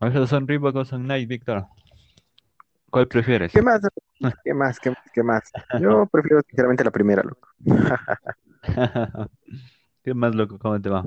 Also 0.00 0.20
The 0.20 0.26
son, 0.26 0.46
Reebok 0.46 0.76
o 0.76 0.84
son 0.84 1.06
Nike, 1.06 1.26
Víctor. 1.26 1.66
¿Cuál 2.90 3.08
prefieres? 3.08 3.52
¿Qué 3.52 3.62
más? 3.62 3.80
¿Qué 4.44 4.54
más? 4.54 4.78
¿Qué 4.80 4.90
más? 4.90 4.98
¿Qué 5.12 5.22
más? 5.22 5.52
Yo 5.80 6.06
prefiero 6.06 6.42
sinceramente 6.46 6.84
la 6.84 6.90
primera, 6.90 7.22
loco. 7.22 7.48
¿Qué 10.02 10.14
más, 10.14 10.34
loco? 10.34 10.58
¿Cómo 10.58 10.80
te 10.80 10.88
va? 10.90 11.04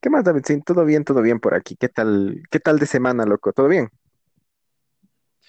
¿Qué 0.00 0.10
más, 0.10 0.24
David? 0.24 0.42
Sí, 0.44 0.60
todo 0.62 0.84
bien, 0.84 1.04
todo 1.04 1.22
bien 1.22 1.40
por 1.40 1.54
aquí. 1.54 1.76
¿Qué 1.76 1.88
tal? 1.88 2.42
¿Qué 2.50 2.60
tal 2.60 2.78
de 2.78 2.86
semana, 2.86 3.24
loco? 3.24 3.52
¿Todo 3.52 3.68
bien? 3.68 3.90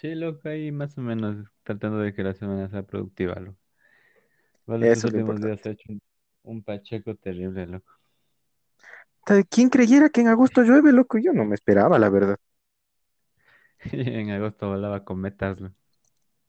Sí, 0.06 0.14
loco, 0.16 0.50
ahí 0.50 0.72
más 0.72 0.98
o 0.98 1.02
menos 1.02 1.48
tratando 1.64 2.00
de 2.00 2.14
que 2.14 2.24
la 2.24 2.34
semana 2.36 2.70
sea 2.70 2.84
productiva, 2.84 3.36
loco. 3.40 3.58
Vale, 4.68 4.86
estos 4.86 5.04
Eso 5.04 5.08
es 5.08 5.14
lo 5.14 5.20
últimos 5.20 5.42
días 5.42 5.60
importante. 5.60 5.66
he 5.66 5.72
hecho 5.72 5.92
un, 5.92 6.02
un 6.44 6.64
pacheco 6.64 7.16
terrible, 7.16 7.66
loco. 7.68 7.92
¿Quién 9.50 9.70
creyera 9.70 10.10
que 10.10 10.22
en 10.22 10.28
agosto 10.30 10.64
llueve, 10.64 10.92
loco? 10.92 11.18
Yo 11.18 11.34
no 11.34 11.46
me 11.46 11.56
esperaba, 11.56 12.00
la 12.00 12.10
verdad. 12.10 12.38
En 13.92 14.30
agosto 14.32 14.68
volaba 14.70 15.04
cometas, 15.06 15.60
loco. 15.60 15.76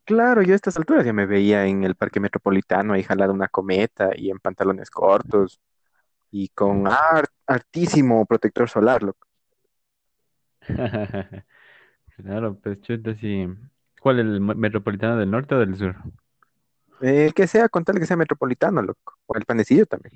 Claro, 0.05 0.43
yo 0.43 0.53
a 0.53 0.57
estas 0.57 0.77
alturas 0.77 1.05
ya 1.05 1.13
me 1.13 1.27
veía 1.27 1.67
en 1.67 1.83
el 1.85 1.97
Parque 1.97 2.21
Metropolitano 2.21 2.95
ahí 2.95 3.03
jalado 3.03 3.33
una 3.33 3.49
cometa 3.49 4.11
y 4.15 4.31
en 4.31 4.39
pantalones 4.39 4.89
cortos 4.91 5.61
y 6.31 6.49
con 6.51 6.87
har- 6.87 7.29
hartísimo 7.47 8.27
protector 8.27 8.69
solar, 8.71 9.03
loco. 9.03 9.27
Claro, 12.17 12.59
pues 12.61 12.81
chuta, 12.83 13.15
sí. 13.15 13.47
¿Cuál, 14.01 14.19
el 14.21 14.41
me- 14.41 14.55
metropolitano 14.55 15.17
del 15.17 15.31
norte 15.31 15.55
o 15.55 15.59
del 15.59 15.77
sur? 15.77 15.97
El 17.01 17.33
que 17.35 17.47
sea, 17.47 17.69
con 17.71 17.85
tal 17.85 17.99
que 17.99 18.07
sea 18.07 18.17
metropolitano, 18.19 18.83
loco. 18.83 19.15
O 19.27 19.37
el 19.37 19.45
panecillo 19.47 19.87
también. 19.87 20.13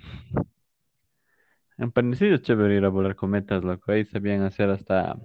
En 1.78 1.90
Panecillo 1.92 2.34
es 2.36 2.42
chévere 2.42 2.76
ir 2.76 2.84
a 2.84 2.88
volar 2.90 3.16
cometas, 3.16 3.64
loco. 3.64 3.92
Ahí 3.92 4.04
sabían 4.04 4.42
hacer 4.42 4.70
hasta, 4.70 5.16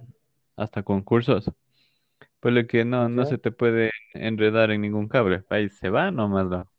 hasta 0.56 0.82
concursos. 0.82 1.50
Por 2.40 2.52
lo 2.52 2.66
que 2.66 2.84
no, 2.84 3.08
no 3.10 3.26
se 3.26 3.38
te 3.38 3.52
puede 3.52 3.92
enredar 4.14 4.70
en 4.72 4.82
ningún 4.82 5.08
cable. 5.08 5.44
Ahí 5.50 5.68
se 5.70 5.90
va 5.90 6.10
nomás, 6.10 6.46
loco. 6.46 6.70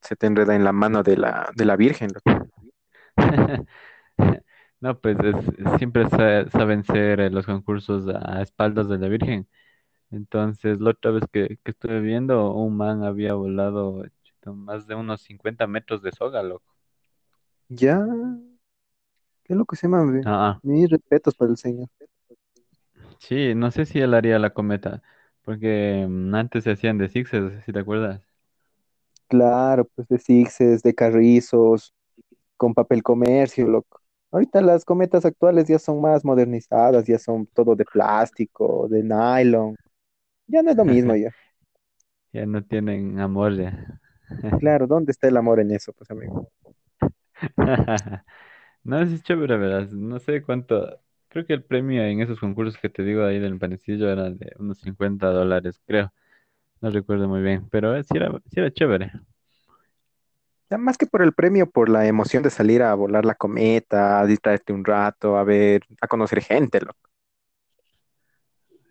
Se 0.00 0.16
te 0.16 0.26
enreda 0.26 0.56
en 0.56 0.64
la 0.64 0.72
mano 0.72 1.02
de 1.02 1.18
la, 1.18 1.50
de 1.54 1.66
la 1.66 1.76
Virgen, 1.76 2.08
loco. 2.14 2.48
No, 4.86 4.98
pues 5.00 5.16
es- 5.20 5.78
siempre 5.78 6.08
sa- 6.08 6.48
saben 6.50 6.84
ser 6.84 7.20
eh, 7.20 7.30
los 7.30 7.44
concursos 7.46 8.06
a 8.08 8.40
espaldas 8.42 8.88
de 8.88 8.98
la 8.98 9.08
Virgen. 9.08 9.48
Entonces, 10.10 10.80
la 10.80 10.90
otra 10.90 11.12
vez 11.12 11.24
que, 11.32 11.58
que 11.64 11.72
estuve 11.72 12.00
viendo, 12.00 12.52
un 12.54 12.76
man 12.76 13.04
había 13.04 13.34
volado 13.34 14.04
chuta, 14.24 14.52
más 14.52 14.86
de 14.88 14.94
unos 14.96 15.22
50 15.22 15.66
metros 15.66 16.02
de 16.02 16.12
soga, 16.12 16.42
loco. 16.42 16.74
Ya, 17.70 17.96
qué 19.44 19.54
loco 19.54 19.76
se 19.76 19.86
llama, 19.86 20.04
ve. 20.10 20.24
Ah. 20.24 20.60
Mis 20.62 20.90
respetos 20.90 21.34
para 21.34 21.50
el 21.50 21.56
señor. 21.56 21.88
sí, 23.18 23.54
no 23.54 23.70
sé 23.70 23.86
si 23.86 24.00
él 24.00 24.14
haría 24.14 24.38
la 24.38 24.50
cometa, 24.50 25.02
porque 25.42 26.06
mm, 26.08 26.34
antes 26.34 26.64
se 26.64 26.72
hacían 26.72 26.98
de 26.98 27.08
sixes, 27.08 27.64
si 27.64 27.72
te 27.72 27.78
acuerdas. 27.80 28.22
Claro, 29.28 29.84
pues 29.94 30.08
de 30.08 30.18
sixes, 30.18 30.82
de 30.82 30.94
carrizos, 30.94 31.92
con 32.56 32.74
papel 32.74 33.02
comercio, 33.02 33.66
loco. 33.68 34.00
Ahorita 34.36 34.60
las 34.62 34.84
cometas 34.84 35.24
actuales 35.24 35.66
ya 35.68 35.78
son 35.78 36.00
más 36.00 36.24
modernizadas, 36.24 37.06
ya 37.06 37.18
son 37.18 37.46
todo 37.48 37.74
de 37.76 37.84
plástico, 37.86 38.86
de 38.88 39.02
nylon. 39.02 39.76
Ya 40.48 40.62
no 40.62 40.70
es 40.72 40.76
lo 40.76 40.84
mismo 40.86 41.14
ya. 41.16 41.30
Ya 42.32 42.46
no 42.46 42.62
tienen 42.62 43.18
amor 43.18 43.56
ya. 43.56 44.00
Claro, 44.58 44.86
¿dónde 44.86 45.12
está 45.12 45.28
el 45.28 45.36
amor 45.38 45.60
en 45.60 45.70
eso, 45.70 45.92
pues, 45.94 46.10
amigo? 46.10 46.36
No, 48.84 49.00
es 49.00 49.22
chévere, 49.24 49.56
¿verdad? 49.58 49.90
No 49.90 50.18
sé 50.20 50.42
cuánto. 50.42 51.00
Creo 51.28 51.46
que 51.46 51.54
el 51.54 51.64
premio 51.64 52.02
en 52.04 52.20
esos 52.22 52.40
concursos 52.40 52.78
que 52.80 52.88
te 52.90 53.02
digo 53.04 53.24
ahí 53.24 53.38
del 53.40 53.58
panecillo 53.58 54.10
era 54.10 54.30
de 54.30 54.52
unos 54.58 54.78
50 54.80 55.28
dólares, 55.30 55.80
creo. 55.86 56.12
No 56.82 56.90
recuerdo 56.90 57.28
muy 57.28 57.42
bien, 57.42 57.68
pero 57.70 58.02
sí 58.04 58.16
era, 58.16 58.30
sí 58.50 58.60
era 58.60 58.72
chévere. 58.72 59.12
Ya 60.70 60.78
más 60.78 60.98
que 60.98 61.06
por 61.06 61.22
el 61.22 61.32
premio, 61.32 61.70
por 61.70 61.88
la 61.88 62.06
emoción 62.06 62.42
de 62.42 62.50
salir 62.50 62.82
a 62.82 62.94
volar 62.94 63.24
la 63.24 63.34
cometa, 63.36 64.20
a 64.20 64.26
distraerte 64.26 64.72
un 64.72 64.84
rato, 64.84 65.36
a 65.36 65.44
ver, 65.44 65.82
a 66.00 66.08
conocer 66.08 66.42
gente, 66.42 66.80
loco. 66.80 67.08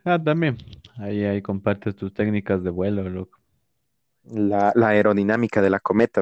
Ah, 0.05 0.21
también. 0.23 0.57
Ahí, 0.97 1.23
ahí 1.25 1.41
compartes 1.41 1.95
tus 1.95 2.13
técnicas 2.13 2.63
de 2.63 2.69
vuelo, 2.69 3.09
loco. 3.09 3.39
La, 4.25 4.71
la 4.75 4.89
aerodinámica 4.89 5.63
de 5.63 5.71
la 5.71 5.79
cometa. 5.79 6.21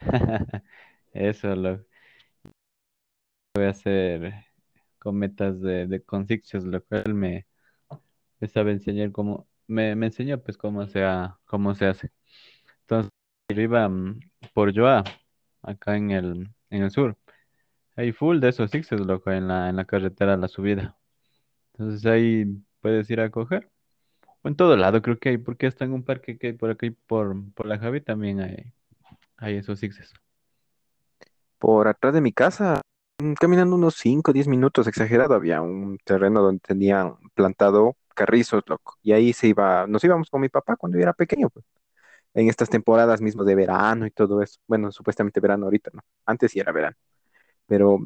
Eso, 1.12 1.54
loco. 1.56 1.84
Voy 3.54 3.64
a 3.66 3.70
hacer 3.70 4.32
cometas 4.98 5.60
de, 5.60 5.86
de 5.86 6.02
con 6.04 6.26
lo 6.66 6.84
cual 6.84 7.14
me, 7.14 7.46
me 8.40 8.48
sabe 8.48 8.72
enseñar 8.72 9.12
cómo. 9.12 9.48
Me, 9.68 9.96
me 9.96 10.06
enseñó, 10.06 10.42
pues, 10.42 10.58
cómo 10.58 10.86
se, 10.88 11.04
ha- 11.04 11.38
cómo 11.46 11.74
se 11.74 11.86
hace. 11.86 12.12
Yo 13.54 13.62
iba 13.62 13.88
mm, 13.88 14.20
por 14.54 14.74
Joa, 14.74 15.04
acá 15.62 15.96
en 15.96 16.10
el, 16.10 16.50
en 16.70 16.82
el 16.82 16.90
sur. 16.90 17.16
Hay 17.96 18.12
full 18.12 18.40
de 18.40 18.48
esos 18.50 18.70
sixes, 18.70 19.00
loco, 19.00 19.30
en 19.30 19.48
la, 19.48 19.68
en 19.70 19.76
la 19.76 19.84
carretera 19.84 20.36
la 20.36 20.48
subida. 20.48 20.96
Entonces 21.74 22.06
ahí 22.06 22.46
puedes 22.80 23.10
ir 23.10 23.20
a 23.20 23.30
coger. 23.30 23.70
O 24.42 24.48
en 24.48 24.56
todo 24.56 24.76
lado 24.76 25.02
creo 25.02 25.18
que 25.18 25.30
hay, 25.30 25.38
porque 25.38 25.66
hasta 25.66 25.84
en 25.84 25.92
un 25.92 26.04
parque 26.04 26.38
que 26.38 26.48
hay 26.48 26.52
por 26.54 26.70
aquí, 26.70 26.90
por, 26.90 27.36
la 27.66 27.78
Javi 27.78 28.00
también 28.00 28.40
hay, 28.40 28.72
hay 29.36 29.56
esos 29.56 29.78
sixes. 29.80 30.12
Por 31.58 31.88
atrás 31.88 32.14
de 32.14 32.20
mi 32.20 32.32
casa, 32.32 32.80
mm, 33.22 33.34
caminando 33.34 33.76
unos 33.76 33.94
5 33.96 34.32
o 34.32 34.34
10 34.34 34.48
minutos, 34.48 34.86
exagerado, 34.86 35.34
había 35.34 35.62
un 35.62 35.98
terreno 36.04 36.42
donde 36.42 36.60
tenían 36.60 37.16
plantado 37.34 37.96
carrizos, 38.14 38.62
loco. 38.66 38.98
Y 39.02 39.12
ahí 39.12 39.32
se 39.32 39.48
iba, 39.48 39.86
nos 39.86 40.04
íbamos 40.04 40.30
con 40.30 40.40
mi 40.40 40.48
papá 40.48 40.76
cuando 40.76 40.98
yo 40.98 41.02
era 41.02 41.12
pequeño, 41.12 41.50
pues, 41.50 41.64
en 42.34 42.48
estas 42.48 42.68
temporadas 42.70 43.20
mismo 43.20 43.44
de 43.44 43.54
verano 43.54 44.06
y 44.06 44.10
todo 44.10 44.42
eso. 44.42 44.60
Bueno, 44.66 44.92
supuestamente 44.92 45.40
verano 45.40 45.66
ahorita, 45.66 45.90
¿no? 45.94 46.02
Antes 46.26 46.52
sí 46.52 46.60
era 46.60 46.72
verano. 46.72 46.96
Pero 47.66 47.98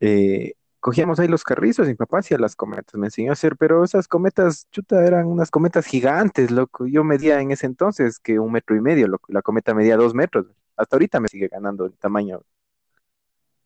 eh, 0.00 0.54
cogíamos 0.80 1.20
ahí 1.20 1.28
los 1.28 1.44
carrizos 1.44 1.86
y 1.86 1.90
mi 1.90 1.96
papá 1.96 2.18
hacía 2.20 2.38
las 2.38 2.56
cometas, 2.56 2.94
me 2.96 3.06
enseñó 3.08 3.30
a 3.32 3.34
hacer, 3.34 3.56
pero 3.56 3.84
esas 3.84 4.08
cometas, 4.08 4.68
chuta, 4.70 5.06
eran 5.06 5.26
unas 5.26 5.50
cometas 5.50 5.86
gigantes, 5.86 6.50
loco. 6.50 6.86
Yo 6.86 7.04
medía 7.04 7.40
en 7.40 7.50
ese 7.52 7.66
entonces 7.66 8.18
que 8.20 8.38
un 8.38 8.52
metro 8.52 8.76
y 8.76 8.80
medio, 8.80 9.08
loco. 9.08 9.32
La 9.32 9.42
cometa 9.42 9.74
medía 9.74 9.96
dos 9.96 10.14
metros. 10.14 10.46
Hasta 10.76 10.96
ahorita 10.96 11.20
me 11.20 11.28
sigue 11.28 11.48
ganando 11.48 11.86
el 11.86 11.94
tamaño. 11.98 12.42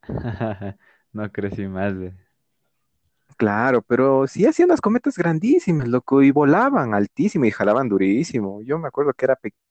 No 1.13 1.31
crecí 1.33 1.67
más, 1.67 1.95
güey. 1.97 2.13
Claro, 3.37 3.83
pero 3.83 4.27
sí 4.27 4.47
hacían 4.47 4.69
unas 4.69 4.81
cometas 4.81 5.17
grandísimas, 5.17 5.87
loco, 5.89 6.23
y 6.23 6.33
volaban 6.33 6.93
altísimo 6.95 7.45
y 7.45 7.51
jalaban 7.53 7.89
durísimo. 7.89 8.63
Yo 8.63 8.79
me 8.79 8.89
acuerdo 8.89 9.13
que 9.15 9.25
era 9.27 9.37
pequeño, 9.37 9.63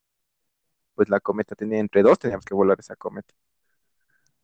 pues 0.98 1.10
la 1.10 1.20
cometa 1.20 1.56
tenía 1.56 1.80
entre 1.80 2.02
dos, 2.02 2.18
teníamos 2.18 2.44
que 2.44 2.56
volar 2.56 2.80
esa 2.80 2.96
cometa. 2.96 3.36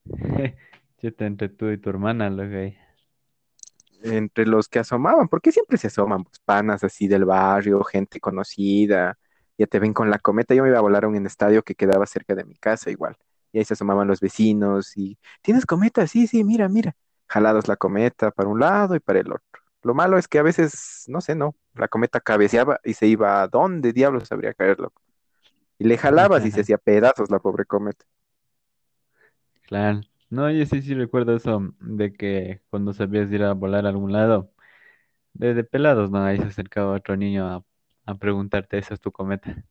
Cheta 1.01 1.25
entre 1.25 1.49
tú 1.49 1.71
y 1.71 1.79
tu 1.79 1.89
hermana, 1.89 2.29
loco, 2.29 2.55
ahí. 2.55 2.77
Entre 4.03 4.45
los 4.45 4.67
que 4.69 4.77
asomaban, 4.77 5.27
porque 5.29 5.51
siempre 5.51 5.79
se 5.79 5.87
asoman, 5.87 6.23
pues 6.23 6.39
panas 6.39 6.83
así 6.83 7.07
del 7.07 7.25
barrio, 7.25 7.83
gente 7.83 8.19
conocida, 8.19 9.17
ya 9.57 9.65
te 9.65 9.79
ven 9.79 9.93
con 9.93 10.11
la 10.11 10.19
cometa. 10.19 10.53
Yo 10.53 10.61
me 10.61 10.69
iba 10.69 10.77
a 10.77 10.81
volar 10.81 11.05
a 11.05 11.07
un 11.07 11.25
estadio 11.25 11.63
que 11.63 11.73
quedaba 11.73 12.05
cerca 12.05 12.35
de 12.35 12.45
mi 12.45 12.55
casa 12.55 12.91
igual, 12.91 13.17
y 13.51 13.57
ahí 13.57 13.65
se 13.65 13.73
asomaban 13.73 14.07
los 14.07 14.19
vecinos 14.19 14.95
y, 14.95 15.17
¿tienes 15.41 15.65
cometa? 15.65 16.05
Sí, 16.05 16.27
sí, 16.27 16.43
mira, 16.43 16.69
mira. 16.69 16.95
Jalados 17.27 17.67
la 17.67 17.77
cometa 17.77 18.29
para 18.29 18.49
un 18.49 18.59
lado 18.59 18.95
y 18.95 18.99
para 18.99 19.19
el 19.21 19.31
otro. 19.31 19.61
Lo 19.81 19.95
malo 19.95 20.17
es 20.19 20.27
que 20.27 20.37
a 20.39 20.43
veces, 20.43 21.05
no 21.07 21.19
sé, 21.21 21.35
no, 21.35 21.55
la 21.73 21.87
cometa 21.87 22.19
cabeceaba 22.21 22.79
y 22.83 22.93
se 22.93 23.07
iba 23.07 23.41
a 23.41 23.47
dónde 23.47 23.91
diablos 23.93 24.27
sabría 24.29 24.53
caer, 24.53 24.79
loco. 24.79 25.02
Y 25.79 25.85
le 25.85 25.97
jalabas 25.97 26.45
y 26.45 26.51
se 26.51 26.61
hacía 26.61 26.77
pedazos 26.77 27.29
la 27.29 27.39
pobre 27.39 27.65
cometa. 27.65 28.05
Claro. 29.63 30.01
No, 30.29 30.49
yo 30.51 30.65
sí, 30.65 30.81
sí 30.81 30.93
recuerdo 30.95 31.35
eso 31.35 31.73
de 31.79 32.13
que 32.13 32.61
cuando 32.69 32.93
sabías 32.93 33.31
ir 33.31 33.43
a 33.43 33.53
volar 33.53 33.85
a 33.85 33.89
algún 33.89 34.11
lado, 34.11 34.51
de, 35.33 35.53
de 35.53 35.63
pelados, 35.63 36.11
¿no? 36.11 36.23
Ahí 36.23 36.37
se 36.37 36.45
acercaba 36.45 36.95
otro 36.95 37.15
niño 37.15 37.47
a, 37.47 37.65
a 38.05 38.15
preguntarte, 38.15 38.77
¿esa 38.77 38.93
es 38.95 39.01
tu 39.01 39.11
cometa? 39.11 39.63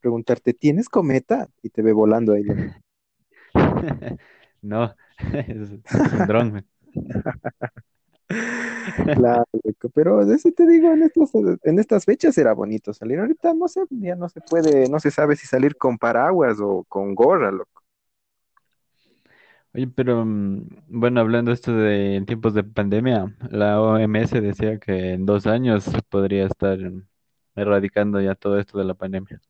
Preguntarte, 0.00 0.54
¿tienes 0.54 0.88
cometa? 0.88 1.48
Y 1.62 1.70
te 1.70 1.82
ve 1.82 1.92
volando 1.92 2.32
ahí. 2.32 2.44
No, 4.62 4.94
es 5.48 5.70
un 5.70 6.26
dron. 6.26 6.66
Claro, 9.14 9.44
pero 9.94 10.24
de 10.24 10.36
eso 10.36 10.50
te 10.52 10.66
digo, 10.66 10.92
en 10.92 11.02
estas, 11.02 11.30
en 11.64 11.78
estas 11.78 12.04
fechas 12.04 12.36
era 12.38 12.52
bonito 12.52 12.92
salir. 12.92 13.18
Ahorita 13.18 13.54
no 13.54 13.68
sé, 13.68 13.82
ya 13.90 14.14
no 14.14 14.28
se 14.28 14.40
puede, 14.40 14.88
no 14.88 15.00
se 15.00 15.10
sabe 15.10 15.36
si 15.36 15.46
salir 15.46 15.76
con 15.76 15.98
paraguas 15.98 16.58
o 16.60 16.84
con 16.88 17.14
gorra, 17.14 17.50
loco. 17.50 17.82
Oye, 19.72 19.86
pero 19.88 20.24
mm, 20.24 20.68
bueno, 20.88 21.20
hablando 21.20 21.52
esto 21.52 21.72
de 21.74 22.16
en 22.16 22.26
tiempos 22.26 22.54
de 22.54 22.64
pandemia, 22.64 23.36
la 23.50 23.80
OMS 23.80 24.30
decía 24.40 24.78
que 24.78 25.12
en 25.12 25.26
dos 25.26 25.46
años 25.46 25.88
podría 26.08 26.46
estar 26.46 26.78
erradicando 27.54 28.20
ya 28.20 28.34
todo 28.34 28.58
esto 28.58 28.78
de 28.78 28.84
la 28.84 28.94
pandemia. 28.94 29.40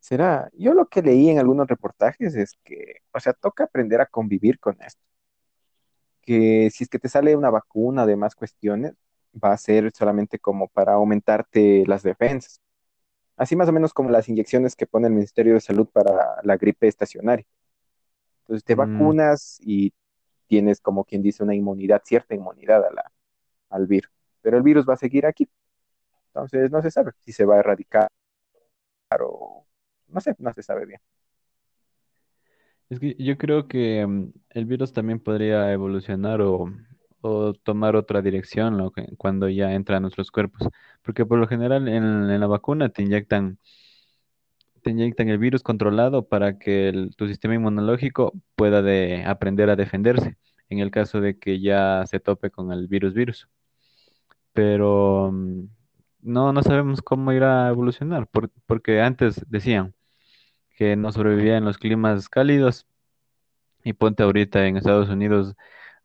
¿Será? 0.00 0.48
Yo 0.54 0.72
lo 0.72 0.86
que 0.86 1.02
leí 1.02 1.28
en 1.30 1.38
algunos 1.38 1.66
reportajes 1.66 2.36
es 2.36 2.52
que, 2.64 3.00
o 3.12 3.20
sea, 3.20 3.32
toca 3.32 3.64
aprender 3.64 4.00
a 4.00 4.06
convivir 4.06 4.58
con 4.60 4.80
esto. 4.80 5.02
Que 6.26 6.70
si 6.72 6.84
es 6.84 6.90
que 6.90 7.00
te 7.00 7.10
sale 7.10 7.36
una 7.36 7.50
vacuna 7.50 8.06
de 8.06 8.16
más 8.16 8.36
cuestiones, 8.36 8.94
va 9.42 9.52
a 9.54 9.58
ser 9.58 9.92
solamente 9.94 10.38
como 10.40 10.68
para 10.68 10.94
aumentarte 10.94 11.84
las 11.88 12.04
defensas. 12.04 12.60
Así 13.36 13.56
más 13.56 13.68
o 13.68 13.72
menos 13.72 13.94
como 13.94 14.10
las 14.10 14.28
inyecciones 14.28 14.76
que 14.76 14.86
pone 14.86 15.08
el 15.08 15.14
Ministerio 15.14 15.54
de 15.54 15.60
Salud 15.60 15.88
para 15.92 16.36
la 16.44 16.56
gripe 16.58 16.88
estacionaria. 16.88 17.46
Entonces 18.42 18.64
te 18.64 18.74
Mm, 18.74 18.76
vacunas 18.76 19.58
y 19.60 19.92
tienes 20.48 20.80
como 20.80 21.04
quien 21.04 21.22
dice 21.22 21.42
una 21.44 21.54
inmunidad, 21.54 22.02
cierta 22.04 22.34
inmunidad 22.34 22.84
a 22.86 22.92
la, 22.92 23.12
al 23.70 23.86
virus. 23.86 24.12
Pero 24.42 24.58
el 24.58 24.64
virus 24.64 24.86
va 24.88 24.94
a 24.94 24.98
seguir 24.98 25.26
aquí. 25.26 25.48
Entonces 26.28 26.70
no 26.72 26.82
se 26.82 26.90
sabe 26.92 27.12
si 27.20 27.32
se 27.32 27.44
va 27.46 27.56
a 27.56 27.60
erradicar 27.60 28.08
o 29.20 29.66
no 30.08 30.20
sé, 30.20 30.34
no 30.38 30.52
se 30.54 30.62
sabe 30.62 30.86
bien. 30.86 31.00
Es 32.88 33.00
que 33.00 33.16
yo 33.18 33.36
creo 33.38 33.66
que 33.68 34.06
mm, 34.06 34.32
el 34.50 34.64
virus 34.66 34.92
también 34.92 35.20
podría 35.20 35.72
evolucionar 35.72 36.40
o, 36.42 36.66
o 37.20 37.52
tomar 37.54 37.96
otra 37.96 38.22
dirección 38.22 38.90
cuando 39.18 39.48
ya 39.48 39.72
entra 39.74 39.96
a 39.96 40.00
nuestros 40.00 40.30
cuerpos. 40.30 40.68
Porque 41.02 41.26
por 41.26 41.38
lo 41.38 41.48
general 41.48 41.88
en, 41.88 42.38
la 42.40 42.46
vacuna 42.46 42.88
te 42.90 43.02
inyectan, 43.02 43.58
te 44.82 44.90
inyectan 44.90 45.28
el 45.28 45.38
virus 45.38 45.62
controlado 45.62 46.26
para 46.28 46.58
que 46.58 47.10
tu 47.16 47.28
sistema 47.28 47.54
inmunológico 47.54 48.32
pueda 48.54 48.80
de, 48.82 49.24
aprender 49.26 49.68
a 49.70 49.76
defenderse 49.76 50.36
en 50.70 50.78
el 50.80 50.90
caso 50.90 51.20
de 51.20 51.38
que 51.38 51.60
ya 51.60 52.04
se 52.06 52.20
tope 52.20 52.50
con 52.50 52.72
el 52.72 52.86
virus 52.88 53.12
virus. 53.14 53.48
Pero 54.52 55.30
mm, 55.32 55.64
no, 56.22 56.52
no 56.52 56.62
sabemos 56.62 57.02
cómo 57.02 57.32
irá 57.32 57.66
a 57.66 57.70
evolucionar, 57.70 58.26
por- 58.28 58.50
porque 58.66 59.00
antes 59.00 59.44
decían 59.48 59.94
que 60.76 60.96
no 60.96 61.12
sobrevivía 61.12 61.58
en 61.58 61.66
los 61.66 61.78
climas 61.78 62.28
cálidos 62.30 62.86
y 63.84 63.94
ponte 63.94 64.22
ahorita 64.22 64.66
en 64.66 64.76
Estados 64.76 65.08
Unidos 65.08 65.56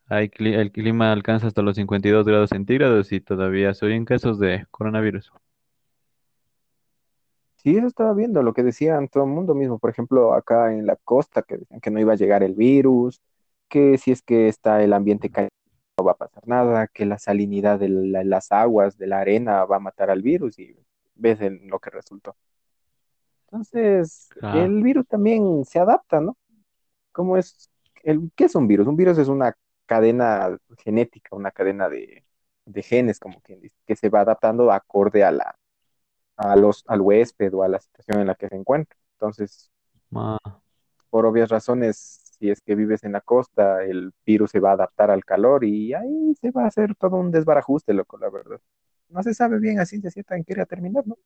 Hay 0.07 0.31
el 0.39 0.71
clima 0.73 1.11
alcanza 1.13 1.47
hasta 1.47 1.63
los 1.63 1.77
52 1.77 2.25
grados 2.27 2.51
centígrados 2.51 3.11
y 3.13 3.21
todavía 3.21 3.73
se 3.75 3.85
oyen 3.87 4.05
casos 4.05 4.39
de 4.39 4.67
coronavirus. 4.71 5.31
Sí, 7.57 7.77
eso 7.77 7.85
estaba 7.87 8.13
viendo, 8.13 8.41
lo 8.41 8.53
que 8.53 8.63
decían 8.63 9.07
todo 9.07 9.23
el 9.25 9.29
mundo 9.29 9.53
mismo, 9.53 9.77
por 9.77 9.91
ejemplo, 9.91 10.33
acá 10.33 10.73
en 10.73 10.87
la 10.87 10.95
costa, 10.95 11.43
que 11.43 11.57
decían 11.59 11.79
que 11.79 11.91
no 11.91 11.99
iba 11.99 12.13
a 12.13 12.15
llegar 12.15 12.41
el 12.43 12.55
virus, 12.55 13.21
que 13.69 13.97
si 13.99 14.11
es 14.11 14.21
que 14.23 14.47
está 14.47 14.83
el 14.83 14.93
ambiente 14.93 15.29
caliente 15.29 15.53
no 15.99 16.05
va 16.05 16.13
a 16.13 16.17
pasar 16.17 16.47
nada, 16.47 16.87
que 16.87 17.05
la 17.05 17.19
salinidad 17.19 17.79
de 17.79 17.89
la- 17.89 18.23
las 18.23 18.51
aguas, 18.51 18.97
de 18.97 19.07
la 19.07 19.19
arena 19.19 19.65
va 19.65 19.77
a 19.77 19.79
matar 19.79 20.09
al 20.09 20.23
virus 20.23 20.57
y 20.59 20.75
ves 21.15 21.41
en 21.41 21.67
lo 21.69 21.79
que 21.79 21.91
resultó. 21.91 22.35
Entonces, 23.51 24.33
Ah, 24.41 24.51
el 24.51 24.81
virus 24.83 25.07
también 25.07 25.65
se 25.65 25.79
adapta, 25.79 26.21
¿no? 26.21 26.37
¿Cómo 27.11 27.37
es? 27.37 27.69
El, 28.03 28.31
¿qué 28.35 28.45
es 28.45 28.55
un 28.55 28.67
virus? 28.67 28.87
Un 28.87 28.97
virus 28.97 29.17
es 29.17 29.27
una 29.29 29.55
cadena 29.85 30.57
genética, 30.83 31.35
una 31.35 31.51
cadena 31.51 31.89
de, 31.89 32.25
de 32.65 32.83
genes, 32.83 33.19
como 33.19 33.41
quien 33.41 33.61
dice, 33.61 33.75
que 33.87 33.95
se 33.95 34.09
va 34.09 34.21
adaptando 34.21 34.71
acorde 34.71 35.23
a 35.23 35.31
la, 35.31 35.55
a 36.37 36.55
los, 36.57 36.83
al 36.87 37.01
huésped 37.01 37.53
o 37.55 37.63
a 37.63 37.69
la 37.69 37.79
situación 37.79 38.21
en 38.21 38.27
la 38.27 38.35
que 38.35 38.49
se 38.49 38.55
encuentra. 38.55 38.97
Entonces, 39.15 39.71
ah, 40.15 40.37
por 41.09 41.25
obvias 41.25 41.49
razones, 41.49 42.21
si 42.39 42.49
es 42.49 42.61
que 42.61 42.75
vives 42.75 43.03
en 43.03 43.11
la 43.13 43.21
costa, 43.21 43.83
el 43.83 44.13
virus 44.25 44.51
se 44.51 44.59
va 44.59 44.71
a 44.71 44.73
adaptar 44.73 45.11
al 45.11 45.25
calor 45.25 45.63
y 45.63 45.93
ahí 45.93 46.35
se 46.41 46.51
va 46.51 46.63
a 46.63 46.67
hacer 46.67 46.95
todo 46.95 47.17
un 47.17 47.31
desbarajuste, 47.31 47.93
loco, 47.93 48.17
la 48.17 48.29
verdad. 48.29 48.59
No 49.09 49.21
se 49.23 49.33
sabe 49.35 49.59
bien 49.59 49.79
a 49.79 49.85
ciencia 49.85 50.09
cierta 50.09 50.35
en 50.35 50.43
qué 50.43 50.59
a 50.59 50.65
terminar, 50.65 51.05
¿no? 51.05 51.17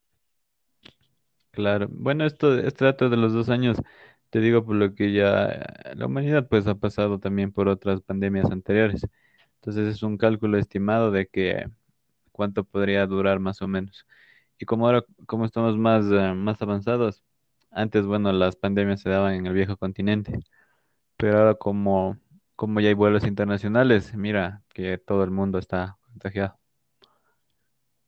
Claro. 1.55 1.87
Bueno, 1.91 2.25
esto, 2.25 2.57
este 2.59 2.85
dato 2.85 3.09
de 3.09 3.17
los 3.17 3.33
dos 3.33 3.49
años, 3.49 3.77
te 4.29 4.39
digo 4.39 4.65
por 4.65 4.75
lo 4.75 4.93
que 4.95 5.13
ya 5.13 5.65
la 5.95 6.05
humanidad 6.07 6.47
pues 6.47 6.67
ha 6.67 6.75
pasado 6.75 7.19
también 7.19 7.51
por 7.51 7.67
otras 7.67 8.01
pandemias 8.01 8.51
anteriores. 8.51 9.01
Entonces 9.55 9.87
es 9.95 10.03
un 10.03 10.17
cálculo 10.17 10.57
estimado 10.57 11.11
de 11.11 11.27
que 11.27 11.67
cuánto 12.31 12.63
podría 12.65 13.07
durar 13.07 13.39
más 13.39 13.61
o 13.61 13.67
menos. 13.67 14.05
Y 14.59 14.65
como 14.65 14.87
ahora, 14.87 15.05
como 15.27 15.45
estamos 15.45 15.77
más, 15.77 16.05
eh, 16.11 16.33
más 16.35 16.61
avanzados, 16.61 17.23
antes, 17.71 18.05
bueno, 18.05 18.31
las 18.33 18.55
pandemias 18.57 19.01
se 19.01 19.09
daban 19.09 19.35
en 19.35 19.47
el 19.47 19.53
viejo 19.53 19.77
continente. 19.77 20.39
Pero 21.17 21.39
ahora 21.39 21.55
como, 21.55 22.17
como 22.55 22.79
ya 22.81 22.89
hay 22.89 22.95
vuelos 22.95 23.25
internacionales, 23.25 24.15
mira 24.15 24.63
que 24.73 24.97
todo 24.99 25.23
el 25.23 25.31
mundo 25.31 25.59
está 25.59 25.97
contagiado. 26.11 26.59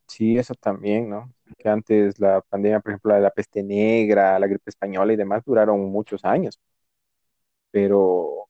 Sí, 0.07 0.38
eso 0.38 0.53
también, 0.55 1.09
¿no? 1.09 1.33
Que 1.57 1.69
antes 1.69 2.19
la 2.19 2.41
pandemia, 2.41 2.79
por 2.79 2.91
ejemplo, 2.91 3.09
la 3.11 3.15
de 3.17 3.21
la 3.23 3.31
peste 3.31 3.63
negra, 3.63 4.39
la 4.39 4.47
gripe 4.47 4.69
española 4.69 5.13
y 5.13 5.15
demás 5.15 5.44
duraron 5.45 5.79
muchos 5.91 6.23
años, 6.25 6.59
pero 7.71 8.47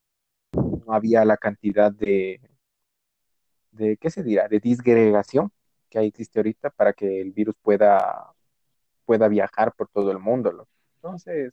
no 0.52 0.92
había 0.92 1.24
la 1.24 1.36
cantidad 1.36 1.92
de, 1.92 2.40
de, 3.72 3.96
¿qué 3.98 4.10
se 4.10 4.22
dirá? 4.22 4.48
De 4.48 4.60
disgregación 4.60 5.52
que 5.90 6.00
existe 6.00 6.38
ahorita 6.38 6.70
para 6.70 6.92
que 6.92 7.20
el 7.20 7.32
virus 7.32 7.56
pueda, 7.62 8.34
pueda 9.06 9.28
viajar 9.28 9.72
por 9.74 9.88
todo 9.88 10.10
el 10.12 10.18
mundo. 10.18 10.66
Entonces, 10.96 11.52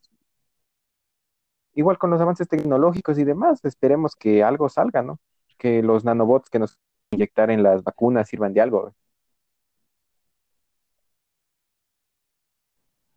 igual 1.73 1.97
con 1.97 2.09
los 2.09 2.21
avances 2.21 2.47
tecnológicos 2.47 3.17
y 3.19 3.23
demás, 3.23 3.63
esperemos 3.65 4.15
que 4.15 4.43
algo 4.43 4.69
salga, 4.69 5.01
¿no? 5.01 5.19
Que 5.57 5.83
los 5.83 6.03
nanobots 6.05 6.49
que 6.49 6.59
nos 6.59 6.77
inyectar 7.11 7.49
en 7.51 7.63
las 7.63 7.83
vacunas 7.83 8.27
sirvan 8.27 8.53
de 8.53 8.61
algo. 8.61 8.93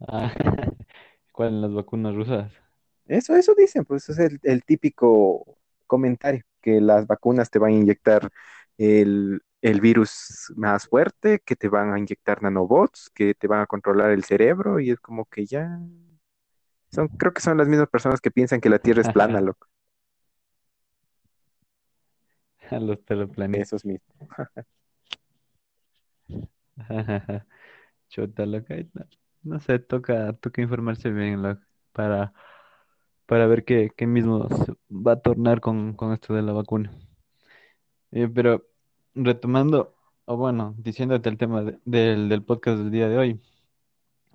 Ah, 0.06 0.32
¿cuál 1.32 1.48
en 1.54 1.60
las 1.62 1.72
vacunas 1.72 2.14
rusas? 2.14 2.52
Eso, 3.06 3.34
eso 3.36 3.54
dicen, 3.54 3.84
pues 3.84 4.08
es 4.08 4.18
el, 4.18 4.38
el 4.42 4.64
típico 4.64 5.58
comentario, 5.86 6.42
que 6.60 6.80
las 6.80 7.06
vacunas 7.06 7.50
te 7.50 7.58
van 7.58 7.70
a 7.72 7.74
inyectar 7.74 8.28
el, 8.76 9.40
el 9.62 9.80
virus 9.80 10.52
más 10.56 10.86
fuerte, 10.86 11.40
que 11.44 11.56
te 11.56 11.68
van 11.68 11.92
a 11.92 11.98
inyectar 11.98 12.42
nanobots, 12.42 13.10
que 13.14 13.34
te 13.34 13.46
van 13.46 13.60
a 13.62 13.66
controlar 13.66 14.10
el 14.10 14.24
cerebro, 14.24 14.78
y 14.78 14.90
es 14.90 15.00
como 15.00 15.24
que 15.24 15.46
ya 15.46 15.80
son, 16.90 17.08
creo 17.08 17.32
que 17.32 17.40
son 17.40 17.56
las 17.56 17.68
mismas 17.68 17.88
personas 17.88 18.20
que 18.20 18.30
piensan 18.30 18.60
que 18.60 18.68
la 18.70 18.78
Tierra 18.78 19.02
es 19.02 19.10
plana, 19.10 19.40
loco. 19.40 19.68
A 22.70 22.78
los 22.78 23.04
terraplanistas. 23.04 23.68
Esos 23.68 23.84
mismos. 23.84 24.16
Chuta, 28.08 28.46
loca. 28.46 28.74
No, 29.42 29.58
sé, 29.60 29.78
toca, 29.78 30.32
toca 30.34 30.62
informarse 30.62 31.10
bien, 31.10 31.42
loco, 31.42 31.62
para, 31.92 32.32
para 33.26 33.46
ver 33.46 33.64
qué, 33.64 33.90
qué 33.96 34.06
mismo 34.06 34.48
se 34.48 34.74
va 34.90 35.12
a 35.12 35.20
tornar 35.20 35.60
con, 35.60 35.94
con 35.94 36.12
esto 36.12 36.34
de 36.34 36.42
la 36.42 36.52
vacuna. 36.52 36.92
Eh, 38.10 38.28
pero 38.34 38.66
retomando, 39.14 39.94
o 40.24 40.36
bueno, 40.36 40.74
diciéndote 40.78 41.28
el 41.28 41.38
tema 41.38 41.62
de- 41.62 41.78
del, 41.84 42.28
del 42.28 42.42
podcast 42.44 42.78
del 42.78 42.90
día 42.90 43.08
de 43.08 43.18
hoy, 43.18 43.40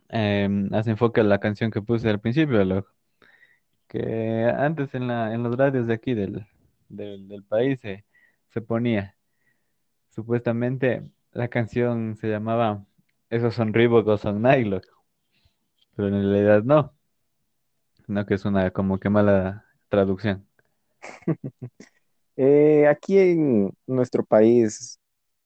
em, 0.09 0.69
hace 0.73 0.91
enfoque 0.91 1.21
a 1.21 1.23
la 1.23 1.39
canción 1.39 1.71
que 1.71 1.81
puse 1.81 2.09
al 2.09 2.19
principio, 2.21 2.63
loco. 2.63 2.89
que 3.87 4.45
antes 4.57 4.93
en 4.95 5.07
la, 5.07 5.33
en 5.33 5.43
los 5.43 5.55
radios 5.57 5.87
de 5.87 5.93
aquí 5.93 6.13
del, 6.13 6.45
del, 6.89 7.43
país 7.43 7.79
se 8.49 8.61
ponía. 8.61 9.15
Supuestamente 10.09 11.03
la 11.33 11.47
canción 11.49 12.15
se 12.17 12.27
llamaba 12.29 12.85
Esos 13.33 13.55
son 13.55 13.73
Reebok 13.73 14.07
o 14.09 14.17
son 14.19 14.43
loco, 14.43 15.05
pero 15.95 16.07
en 16.09 16.13
realidad 16.21 16.61
no, 16.61 16.93
no 18.05 18.25
que 18.27 18.35
es 18.35 18.45
una 18.45 18.69
como 18.69 18.99
que 18.99 19.09
mala 19.09 19.65
traducción. 19.89 20.47
Eh, 22.35 22.87
aquí 22.87 23.19
en 23.19 23.71
nuestro 23.85 24.25
país 24.25 24.99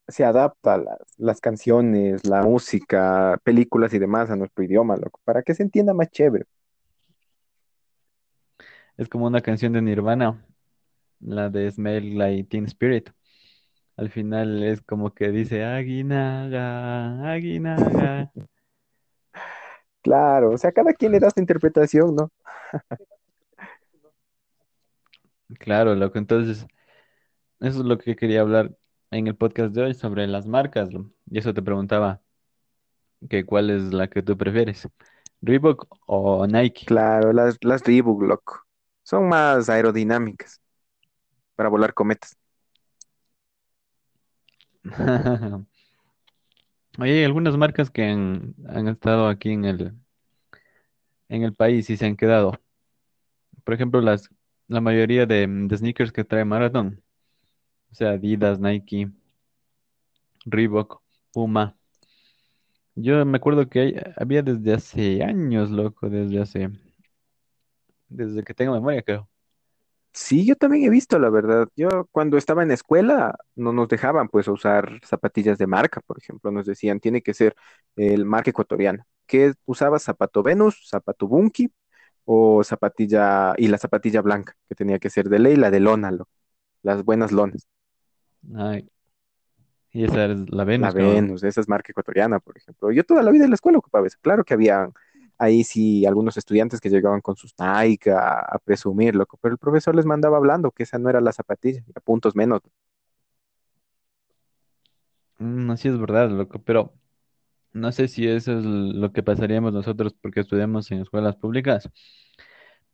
se 0.08 0.24
adapta 0.24 0.78
las, 0.78 1.00
las 1.18 1.42
canciones, 1.42 2.26
la 2.26 2.42
música, 2.44 3.38
películas 3.44 3.94
y 3.94 4.00
demás 4.00 4.30
a 4.30 4.38
nuestro 4.38 4.64
idioma, 4.64 4.96
loco, 4.96 5.20
para 5.26 5.44
que 5.44 5.54
se 5.54 5.64
entienda 5.64 5.94
más 5.94 6.10
chévere. 6.10 6.46
Es 8.96 9.10
como 9.10 9.28
una 9.28 9.42
canción 9.42 9.74
de 9.74 9.82
Nirvana, 9.82 10.46
la 11.20 11.50
de 11.50 11.70
Smell 11.70 12.18
Like 12.18 12.46
Teen 12.46 12.66
Spirit. 12.68 13.10
Al 13.98 14.10
final 14.10 14.64
es 14.64 14.82
como 14.82 15.14
que 15.14 15.30
dice 15.32 15.64
Aguinaga, 15.66 17.32
Aguinaga. 17.32 18.32
Claro, 20.02 20.52
o 20.52 20.58
sea, 20.58 20.72
cada 20.72 20.94
quien 20.94 21.12
le 21.12 21.20
da 21.20 21.30
su 21.30 21.40
interpretación, 21.40 22.16
¿no? 22.16 22.32
Claro, 25.60 25.96
loco, 25.96 26.18
entonces 26.18 26.66
eso 27.60 27.80
es 27.82 27.86
lo 27.86 27.98
que 27.98 28.16
quería 28.16 28.42
hablar 28.42 28.72
en 29.12 29.28
el 29.28 29.36
podcast 29.36 29.74
de 29.74 29.84
hoy 29.84 29.94
sobre 29.94 30.28
las 30.28 30.48
marcas. 30.48 30.94
lo- 30.94 31.12
Y 31.30 31.40
eso 31.40 31.54
te 31.54 31.62
preguntaba 31.62 32.22
que 33.30 33.46
cuál 33.46 33.70
es 33.70 33.94
la 33.94 34.08
que 34.08 34.22
tú 34.22 34.38
prefieres, 34.38 34.88
Reebok 35.42 35.88
o 36.08 36.46
Nike. 36.48 36.86
Claro, 36.86 37.34
las, 37.34 37.58
las 37.62 37.84
Reebok, 37.84 38.22
loco. 38.24 38.62
Son 39.04 39.28
más 39.30 39.70
aerodinámicas 39.70 40.62
para 41.56 41.70
volar 41.70 41.94
cometas. 41.94 42.38
Hay 46.98 47.24
algunas 47.24 47.56
marcas 47.58 47.92
que 47.92 48.04
han, 48.04 48.56
estado 48.88 49.28
aquí 49.28 49.52
en 49.52 49.66
el, 49.66 49.94
en 51.30 51.44
el 51.44 51.54
país 51.54 51.90
y 51.90 51.98
se 51.98 52.06
han 52.06 52.16
quedado. 52.16 52.60
Por 53.64 53.74
ejemplo, 53.76 54.02
las, 54.02 54.30
la 54.68 54.82
mayoría 54.82 55.26
de, 55.26 55.46
sneakers 55.76 56.12
que 56.12 56.24
trae 56.24 56.46
Marathon, 56.46 57.04
o 57.92 57.96
sea, 57.96 58.12
Adidas, 58.12 58.60
Nike, 58.60 59.12
Reebok, 60.46 61.02
Puma. 61.32 61.78
Yo 62.96 63.24
me 63.26 63.38
acuerdo 63.38 63.70
que 63.70 64.14
había 64.18 64.42
desde 64.42 64.74
hace 64.74 65.24
años, 65.24 65.70
loco, 65.70 66.10
desde 66.10 66.42
hace, 66.42 66.70
desde 68.10 68.44
que 68.44 68.54
tengo 68.56 68.74
memoria, 68.74 69.04
creo. 69.04 69.30
Sí, 70.20 70.46
yo 70.46 70.56
también 70.56 70.84
he 70.86 70.90
visto, 70.90 71.20
la 71.20 71.30
verdad. 71.30 71.68
Yo 71.76 72.08
cuando 72.12 72.38
estaba 72.38 72.64
en 72.64 72.70
la 72.70 72.74
escuela 72.74 73.36
no 73.56 73.72
nos 73.72 73.88
dejaban 73.88 74.30
pues 74.30 74.48
usar 74.48 75.00
zapatillas 75.06 75.58
de 75.60 75.68
marca, 75.68 76.02
por 76.02 76.18
ejemplo, 76.18 76.50
nos 76.52 76.66
decían, 76.66 77.00
tiene 77.00 77.22
que 77.22 77.34
ser 77.36 77.56
el 77.96 78.26
marca 78.26 78.50
ecuatoriana. 78.50 79.06
¿Qué 79.28 79.54
usabas? 79.66 80.04
Zapato 80.04 80.42
Venus, 80.42 80.88
zapato 80.90 81.28
Bunky 81.28 81.72
o 82.26 82.64
zapatilla 82.64 83.54
y 83.58 83.68
la 83.68 83.78
zapatilla 83.78 84.22
blanca, 84.22 84.56
que 84.68 84.76
tenía 84.76 85.00
que 85.00 85.10
ser 85.12 85.30
de 85.30 85.40
ley, 85.40 85.56
la 85.56 85.72
de 85.72 85.80
lona, 85.82 86.12
lo- 86.12 86.28
las 86.84 87.04
buenas 87.04 87.32
lonas. 87.32 87.68
Ay, 88.56 88.90
y 89.92 90.04
esa 90.06 90.26
es 90.26 90.50
la 90.50 90.66
La 90.76 90.92
Venus, 90.92 90.96
creo. 90.96 91.14
Venus, 91.16 91.44
esa 91.44 91.62
es 91.62 91.68
marca 91.68 91.92
ecuatoriana, 91.92 92.40
por 92.40 92.58
ejemplo. 92.58 92.92
Yo 92.92 93.04
toda 93.04 93.24
la 93.24 93.32
vida 93.32 93.46
en 93.46 93.50
la 93.52 93.56
escuela 93.56 93.80
ocupaba 93.80 94.06
eso. 94.08 94.18
Claro 94.22 94.44
que 94.44 94.54
había 94.54 94.90
ahí 95.40 95.64
sí 95.64 96.06
algunos 96.06 96.38
estudiantes 96.38 96.82
que 96.82 96.90
llegaban 96.90 97.22
con 97.22 97.36
sus 97.38 97.54
Nike 97.60 98.12
a, 98.12 98.60
presumir, 98.66 99.16
loco, 99.16 99.38
pero 99.42 99.54
el 99.54 99.60
profesor 99.60 99.96
les 99.96 100.06
mandaba 100.06 100.38
hablando 100.38 100.72
que 100.72 100.84
esa 100.84 101.00
no 101.00 101.10
era 101.10 101.22
la 101.22 101.34
zapatilla, 101.34 101.84
a 101.96 102.00
puntos 102.02 102.36
menos. 102.36 102.62
Mm, 105.40 105.72
así 105.72 105.88
es 105.88 106.00
verdad, 106.00 106.30
loco, 106.32 106.60
pero 106.64 106.94
no 107.74 107.92
sé 107.94 108.08
si 108.08 108.28
eso 108.28 108.60
es 108.60 108.66
lo 108.66 109.14
que 109.14 109.24
pasaríamos 109.24 109.74
nosotros 109.74 110.16
porque 110.22 110.42
estudiamos 110.42 110.92
en 110.92 111.02
escuelas 111.02 111.36
públicas, 111.38 111.90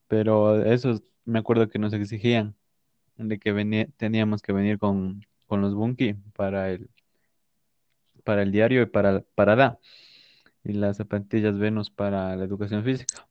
pero 0.07 0.63
eso 0.63 0.91
es- 0.91 1.03
me 1.25 1.39
acuerdo 1.39 1.69
que 1.69 1.79
nos 1.79 1.93
exigían 1.93 2.55
de 3.17 3.39
que 3.39 3.51
venía, 3.53 3.87
teníamos 3.97 4.41
que 4.41 4.53
venir 4.53 4.79
con, 4.79 5.25
con 5.47 5.61
los 5.61 5.75
Bunky 5.75 6.15
para 6.35 6.71
el, 6.71 6.89
para 8.23 8.43
el 8.43 8.51
diario 8.51 8.81
y 8.83 8.85
para, 8.85 9.21
para 9.35 9.55
la, 9.55 9.79
y 10.63 10.73
las 10.73 10.97
zapatillas 10.97 11.57
Venus 11.57 11.89
para 11.89 12.35
la 12.35 12.43
educación 12.43 12.83
física. 12.83 13.27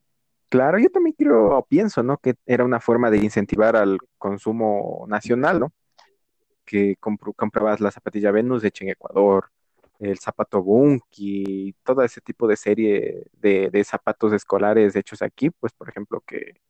Claro, 0.49 0.79
yo 0.79 0.91
también 0.91 1.17
creo, 1.17 1.65
pienso, 1.69 2.03
¿no? 2.03 2.19
Que 2.19 2.35
era 2.45 2.65
una 2.65 2.79
forma 2.79 3.11
de 3.11 3.19
incentivar 3.19 3.75
al 3.75 3.99
consumo 4.19 5.07
nacional, 5.09 5.61
¿no? 5.61 5.73
Que 6.65 6.97
comprabas 6.97 7.81
la 7.81 7.91
zapatilla 7.91 8.31
Venus 8.31 8.63
hecha 8.63 8.85
en 8.85 8.91
Ecuador, 8.91 9.51
el 9.99 10.19
zapato 10.19 10.63
Bunky, 10.63 11.75
todo 11.83 12.03
ese 12.03 12.21
tipo 12.21 12.47
de 12.47 12.57
serie 12.57 13.27
de, 13.33 13.71
de 13.71 13.85
zapatos 13.85 14.33
escolares 14.33 14.95
hechos 14.95 15.23
aquí, 15.23 15.49
pues, 15.49 15.73
por 15.73 15.89
ejemplo, 15.89 16.21
que, 16.27 16.61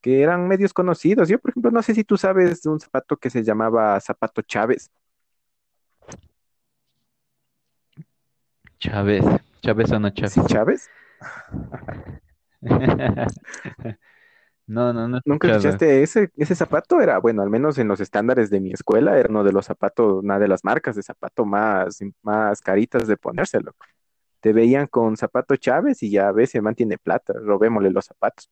que 0.00 0.20
eran 0.22 0.46
medios 0.46 0.72
conocidos. 0.72 1.28
Yo, 1.28 1.38
por 1.38 1.50
ejemplo, 1.50 1.70
no 1.70 1.82
sé 1.82 1.94
si 1.94 2.04
tú 2.04 2.16
sabes 2.16 2.62
de 2.62 2.68
un 2.68 2.78
zapato 2.78 3.16
que 3.16 3.30
se 3.30 3.42
llamaba 3.42 3.98
zapato 4.00 4.42
Chávez. 4.42 4.90
Chávez, 8.78 9.24
Chávez 9.64 9.90
o 9.92 9.98
no 9.98 10.08
¿Sí, 10.08 10.40
Chávez. 10.46 10.46
Chávez? 10.46 10.90
No, 14.66 14.94
no, 14.94 15.06
no 15.08 15.20
¿Nunca 15.26 15.48
escuchaste 15.48 16.02
ese, 16.02 16.30
ese 16.38 16.54
zapato? 16.54 16.98
Era, 17.00 17.18
bueno, 17.18 17.42
al 17.42 17.50
menos 17.50 17.76
en 17.76 17.86
los 17.86 18.00
estándares 18.00 18.48
de 18.48 18.60
mi 18.60 18.72
escuela, 18.72 19.18
era 19.18 19.28
uno 19.28 19.44
de 19.44 19.52
los 19.52 19.66
zapatos, 19.66 20.22
una 20.24 20.38
de 20.38 20.48
las 20.48 20.64
marcas 20.64 20.96
de 20.96 21.02
zapato 21.02 21.44
más, 21.44 21.98
más 22.22 22.62
caritas 22.62 23.06
de 23.06 23.18
ponérselo. 23.18 23.74
Te 24.40 24.54
veían 24.54 24.86
con 24.86 25.18
zapato 25.18 25.56
Chávez 25.56 26.02
y 26.02 26.10
ya 26.10 26.32
ves, 26.32 26.50
se 26.50 26.62
mantiene 26.62 26.96
plata, 26.96 27.34
robémosle 27.34 27.90
los 27.90 28.06
zapatos. 28.06 28.50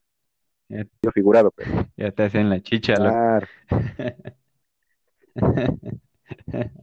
Ya, 0.68 0.84
Yo 1.02 1.10
figurado, 1.12 1.50
pero 1.50 1.70
ya 1.96 2.10
te 2.10 2.24
hacen 2.24 2.50
la 2.50 2.60
chicha, 2.60 2.94
claro, 2.94 3.46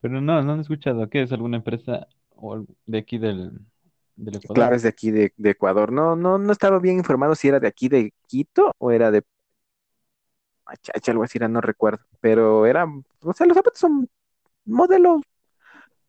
Pero 0.00 0.20
no, 0.20 0.42
no 0.42 0.56
he 0.56 0.60
escuchado. 0.60 1.08
¿Qué 1.08 1.22
es 1.22 1.32
alguna 1.32 1.56
empresa 1.56 2.08
o 2.40 2.64
de 2.86 2.98
aquí 2.98 3.18
del, 3.18 3.60
del 4.16 4.36
claro, 4.52 4.76
Ecuador? 4.76 4.76
es 4.76 4.82
de 4.82 4.88
aquí 4.88 5.10
de, 5.10 5.32
de 5.36 5.50
Ecuador. 5.50 5.92
No, 5.92 6.16
no, 6.16 6.38
no 6.38 6.52
estaba 6.52 6.78
bien 6.78 6.96
informado 6.98 7.34
si 7.34 7.48
era 7.48 7.60
de 7.60 7.68
aquí 7.68 7.88
de 7.88 8.12
Quito 8.26 8.72
o 8.78 8.90
era 8.90 9.10
de 9.10 9.22
Machacha, 10.66 11.12
algo 11.12 11.24
así, 11.24 11.38
era, 11.38 11.48
no 11.48 11.60
recuerdo. 11.60 12.04
Pero 12.20 12.66
era, 12.66 12.84
o 12.84 13.32
sea, 13.32 13.46
los 13.46 13.56
zapatos 13.56 13.80
son 13.80 14.08
modelos 14.64 15.22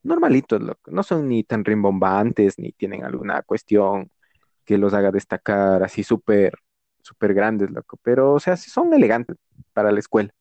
normalitos, 0.04 0.62
loco. 0.62 0.92
No 0.92 1.04
son 1.04 1.28
ni 1.30 1.44
tan 1.44 1.66
rimbombantes, 1.66 2.60
ni 2.60 2.72
tienen 2.74 3.04
alguna 3.06 3.42
cuestión 3.44 4.12
que 4.66 4.78
los 4.78 4.94
haga 4.94 5.12
destacar 5.12 5.84
así 5.84 6.04
súper, 6.04 6.54
súper 7.04 7.34
grandes, 7.34 7.72
loco. 7.72 7.98
Pero, 8.04 8.34
o 8.36 8.40
sea, 8.42 8.58
sí 8.58 8.72
son 8.72 8.94
elegantes 8.94 9.38
para 9.74 9.92
la 9.92 10.00
escuela. 10.00 10.32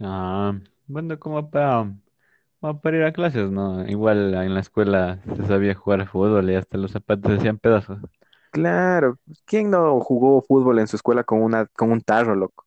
Ah, 0.00 0.58
bueno, 0.86 1.18
como 1.18 1.50
para, 1.50 1.94
para 2.60 2.96
ir 2.98 3.04
a 3.04 3.12
clases, 3.12 3.50
¿no? 3.50 3.86
Igual 3.88 4.34
en 4.34 4.54
la 4.54 4.60
escuela 4.60 5.20
se 5.36 5.44
sabía 5.46 5.74
jugar 5.74 6.06
fútbol 6.08 6.50
y 6.50 6.54
hasta 6.56 6.78
los 6.78 6.90
zapatos 6.92 7.32
se 7.32 7.38
hacían 7.38 7.58
pedazos. 7.58 7.98
Claro, 8.50 9.16
pues, 9.26 9.42
¿quién 9.44 9.70
no 9.70 10.00
jugó 10.00 10.42
fútbol 10.42 10.78
en 10.80 10.86
su 10.88 10.96
escuela 10.96 11.24
con 11.24 11.42
una, 11.42 11.66
con 11.66 11.90
un 11.92 12.00
tarro, 12.00 12.34
loco? 12.34 12.66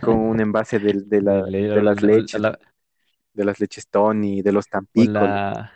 Con 0.00 0.16
un 0.18 0.40
envase 0.40 0.78
de, 0.78 0.92
de 1.06 1.22
De 1.22 1.22
la, 1.22 1.46
de 1.72 1.82
la, 1.82 1.82
las 1.82 2.02
leches, 2.02 2.40
la, 2.40 2.58
de 3.34 3.44
las 3.44 3.60
leches 3.60 3.88
Tony, 3.88 4.42
de 4.42 4.52
los 4.52 4.68
o 4.94 5.04
Tampico, 5.04 5.26
loco. 5.28 5.42
la- 5.44 5.72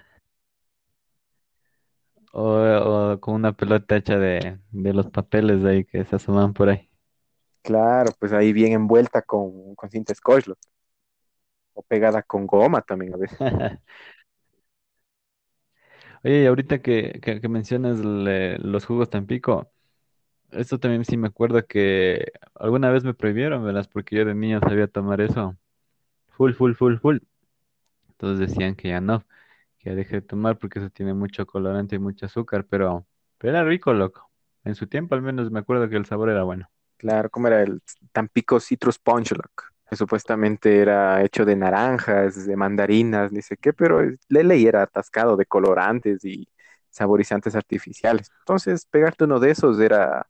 o- 2.32 3.12
o 3.14 3.20
con 3.20 3.34
una 3.34 3.52
pelota 3.56 3.96
hecha 3.96 4.18
de, 4.18 4.60
de 4.70 4.92
los 4.92 5.06
papeles 5.10 5.64
ahí 5.64 5.84
que 5.86 6.04
se 6.04 6.16
asoman 6.16 6.52
por 6.52 6.68
ahí. 6.68 6.90
Claro, 7.62 8.12
pues 8.18 8.32
ahí 8.32 8.52
bien 8.52 8.72
envuelta 8.72 9.22
con, 9.22 9.74
con 9.74 9.90
cinta 9.90 10.14
scotch, 10.14 10.46
loco. 10.48 10.60
O 11.74 11.82
pegada 11.82 12.22
con 12.22 12.46
goma 12.46 12.82
también 12.82 13.14
a 13.14 13.16
veces. 13.18 13.38
Oye, 16.24 16.42
y 16.42 16.46
ahorita 16.46 16.80
que, 16.82 17.20
que, 17.22 17.40
que 17.40 17.48
mencionas 17.48 17.98
le- 18.00 18.58
los 18.58 18.84
jugos 18.86 19.10
Tampico, 19.10 19.70
eso 20.52 20.78
también 20.80 21.04
sí 21.04 21.16
me 21.16 21.28
acuerdo 21.28 21.66
que 21.66 22.32
alguna 22.56 22.90
vez 22.90 23.04
me 23.04 23.14
prohibieron, 23.14 23.64
¿verdad? 23.64 23.88
Porque 23.92 24.16
yo 24.16 24.24
de 24.26 24.34
niño 24.34 24.60
sabía 24.60 24.88
tomar 24.88 25.20
eso. 25.20 25.56
Full, 26.30 26.54
full, 26.54 26.74
full, 26.74 26.96
full. 26.98 27.18
Entonces 28.10 28.48
decían 28.50 28.76
que 28.76 28.88
ya 28.90 29.00
no, 29.00 29.26
que 29.78 29.90
ya 29.90 29.96
deje 29.96 30.16
de 30.16 30.22
tomar 30.22 30.58
porque 30.58 30.80
eso 30.80 30.90
tiene 30.90 31.14
mucho 31.14 31.46
colorante 31.46 31.96
y 31.96 32.00
mucho 32.00 32.26
azúcar, 32.26 32.66
pero, 32.68 33.06
pero 33.38 33.52
era 33.56 33.64
rico, 33.64 33.92
loco. 33.94 34.30
En 34.64 34.74
su 34.76 34.86
tiempo 34.88 35.14
al 35.14 35.22
menos 35.22 35.50
me 35.52 35.60
acuerdo 35.60 35.88
que 35.90 35.96
el 35.96 36.06
sabor 36.06 36.30
era 36.30 36.44
bueno. 36.44 36.70
Claro, 36.96 37.30
como 37.30 37.48
era 37.48 37.62
el 37.62 37.82
Tampico 38.12 38.58
Citrus 38.60 38.98
Punch, 38.98 39.32
loco, 39.32 39.64
que 39.88 39.96
supuestamente 39.96 40.78
era 40.80 41.22
hecho 41.22 41.44
de 41.44 41.56
naranjas, 41.56 42.46
de 42.46 42.56
mandarinas, 42.56 43.32
ni 43.32 43.42
sé 43.42 43.56
qué, 43.56 43.72
pero 43.72 44.00
el 44.00 44.18
Lele 44.28 44.66
era 44.66 44.82
atascado 44.82 45.36
de 45.36 45.46
colorantes 45.46 46.24
y 46.24 46.48
saborizantes 46.90 47.54
artificiales. 47.56 48.30
Entonces, 48.40 48.86
pegarte 48.86 49.24
uno 49.24 49.40
de 49.40 49.50
esos 49.50 49.80
era 49.80 50.26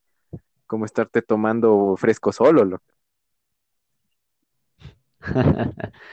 como 0.66 0.84
estarte 0.86 1.22
tomando 1.22 1.96
fresco 1.98 2.32
solo. 2.32 2.80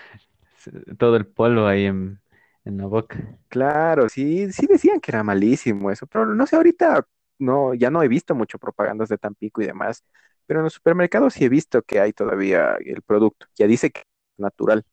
Todo 0.98 1.16
el 1.16 1.26
polvo 1.28 1.66
ahí 1.68 1.86
en, 1.86 2.20
en 2.66 2.78
la 2.78 2.86
boca. 2.86 3.38
Claro, 3.50 4.10
sí, 4.10 4.52
sí 4.52 4.68
decían 4.68 5.00
que 5.00 5.12
era 5.12 5.24
malísimo 5.24 5.92
eso, 5.92 6.08
pero 6.08 6.26
no 6.28 6.46
sé, 6.48 6.56
ahorita 6.56 7.06
no, 7.40 7.74
ya 7.74 7.90
no 7.90 8.04
he 8.04 8.08
visto 8.08 8.36
mucho 8.36 8.58
propagandas 8.60 9.10
de 9.10 9.18
Tampico 9.18 9.62
y 9.62 9.66
demás, 9.68 10.04
pero 10.48 10.60
en 10.60 10.66
los 10.66 10.74
supermercados 10.74 11.34
sí 11.34 11.46
he 11.46 11.50
visto 11.50 11.82
que 11.84 12.00
hay 12.00 12.14
todavía 12.14 12.76
el 12.86 13.02
producto. 13.04 13.48
Ya 13.58 13.68
dice 13.68 13.92
que 13.92 14.02
es 14.02 14.06
natural. 14.40 14.84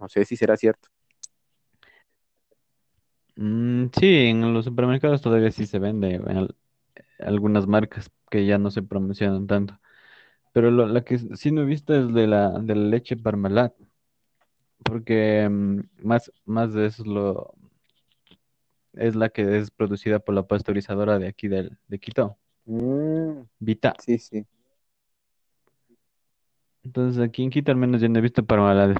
No 0.00 0.08
sé 0.08 0.24
si 0.24 0.36
será 0.36 0.56
cierto. 0.56 0.88
Mm, 3.36 3.86
sí, 3.98 4.06
en 4.26 4.52
los 4.54 4.64
supermercados 4.66 5.22
todavía 5.22 5.50
sí 5.50 5.66
se 5.66 5.78
vende 5.78 6.14
en 6.16 6.28
al- 6.36 6.56
algunas 7.20 7.66
marcas 7.66 8.10
que 8.30 8.46
ya 8.46 8.58
no 8.58 8.70
se 8.72 8.82
promocionan 8.82 9.46
tanto. 9.46 9.80
Pero 10.52 10.70
lo- 10.72 10.88
la 10.88 11.04
que 11.04 11.18
sí 11.18 11.52
no 11.52 11.62
he 11.62 11.66
visto 11.66 11.94
es 11.94 12.12
de 12.14 12.26
la, 12.28 12.50
de 12.60 12.74
la 12.76 12.84
leche 12.88 13.16
Parmalat, 13.16 13.74
porque 14.84 15.48
mm, 15.48 15.80
más, 16.02 16.32
más 16.44 16.72
de 16.74 16.86
eso 16.86 17.02
es, 17.02 17.08
lo, 17.08 17.54
es 18.94 19.16
la 19.16 19.30
que 19.30 19.58
es 19.58 19.70
producida 19.72 20.20
por 20.20 20.34
la 20.34 20.46
pasteurizadora 20.46 21.18
de 21.18 21.28
aquí 21.28 21.48
del, 21.48 21.78
de 21.88 21.98
Quito, 21.98 22.38
Mm, 22.66 23.42
Vita. 23.58 23.94
sí, 23.98 24.18
sí. 24.18 24.46
Entonces 26.82 27.22
aquí 27.22 27.42
en 27.42 27.50
Quito 27.50 27.70
al 27.70 27.76
menos 27.76 28.00
yo 28.00 28.08
no 28.08 28.18
he 28.18 28.22
visto 28.22 28.44
Parmalat. 28.44 28.96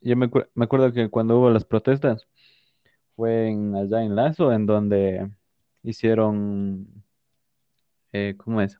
Yo 0.00 0.16
me, 0.16 0.30
me 0.54 0.64
acuerdo 0.64 0.92
que 0.92 1.10
cuando 1.10 1.38
hubo 1.38 1.50
las 1.50 1.64
protestas 1.64 2.26
fue 3.16 3.48
en, 3.50 3.74
allá 3.74 4.02
en 4.02 4.16
Lazo, 4.16 4.52
en 4.52 4.66
donde 4.66 5.30
hicieron, 5.82 6.86
eh, 8.12 8.34
¿cómo 8.38 8.60
es? 8.60 8.78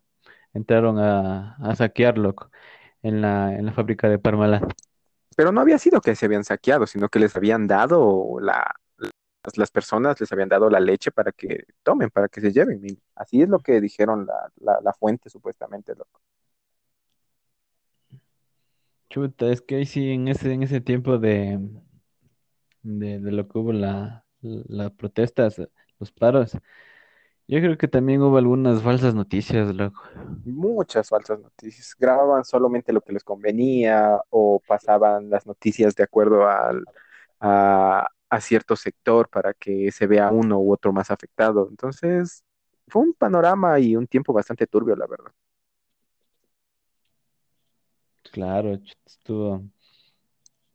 Entraron 0.53 0.99
a, 0.99 1.55
a 1.55 1.75
saquearlo 1.75 2.35
en 3.03 3.21
la, 3.21 3.55
en 3.55 3.65
la 3.65 3.73
fábrica 3.73 4.09
de 4.09 4.19
Parmalat. 4.19 4.63
Pero 5.35 5.51
no 5.51 5.61
había 5.61 5.77
sido 5.77 6.01
que 6.01 6.15
se 6.15 6.25
habían 6.25 6.43
saqueado, 6.43 6.87
sino 6.87 7.09
que 7.09 7.19
les 7.19 7.35
habían 7.35 7.67
dado 7.67 8.39
la, 8.41 8.75
las, 9.55 9.71
personas, 9.71 10.19
les 10.19 10.31
habían 10.31 10.49
dado 10.49 10.69
la 10.69 10.79
leche 10.79 11.11
para 11.11 11.31
que 11.31 11.65
tomen, 11.83 12.09
para 12.09 12.27
que 12.27 12.41
se 12.41 12.51
lleven. 12.51 12.81
Así 13.15 13.41
es 13.41 13.49
lo 13.49 13.59
que 13.59 13.81
dijeron 13.81 14.25
la, 14.25 14.51
la, 14.57 14.79
la 14.81 14.93
fuente, 14.93 15.29
supuestamente, 15.29 15.93
loco. 15.95 16.21
Chuta, 19.09 19.47
es 19.47 19.61
que 19.61 19.75
ahí 19.75 19.85
sí, 19.85 20.11
en 20.11 20.27
ese, 20.27 20.53
en 20.53 20.63
ese 20.63 20.79
tiempo 20.79 21.17
de, 21.17 21.59
de, 22.81 23.19
de 23.19 23.31
lo 23.31 23.47
que 23.47 23.57
hubo 23.57 23.73
la, 23.73 24.25
las 24.41 24.91
protestas, 24.91 25.61
los 25.99 26.11
paros, 26.11 26.57
yo 27.51 27.59
creo 27.59 27.77
que 27.77 27.89
también 27.89 28.21
hubo 28.21 28.37
algunas 28.37 28.81
falsas 28.81 29.13
noticias, 29.13 29.75
loco. 29.75 30.01
Muchas 30.45 31.09
falsas 31.09 31.39
noticias. 31.41 31.93
Grababan 31.99 32.45
solamente 32.45 32.93
lo 32.93 33.01
que 33.01 33.11
les 33.11 33.25
convenía 33.25 34.21
o 34.29 34.61
pasaban 34.65 35.29
las 35.29 35.45
noticias 35.45 35.93
de 35.95 36.03
acuerdo 36.03 36.47
al, 36.47 36.85
a, 37.41 38.07
a 38.31 38.41
cierto 38.41 38.75
sector 38.77 39.29
para 39.29 39.53
que 39.53 39.91
se 39.91 40.07
vea 40.07 40.31
uno 40.31 40.59
u 40.59 40.73
otro 40.73 40.93
más 40.93 41.11
afectado. 41.11 41.67
Entonces, 41.69 42.43
fue 42.87 43.03
un 43.03 43.13
panorama 43.13 43.79
y 43.79 43.95
un 43.97 44.07
tiempo 44.07 44.33
bastante 44.33 44.67
turbio, 44.67 44.95
la 44.95 45.07
verdad. 45.07 45.31
Claro, 48.31 48.79
estuvo, 49.05 49.61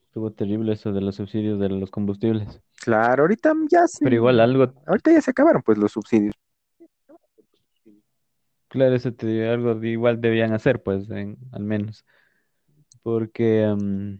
estuvo 0.07 0.33
terrible 0.33 0.73
eso 0.73 0.93
de 0.93 1.01
los 1.01 1.17
subsidios 1.17 1.61
de 1.61 1.69
los 1.69 1.91
combustibles. 1.91 2.61
Claro, 2.83 3.25
ahorita 3.25 3.53
ya 3.71 3.87
se, 3.87 4.05
Pero 4.05 4.17
igual 4.17 4.41
algo, 4.41 4.73
ahorita 4.87 5.13
ya 5.13 5.21
se 5.21 5.31
acabaron 5.31 5.63
pues 5.63 5.79
los 5.79 5.93
subsidios. 5.93 6.35
claro, 8.69 8.95
eso 8.95 9.13
te 9.13 9.27
digo, 9.27 9.51
algo 9.51 9.75
de 9.75 9.89
igual 9.89 10.21
debían 10.21 10.53
hacer, 10.53 10.83
pues, 10.83 11.09
en- 11.11 11.39
al 11.53 11.65
menos. 11.65 12.05
Porque, 13.03 13.67
mm, 13.79 14.17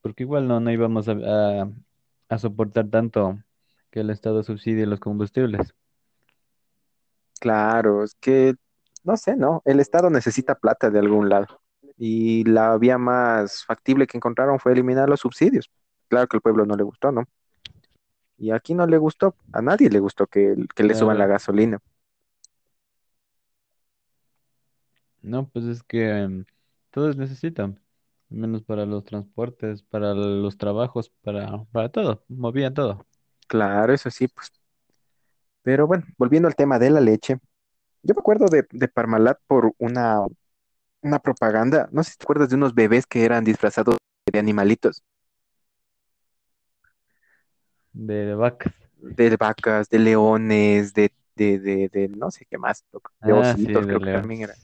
porque 0.00 0.24
igual 0.24 0.48
no, 0.48 0.60
no 0.60 0.70
íbamos 0.70 1.08
a, 1.08 1.12
a, 1.12 1.70
a 2.32 2.38
soportar 2.38 2.88
tanto 2.88 3.38
que 3.90 4.00
el 4.00 4.08
Estado 4.08 4.42
subsidie 4.42 4.86
los 4.86 5.00
combustibles. 5.00 5.74
Claro, 7.38 8.04
es 8.04 8.14
que, 8.14 8.54
no 9.04 9.18
sé, 9.18 9.36
¿no? 9.36 9.60
El 9.66 9.80
Estado 9.80 10.08
necesita 10.08 10.54
plata 10.54 10.88
de 10.88 10.98
algún 10.98 11.28
lado. 11.28 11.60
Y 11.98 12.44
la 12.44 12.78
vía 12.78 12.96
más 12.96 13.66
factible 13.66 14.06
que 14.06 14.16
encontraron 14.16 14.58
fue 14.58 14.72
eliminar 14.72 15.10
los 15.10 15.20
subsidios. 15.20 15.70
Claro 16.08 16.26
que 16.26 16.38
al 16.38 16.40
pueblo 16.40 16.64
no 16.64 16.74
le 16.74 16.84
gustó, 16.84 17.12
¿no? 17.12 17.24
Y 18.38 18.50
aquí 18.50 18.72
no 18.72 18.86
le 18.86 18.96
gustó, 18.96 19.36
a 19.52 19.60
nadie 19.60 19.90
le 19.90 20.00
gustó 20.00 20.26
que, 20.26 20.56
que 20.74 20.84
le 20.84 20.94
suban 20.94 21.18
la 21.18 21.26
gasolina. 21.26 21.80
No, 25.20 25.48
pues 25.48 25.66
es 25.66 25.82
que 25.82 26.26
mm, 26.26 26.44
todos 26.90 27.16
necesitan, 27.16 27.78
menos 28.32 28.62
para 28.64 28.86
los 28.86 29.04
transportes, 29.04 29.82
para 29.82 30.14
los 30.14 30.56
trabajos, 30.58 31.10
para, 31.22 31.64
para 31.72 31.90
todo, 31.90 32.24
movían 32.28 32.74
todo. 32.74 33.06
Claro, 33.46 33.92
eso 33.94 34.10
sí, 34.10 34.26
pues. 34.28 34.50
Pero 35.62 35.86
bueno, 35.86 36.04
volviendo 36.18 36.48
al 36.48 36.56
tema 36.56 36.78
de 36.78 36.90
la 36.90 37.00
leche, 37.00 37.38
yo 38.02 38.14
me 38.14 38.20
acuerdo 38.20 38.46
de, 38.48 38.66
de 38.70 38.88
Parmalat 38.88 39.38
por 39.46 39.74
una, 39.78 40.20
una 41.02 41.20
propaganda, 41.20 41.88
no 41.92 42.04
sé 42.04 42.12
si 42.12 42.18
te 42.18 42.24
acuerdas 42.24 42.50
de 42.50 42.56
unos 42.56 42.74
bebés 42.74 43.06
que 43.06 43.24
eran 43.24 43.44
disfrazados 43.44 43.96
de 44.32 44.38
animalitos, 44.38 45.02
De, 47.94 48.34
vacas. 48.34 48.74
de 49.00 49.36
vacas, 49.36 49.88
de 49.88 49.98
leones, 49.98 50.94
de, 50.94 51.12
de, 51.36 51.58
de, 51.58 51.88
de 51.88 52.08
no 52.08 52.30
sé 52.30 52.46
qué 52.46 52.58
más, 52.58 52.84
loco, 52.92 53.10
de 53.22 53.32
Ah, 53.32 53.56
sí, 53.56 53.72
ositos, 53.72 53.86
de 53.86 53.86
creo 53.86 54.00
que 54.00 54.08
también 54.10 54.42
era. 54.42 54.54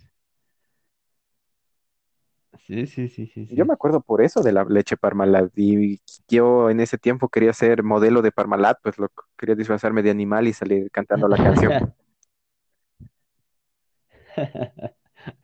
Sí, 2.66 2.86
sí, 2.86 3.08
sí, 3.08 3.26
sí, 3.26 3.46
Yo 3.46 3.64
me 3.64 3.72
acuerdo 3.72 4.00
por 4.02 4.20
eso 4.22 4.42
de 4.42 4.52
la 4.52 4.64
leche 4.64 4.96
Parmalat 4.96 5.50
y 5.56 6.00
yo 6.28 6.68
en 6.70 6.80
ese 6.80 6.98
tiempo 6.98 7.28
quería 7.28 7.52
ser 7.54 7.82
modelo 7.82 8.20
de 8.22 8.30
Parmalat, 8.32 8.78
pues 8.82 8.98
loco, 8.98 9.24
quería 9.38 9.54
disfrazarme 9.54 10.02
de 10.02 10.10
animal 10.10 10.46
y 10.48 10.52
salir 10.52 10.90
cantando 10.90 11.28
la 11.28 11.36
canción. 11.36 11.94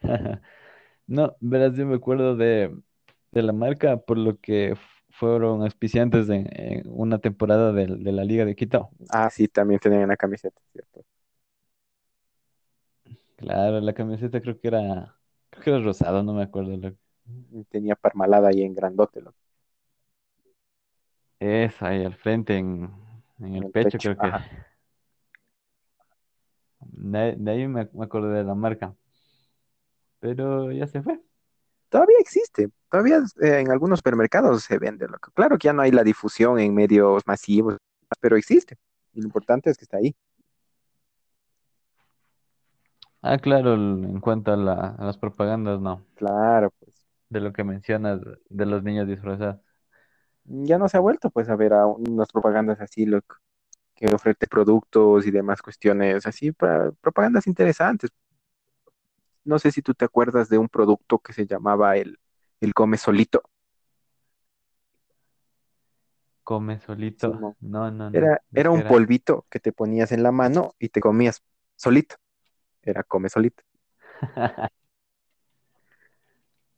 No, 1.07 1.37
verás, 1.40 1.77
yo 1.77 1.87
me 1.87 1.96
acuerdo 1.96 2.37
de, 2.37 2.74
de 3.33 3.42
la 3.42 3.53
marca 3.53 3.98
por 3.98 4.18
lo 4.18 4.38
que 4.40 4.74
fueron 5.11 5.62
auspiciantes 5.62 6.29
en, 6.31 6.48
en 6.53 6.83
una 6.87 7.18
temporada 7.18 7.72
de, 7.72 7.88
la 7.88 8.24
Liga 8.24 8.44
de 8.44 8.57
Quito. 8.57 8.90
Ah, 9.11 9.31
sí, 9.31 9.48
también 9.48 9.81
tenían 9.81 10.03
una 10.05 10.16
camiseta, 10.16 10.61
¿cierto? 10.72 11.05
Claro, 13.37 13.81
la 13.81 13.92
camiseta 13.94 14.40
creo 14.40 14.59
que 14.61 14.68
era, 14.68 15.16
creo 15.50 15.62
que 15.64 15.70
era 15.70 15.81
rosado, 15.81 16.22
no 16.22 16.35
me 16.35 16.42
acuerdo. 16.42 16.77
lo- 16.77 16.88
Y 16.88 16.96
tenía 17.70 17.96
Parmalat 17.96 18.44
ahí 18.46 18.62
en 18.62 18.74
grandote, 18.74 19.20
loco, 19.22 19.37
Esa 21.38 21.88
ahí 21.90 22.04
al 22.04 22.14
frente 22.16 22.56
en, 22.56 22.90
en 23.38 23.54
el 23.54 23.66
el 23.66 23.72
pecho 23.72 24.00
pecho. 24.00 24.00
creo 24.00 24.16
que. 24.16 24.32
De, 27.14 27.34
de 27.37 27.50
ahí 27.50 27.66
me, 27.68 27.88
me 27.92 28.04
acordé 28.04 28.38
de 28.38 28.44
la 28.44 28.54
marca, 28.54 28.94
pero 30.20 30.72
ya 30.72 30.87
se 30.87 31.02
fue. 31.02 31.20
Todavía 31.88 32.16
existe, 32.18 32.70
todavía 32.90 33.18
eh, 33.40 33.60
en 33.60 33.70
algunos 33.70 34.00
supermercados 34.00 34.64
se 34.64 34.78
vende, 34.78 35.06
loco. 35.06 35.30
Claro 35.32 35.56
que 35.58 35.66
ya 35.66 35.72
no 35.72 35.82
hay 35.82 35.92
la 35.92 36.02
difusión 36.02 36.58
en 36.58 36.74
medios 36.74 37.22
masivos, 37.26 37.76
pero 38.20 38.37
existe. 38.37 38.76
Y 39.12 39.20
lo 39.20 39.26
importante 39.26 39.70
es 39.70 39.76
que 39.76 39.84
está 39.84 39.98
ahí. 39.98 40.14
Ah, 43.22 43.38
claro, 43.38 43.74
en 43.74 44.20
cuanto 44.20 44.52
a, 44.52 44.56
la- 44.56 44.94
a 44.96 45.04
las 45.04 45.18
propagandas, 45.18 45.80
no. 45.80 46.06
Claro, 46.14 46.70
pues 46.78 47.03
De 47.28 47.40
lo 47.40 47.52
que 47.52 47.64
mencionas 47.64 48.20
de 48.48 48.66
los 48.66 48.82
niños 48.82 49.06
disfrazados. 49.08 49.60
ya 50.44 50.78
no 50.78 50.88
se 50.88 50.96
ha 50.96 51.00
vuelto 51.00 51.30
pues 51.30 51.48
a 51.48 51.56
ver 51.56 51.72
a 51.74 51.87
unas 51.87 52.30
propagandas 52.32 52.80
así, 52.80 53.06
loco, 53.06 53.37
que 53.94 54.06
ofrece 54.14 54.46
productos 54.46 55.26
y 55.26 55.30
demás 55.30 55.62
cuestiones 55.62 56.26
así, 56.26 56.52
para 56.52 56.92
propagandas 56.92 57.46
interesantes. 57.46 58.10
No 59.44 59.58
sé 59.58 59.70
si 59.70 59.80
tú 59.80 59.94
te 59.94 60.04
acuerdas 60.04 60.50
de 60.50 60.58
un 60.58 60.68
producto 60.68 61.18
que 61.18 61.32
se 61.32 61.46
llamaba 61.46 61.96
el, 61.96 62.18
el 62.60 62.74
Come 62.74 62.98
Solito. 62.98 63.42
Come 66.42 66.78
solito. 66.80 67.28
No, 67.60 67.90
no, 67.90 68.10
no. 68.10 68.10
Era, 68.18 68.42
¿De 68.50 68.60
era 68.60 68.70
un 68.70 68.80
era? 68.80 68.88
polvito 68.88 69.46
que 69.50 69.60
te 69.60 69.72
ponías 69.72 70.12
en 70.12 70.22
la 70.22 70.32
mano 70.32 70.74
y 70.78 70.88
te 70.90 71.00
comías 71.00 71.42
solito. 71.76 72.16
Era 72.82 73.02
Come 73.02 73.28
Solito. 73.28 73.64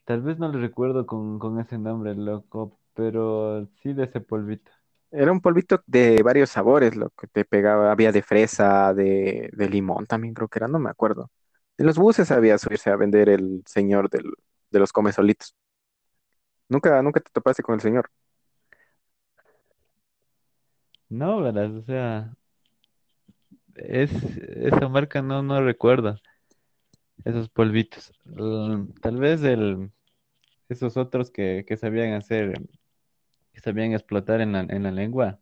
Tal 0.07 0.23
vez 0.23 0.39
no 0.39 0.49
lo 0.49 0.59
recuerdo 0.61 1.05
con, 1.05 1.39
con 1.39 1.61
ese 1.61 1.79
nombre, 1.79 2.15
loco, 2.15 2.79
pero 2.95 3.67
sí 3.83 3.93
de 3.93 4.05
ese 4.05 4.21
polvito. 4.21 4.71
Era 5.11 5.33
un 5.33 5.41
polvito 5.41 5.83
de 5.87 6.23
varios 6.23 6.51
sabores, 6.51 6.95
lo 6.97 7.11
que 7.11 7.27
te 7.27 7.45
pegaba, 7.45 7.91
había 7.91 8.13
de 8.13 8.23
fresa, 8.23 8.95
de, 8.95 9.51
de 9.53 9.69
limón 9.69 10.07
también 10.07 10.35
creo 10.35 10.49
que 10.49 10.61
era, 10.61 10.69
no 10.69 10.79
me 10.79 10.91
acuerdo. 10.91 11.31
En 11.77 11.87
los 11.87 11.99
buses 11.99 12.31
había 12.31 12.57
subirse 12.59 12.91
a 12.91 12.97
vender 12.97 13.29
el 13.29 13.63
señor 13.67 14.09
del, 14.09 14.25
de 14.71 14.79
los 14.79 14.93
come 14.93 15.13
solitos. 15.13 15.55
Nunca, 16.69 17.03
nunca 17.03 17.21
te 17.21 17.31
topaste 17.33 17.63
con 17.63 17.75
el 17.75 17.81
señor. 17.81 18.11
No, 21.09 21.41
verás, 21.43 21.71
o 21.73 21.83
sea, 21.83 22.37
es 23.75 24.11
esa 24.39 24.89
marca 24.89 25.23
no, 25.23 25.43
no 25.43 25.63
recuerdo 25.63 26.17
esos 27.25 27.49
polvitos. 27.49 28.13
Mm, 28.25 28.93
Tal 29.01 29.17
vez 29.19 29.43
el, 29.43 29.91
esos 30.69 30.97
otros 30.99 31.31
que, 31.31 31.65
que 31.67 31.77
sabían 31.77 32.15
hacer, 32.15 32.55
que 33.53 33.61
sabían 33.61 33.93
explotar 33.93 34.41
en 34.41 34.53
la, 34.53 34.61
en 34.61 34.83
la 34.85 34.93
lengua. 34.93 35.41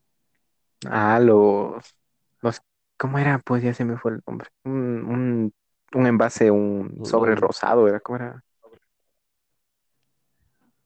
Ah, 0.87 1.19
los, 1.21 1.97
los, 2.43 2.61
¿cómo 2.99 3.19
era? 3.19 3.39
Pues 3.41 3.63
ya 3.63 3.73
se 3.75 3.85
me 3.85 3.97
fue 3.99 4.13
el 4.13 4.23
nombre. 4.27 4.49
Un, 4.65 4.73
un, 5.07 5.55
un 5.95 6.07
envase, 6.07 6.51
un 6.51 7.01
sobre 7.05 7.35
rosado, 7.35 7.89
era, 7.89 8.01
¿cómo 8.01 8.17
era? 8.17 8.45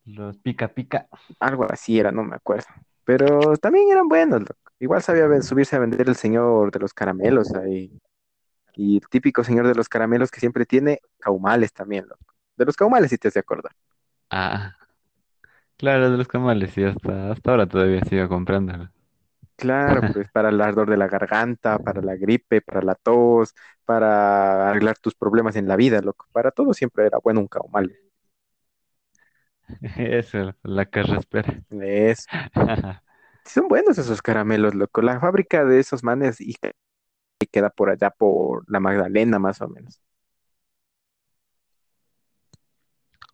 los 0.04 0.38
pica 0.38 0.68
pica. 0.74 1.08
Algo 1.40 1.66
así 1.70 1.98
era, 1.98 2.12
no 2.12 2.24
me 2.24 2.36
acuerdo. 2.36 2.66
Pero 3.04 3.56
también 3.56 3.90
eran 3.90 4.08
buenos, 4.08 4.40
loco. 4.40 4.54
Igual 4.80 5.02
sabía 5.02 5.26
ven- 5.26 5.42
subirse 5.42 5.76
a 5.76 5.80
vender 5.80 6.08
el 6.08 6.16
señor 6.16 6.70
de 6.70 6.78
los 6.80 6.94
caramelos 6.94 7.54
ahí. 7.54 7.90
Y 8.78 8.96
el 8.98 9.08
típico 9.10 9.44
señor 9.44 9.68
de 9.68 9.74
los 9.76 9.90
caramelos 9.90 10.30
que 10.32 10.40
siempre 10.40 10.66
tiene 10.66 11.00
caumales 11.20 11.74
también, 11.74 12.08
loco. 12.08 12.34
De 12.56 12.64
los 12.66 12.76
caumales 12.76 13.10
sí 13.10 13.18
te 13.18 13.28
has 13.28 13.34
de 13.34 13.40
acordar. 13.40 13.72
Ah, 14.30 14.76
claro, 15.76 16.10
de 16.10 16.16
los 16.16 16.28
camales, 16.28 16.72
sí, 16.72 16.84
hasta, 16.84 17.32
hasta 17.32 17.50
ahora 17.50 17.66
todavía 17.66 18.00
sigo 18.04 18.28
comprándolo. 18.28 18.90
Claro, 19.56 20.04
pues 20.12 20.28
para 20.30 20.50
el 20.50 20.60
ardor 20.60 20.88
de 20.88 20.96
la 20.96 21.08
garganta, 21.08 21.78
para 21.80 22.00
la 22.00 22.14
gripe, 22.16 22.60
para 22.62 22.80
la 22.82 22.94
tos, 22.94 23.54
para 23.84 24.70
arreglar 24.70 24.98
tus 24.98 25.16
problemas 25.16 25.56
en 25.56 25.66
la 25.66 25.74
vida, 25.76 26.00
loco. 26.00 26.26
Para 26.32 26.52
todo 26.52 26.72
siempre 26.74 27.06
era 27.06 27.18
bueno 27.18 27.40
un 27.40 27.48
caumal. 27.48 27.92
Eso, 29.96 30.54
la 30.62 30.86
carraspera. 30.86 31.62
Es, 31.70 32.26
Son 33.44 33.68
buenos 33.68 33.98
esos 33.98 34.22
caramelos, 34.22 34.74
loco. 34.74 35.02
La 35.02 35.20
fábrica 35.20 35.64
de 35.64 35.80
esos 35.80 36.04
manes 36.04 36.40
y 36.40 36.54
queda 37.50 37.70
por 37.70 37.90
allá 37.90 38.10
por 38.10 38.64
la 38.70 38.80
Magdalena, 38.80 39.38
más 39.38 39.60
o 39.62 39.68
menos. 39.68 40.00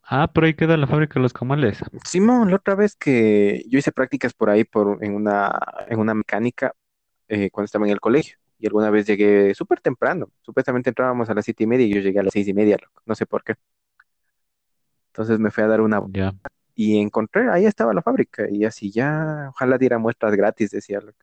Ah, 0.03 0.31
por 0.33 0.45
ahí 0.45 0.55
queda 0.55 0.77
la 0.77 0.87
fábrica 0.87 1.15
de 1.15 1.21
los 1.23 1.33
comales. 1.33 1.83
Simón, 2.05 2.51
la 2.51 2.57
otra 2.57 2.75
vez 2.75 2.95
que 2.97 3.65
yo 3.69 3.79
hice 3.79 3.93
prácticas 3.93 4.35
por 4.35 4.51
ahí 4.51 4.65
por, 4.65 5.03
en 5.03 5.15
una, 5.15 5.51
en 5.89 5.99
una 5.99 6.15
mecánica 6.15 6.75
eh, 7.29 7.51
cuando 7.51 7.67
estaba 7.67 7.87
en 7.87 7.93
el 7.93 8.01
colegio. 8.01 8.39
Y 8.59 8.67
alguna 8.67 8.91
vez 8.91 9.07
llegué 9.07 9.55
súper 9.55 9.81
temprano. 9.81 10.31
Supuestamente 10.43 10.91
entrábamos 10.91 11.29
a 11.31 11.35
las 11.35 11.45
siete 11.45 11.65
y 11.65 11.67
media 11.67 11.87
y 11.87 11.95
yo 11.95 12.01
llegué 12.01 12.21
a 12.21 12.23
las 12.23 12.33
seis 12.33 12.49
y 12.49 12.55
media, 12.55 12.77
loco. 12.81 13.03
No 13.07 13.15
sé 13.15 13.27
por 13.27 13.43
qué. 13.45 13.55
Entonces 15.09 15.39
me 15.39 15.51
fui 15.51 15.63
a 15.65 15.69
dar 15.69 15.81
una 15.81 16.03
Ya. 16.09 16.35
y 16.75 16.99
encontré, 16.99 17.49
ahí 17.51 17.67
estaba 17.67 17.95
la 17.95 18.03
fábrica. 18.03 18.47
Y 18.51 18.65
así 18.65 18.91
ya, 18.91 19.49
ojalá 19.51 19.79
diera 19.79 19.99
muestras 19.99 20.35
gratis, 20.37 20.71
decía, 20.71 21.01
loco. 21.01 21.19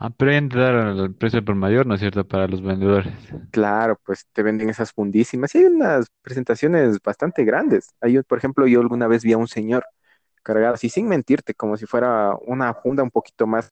Ah, 0.00 0.10
pero 0.10 0.30
ahí 0.32 0.38
han 0.38 0.48
de 0.48 0.58
dar 0.60 0.74
el 0.98 1.14
precio 1.14 1.44
por 1.44 1.54
mayor, 1.54 1.86
¿no 1.86 1.94
es 1.94 2.00
cierto? 2.00 2.26
Para 2.26 2.48
los 2.48 2.62
vendedores. 2.62 3.14
Claro, 3.50 4.00
pues 4.04 4.26
te 4.32 4.42
venden 4.42 4.70
esas 4.70 4.92
fundísimas. 4.92 5.54
Y 5.54 5.58
hay 5.58 5.64
unas 5.64 6.06
presentaciones 6.22 6.98
bastante 7.02 7.44
grandes. 7.44 7.88
Hay, 8.00 8.16
un- 8.18 8.24
por 8.24 8.38
ejemplo, 8.38 8.66
yo 8.66 8.80
alguna 8.80 9.08
vez 9.08 9.24
vi 9.24 9.32
a 9.32 9.38
un 9.38 9.48
señor 9.48 9.84
cargado, 10.42 10.74
así 10.74 10.88
sin 10.90 11.08
mentirte, 11.08 11.54
como 11.54 11.76
si 11.76 11.86
fuera 11.86 12.34
una 12.46 12.74
funda 12.74 13.02
un 13.04 13.10
poquito 13.10 13.46
más 13.46 13.70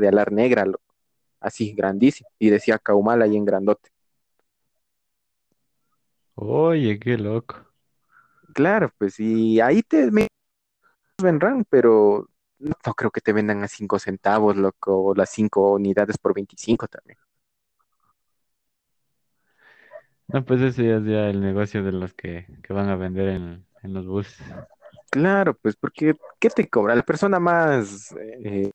de 0.00 0.08
alar 0.08 0.32
negra. 0.32 0.66
Así, 1.40 1.74
grandísimo. 1.74 2.30
Y 2.38 2.50
decía 2.50 2.78
Caumal 2.78 3.22
ahí 3.22 3.36
en 3.36 3.46
grandote. 3.46 3.90
Oye, 6.34 6.98
qué 6.98 7.16
loco. 7.16 7.56
Claro, 8.54 8.92
pues, 8.98 9.18
y 9.20 9.60
ahí 9.60 9.82
te 9.82 10.10
vendrán, 11.22 11.64
pero 11.68 12.28
no, 12.60 12.94
creo 12.94 13.10
que 13.10 13.20
te 13.20 13.32
vendan 13.32 13.62
a 13.64 13.68
cinco 13.68 13.98
centavos, 13.98 14.56
loco, 14.56 14.96
o 15.04 15.14
las 15.14 15.30
cinco 15.30 15.72
unidades 15.72 16.18
por 16.18 16.34
25 16.34 16.88
también. 16.88 17.18
No, 20.28 20.44
pues 20.44 20.60
ese 20.62 20.84
ya 20.86 20.96
es 20.96 21.04
ya 21.04 21.28
el 21.30 21.40
negocio 21.40 21.82
de 21.82 21.92
los 21.92 22.14
que, 22.14 22.46
que 22.62 22.72
van 22.72 22.88
a 22.88 22.96
vender 22.96 23.28
en, 23.28 23.66
en 23.82 23.92
los 23.94 24.06
buses. 24.06 24.36
Claro, 25.10 25.54
pues, 25.54 25.76
porque, 25.76 26.14
¿qué 26.38 26.50
te 26.50 26.68
cobra? 26.68 26.94
La 26.94 27.02
persona 27.02 27.40
más 27.40 28.12
eh, 28.20 28.70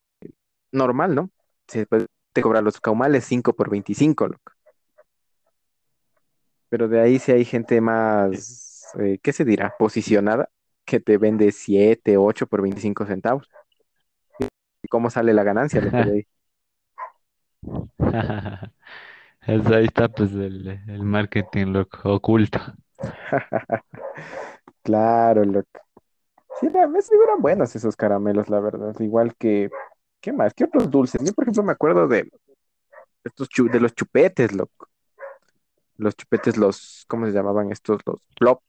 normal, 0.71 1.15
¿no? 1.15 1.31
Se 1.67 1.85
puede- 1.87 2.07
te 2.33 2.41
cobra 2.43 2.61
los 2.61 2.81
caumales 2.81 3.25
5 3.25 3.53
por 3.55 3.69
25, 3.71 4.27
loco. 4.27 4.53
Pero 6.69 6.87
de 6.87 6.99
ahí 7.01 7.19
sí 7.19 7.31
hay 7.31 7.45
gente 7.45 7.79
más, 7.81 8.85
eh, 8.99 9.19
¿qué 9.21 9.33
se 9.33 9.45
dirá? 9.45 9.75
Posicionada, 9.77 10.49
que 10.85 10.99
te 10.99 11.17
vende 11.17 11.51
7, 11.51 12.17
8 12.17 12.47
por 12.47 12.61
25 12.61 13.05
centavos. 13.05 13.49
¿Y 14.85 14.87
cómo 14.87 15.09
sale 15.09 15.33
la 15.33 15.43
ganancia, 15.43 15.81
loco, 15.81 16.03
de 16.03 16.13
ahí? 16.13 16.27
Es- 19.47 19.67
ahí 19.67 19.85
está 19.85 20.07
pues 20.09 20.31
el, 20.33 20.67
el 20.87 21.03
marketing 21.03 21.67
loco, 21.67 22.13
oculto. 22.15 22.59
Claro, 24.83 25.43
loco. 25.45 25.67
Sí, 26.59 26.69
la 26.69 26.87
vez 26.87 27.07
sí 27.07 27.15
eran 27.23 27.41
buenos 27.41 27.75
esos 27.75 27.95
caramelos, 27.95 28.49
la 28.49 28.59
verdad. 28.59 28.95
Igual 28.99 29.35
que, 29.37 29.69
¿qué 30.21 30.33
más? 30.33 30.53
¿Qué 30.53 30.65
otros 30.65 30.91
dulces? 30.91 31.21
Yo, 31.25 31.33
por 31.33 31.45
ejemplo, 31.45 31.63
me 31.63 31.73
acuerdo 31.73 32.07
de 32.07 32.29
estos 33.23 33.49
chu- 33.49 33.69
de 33.71 33.79
los 33.81 33.93
chupetes, 33.95 34.53
loco. 34.53 34.89
Los 35.97 36.15
chupetes, 36.15 36.55
los, 36.55 37.03
¿cómo 37.09 37.25
se 37.25 37.33
llamaban 37.33 37.69
estos? 37.71 37.99
Los 38.05 38.21
plop. 38.39 38.61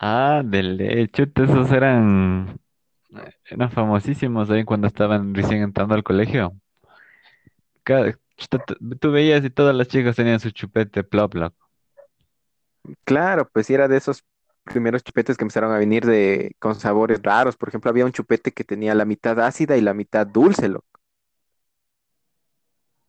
Ah, 0.00 0.42
de 0.44 0.62
leche, 0.62 1.30
esos 1.36 1.70
eran, 1.72 2.58
eran 3.46 3.70
famosísimos 3.70 4.50
ahí 4.50 4.64
cuando 4.64 4.86
estaban 4.86 5.34
recién 5.34 5.62
entrando 5.62 5.94
al 5.94 6.02
colegio. 6.02 6.54
Cada, 7.84 8.12
tú 8.48 8.58
tú 9.00 9.10
veías 9.12 9.44
y 9.44 9.50
todas 9.50 9.74
las 9.74 9.88
chicas 9.88 10.16
tenían 10.16 10.40
su 10.40 10.50
chupete 10.50 11.04
plop, 11.04 11.34
loco. 11.34 11.70
Claro, 13.04 13.48
pues 13.52 13.66
sí 13.66 13.74
era 13.74 13.88
de 13.88 13.96
esos 13.98 14.24
primeros 14.64 15.02
chupetes 15.04 15.36
que 15.36 15.44
empezaron 15.44 15.72
a 15.72 15.78
venir 15.78 16.04
de, 16.06 16.54
con 16.58 16.74
sabores 16.74 17.20
raros. 17.22 17.56
Por 17.56 17.68
ejemplo, 17.68 17.90
había 17.90 18.04
un 18.06 18.12
chupete 18.12 18.52
que 18.52 18.64
tenía 18.64 18.94
la 18.94 19.04
mitad 19.04 19.38
ácida 19.40 19.76
y 19.76 19.80
la 19.82 19.94
mitad 19.94 20.26
dulce, 20.26 20.68
loco. 20.68 20.86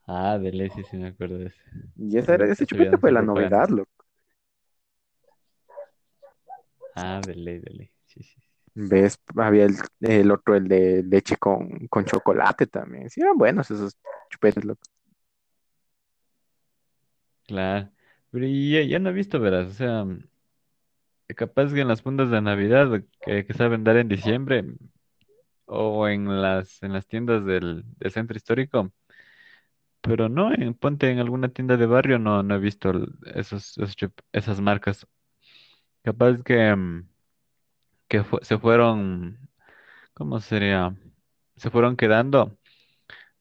Ah, 0.06 0.38
de 0.38 0.52
leche, 0.52 0.84
sí 0.84 0.90
sí 0.92 0.98
me 0.98 1.08
acuerdo 1.08 1.40
de 1.40 1.48
ese. 1.48 1.62
Y 1.96 2.18
ese, 2.18 2.34
era, 2.34 2.46
Ese 2.52 2.66
chupete 2.66 2.98
fue 2.98 3.12
la 3.14 3.22
novedad, 3.22 3.70
loco. 3.70 3.90
Ah, 6.96 7.22
de 7.26 7.36
ley, 7.36 7.60
de 7.60 7.72
ley. 7.74 7.92
Sí, 8.06 8.24
sí. 8.24 8.41
¿Ves? 8.74 9.20
Había 9.36 9.66
el, 9.66 9.76
el 10.02 10.32
otro, 10.32 10.56
el 10.56 10.68
de 10.68 11.04
leche 11.04 11.38
con, 11.38 11.88
con 11.88 12.06
chocolate 12.06 12.68
también. 12.68 13.10
Sí, 13.10 13.22
eran 13.22 13.38
buenos 13.38 13.70
esos 13.72 13.98
chupetes, 14.30 14.64
loco. 14.66 14.82
Claro. 17.48 17.92
Pero 18.32 18.46
ya, 18.48 18.82
ya 18.84 19.00
no 19.00 19.10
he 19.10 19.14
visto, 19.14 19.40
verás. 19.40 19.68
O 19.68 19.74
sea, 19.74 20.06
capaz 21.36 21.74
que 21.74 21.82
en 21.82 21.88
las 21.88 22.02
fundas 22.02 22.30
de 22.32 22.42
Navidad 22.42 23.04
que, 23.22 23.46
que 23.46 23.54
saben 23.54 23.84
dar 23.84 23.98
en 23.98 24.08
diciembre 24.08 24.66
o 25.66 26.08
en 26.08 26.42
las, 26.42 26.82
en 26.84 26.94
las 26.94 27.08
tiendas 27.08 27.46
del, 27.46 27.84
del 27.98 28.12
centro 28.12 28.38
histórico. 28.38 28.92
Pero 30.02 30.30
no, 30.30 30.50
ponte 30.80 31.12
en 31.12 31.20
alguna 31.20 31.50
tienda 31.50 31.78
de 31.78 31.86
barrio, 31.86 32.18
no, 32.20 32.42
no 32.44 32.56
he 32.56 32.60
visto 32.60 32.92
esos, 33.36 33.78
esos 33.78 33.96
esas 34.32 34.60
marcas. 34.62 35.06
Capaz 36.04 36.44
que, 36.44 36.76
mm, 36.76 37.10
que 38.12 38.24
fu- 38.26 38.40
se 38.44 38.60
fueron, 38.60 39.40
¿cómo 40.14 40.40
sería? 40.42 40.96
Se 41.58 41.70
fueron 41.72 41.98
quedando, 41.98 42.58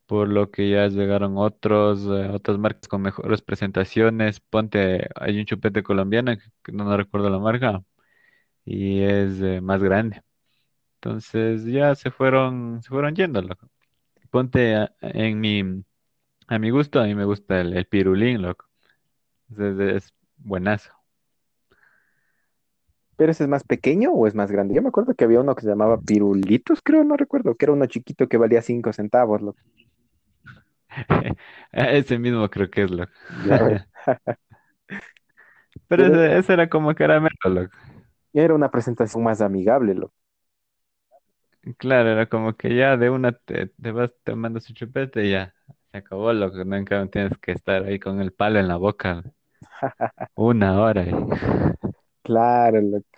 por 0.07 0.29
lo 0.29 0.51
que 0.51 0.71
ya 0.71 0.89
llegaron 0.89 1.39
otros, 1.39 2.05
eh, 2.07 2.31
otras 2.33 2.59
marcas 2.59 2.89
con 2.89 3.03
mejores 3.03 3.43
presentaciones. 3.43 4.41
Ponte, 4.41 5.09
hay 5.17 5.39
un 5.41 5.47
chupete 5.47 5.83
colombiano, 5.85 6.35
que, 6.65 6.73
no, 6.73 6.97
recuerdo 6.97 7.31
la 7.31 7.39
marca, 7.41 7.83
y 8.65 9.03
es 9.03 9.41
eh, 9.43 9.61
más 9.63 9.83
grande. 9.83 10.23
Entonces 10.97 11.65
ya 11.67 11.95
se 11.97 12.11
fueron, 12.13 12.83
se 12.83 12.91
fueron 12.91 13.15
yendo, 13.17 13.43
loco. 13.43 13.71
Ponte 14.31 14.77
a- 14.77 14.95
en 15.03 15.41
mi, 15.41 15.63
a 16.49 16.59
mi 16.61 16.71
gusto, 16.71 17.01
a 17.01 17.05
mí 17.07 17.15
me 17.17 17.25
gusta 17.27 17.61
el, 17.63 17.75
el 17.77 17.87
pirulín, 17.87 18.43
loco. 18.43 18.67
Es, 19.53 19.81
es 19.81 20.15
buenazo. 20.39 20.93
¿Pero 23.21 23.33
ese 23.33 23.45
es 23.45 23.51
más 23.51 23.65
pequeño 23.65 24.13
o 24.13 24.27
es 24.27 24.35
más 24.35 24.51
grande? 24.51 24.75
Yo 24.75 24.83
me 24.83 24.89
acuerdo 24.89 25.15
que 25.15 25.25
había 25.25 25.41
uno 25.41 25.55
que 25.55 25.63
se 25.63 25.69
llamaba 25.69 26.01
Pirulitos, 26.01 26.81
creo, 26.83 27.05
no 27.05 27.17
recuerdo, 27.17 27.55
que 27.57 27.67
era 27.67 27.73
uno 27.75 27.87
chiquito 27.87 28.29
que 28.29 28.39
valía 28.39 28.63
5 28.63 28.93
centavos, 28.95 29.43
loco. 29.43 29.61
Ese 31.73 32.19
mismo 32.19 32.49
creo 32.51 32.71
que 32.71 32.83
es, 32.83 32.91
ves. 33.63 33.83
Pero 35.89 36.07
ese, 36.07 36.39
ese 36.39 36.53
era 36.55 36.69
como 36.69 36.95
caramelo, 36.95 37.37
loco. 37.47 37.77
era 38.33 38.55
una 38.57 38.71
presentación 38.73 39.23
más 39.23 39.41
amigable, 39.41 39.95
loco. 39.95 40.15
Claro, 41.79 42.09
era 42.11 42.27
como 42.29 42.57
que 42.57 42.75
ya 42.75 42.97
de 42.97 43.11
una 43.11 43.33
te, 43.33 43.67
te 43.69 43.93
vas 43.93 44.11
tomando 44.25 44.61
su 44.61 44.73
chupete 44.73 45.27
y 45.27 45.31
ya. 45.33 45.55
Se 45.93 45.99
acabó, 45.99 46.33
loco. 46.33 46.57
Cambio 46.59 47.09
tienes 47.11 47.37
que 47.39 47.53
estar 47.53 47.85
ahí 47.85 47.99
con 47.99 48.21
el 48.21 48.33
palo 48.33 48.59
en 48.59 48.69
la 48.69 48.77
boca 48.77 49.23
una 50.37 50.81
hora. 50.81 51.05
Claro, 52.23 52.81
loco. 52.81 53.10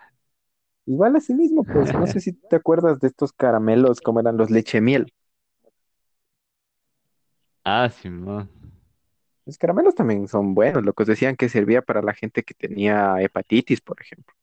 Igual 0.86 1.16
así 1.16 1.34
mismo, 1.34 1.64
pues, 1.64 1.94
no 1.94 2.06
sé 2.06 2.20
si 2.20 2.32
te 2.48 2.56
acuerdas 2.56 3.00
de 3.00 3.08
estos 3.08 3.32
caramelos, 3.32 4.00
como 4.00 4.20
eran 4.20 4.36
los 4.36 4.50
leche 4.50 4.80
miel. 4.80 5.12
Ah, 7.64 7.88
Simón. 7.90 8.48
Los 9.44 9.58
caramelos 9.58 9.94
también 9.94 10.28
son 10.28 10.54
buenos, 10.54 10.84
locos. 10.84 11.06
Decían 11.06 11.36
que 11.36 11.48
servía 11.48 11.82
para 11.82 12.02
la 12.02 12.14
gente 12.14 12.42
que 12.44 12.54
tenía 12.54 13.20
hepatitis, 13.20 13.80
por 13.80 14.00
ejemplo. 14.00 14.34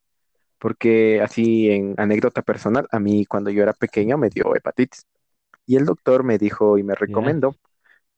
Porque 0.60 1.22
así, 1.22 1.70
en 1.72 1.96
anécdota 1.98 2.42
personal, 2.44 2.88
a 2.92 3.00
mí 3.00 3.26
cuando 3.26 3.52
yo 3.52 3.64
era 3.64 3.74
pequeño 3.74 4.18
me 4.18 4.30
dio 4.30 4.56
hepatitis. 4.56 5.06
Y 5.66 5.78
el 5.78 5.86
doctor 5.86 6.24
me 6.24 6.38
dijo 6.40 6.78
y 6.78 6.84
me 6.84 6.96
recomendó 6.96 7.56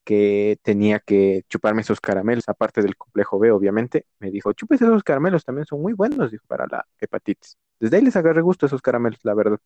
que 0.05 0.59
tenía 0.63 0.99
que 0.99 1.43
chuparme 1.49 1.81
esos 1.81 2.01
caramelos, 2.01 2.49
aparte 2.49 2.81
del 2.81 2.97
complejo 2.97 3.39
B, 3.39 3.51
obviamente. 3.51 4.07
Me 4.19 4.31
dijo, 4.31 4.53
chupes 4.53 4.81
esos 4.81 5.03
caramelos, 5.03 5.45
también 5.45 5.65
son 5.67 5.81
muy 5.81 5.93
buenos, 5.93 6.31
dijo, 6.31 6.45
para 6.47 6.67
la 6.67 6.87
hepatitis. 6.99 7.57
Desde 7.81 7.97
ahí 7.97 8.03
les 8.05 8.15
agarré 8.15 8.41
gusto 8.41 8.65
a 8.65 8.67
esos 8.67 8.81
caramelos, 8.81 9.19
la 9.23 9.33
verdad. 9.33 9.59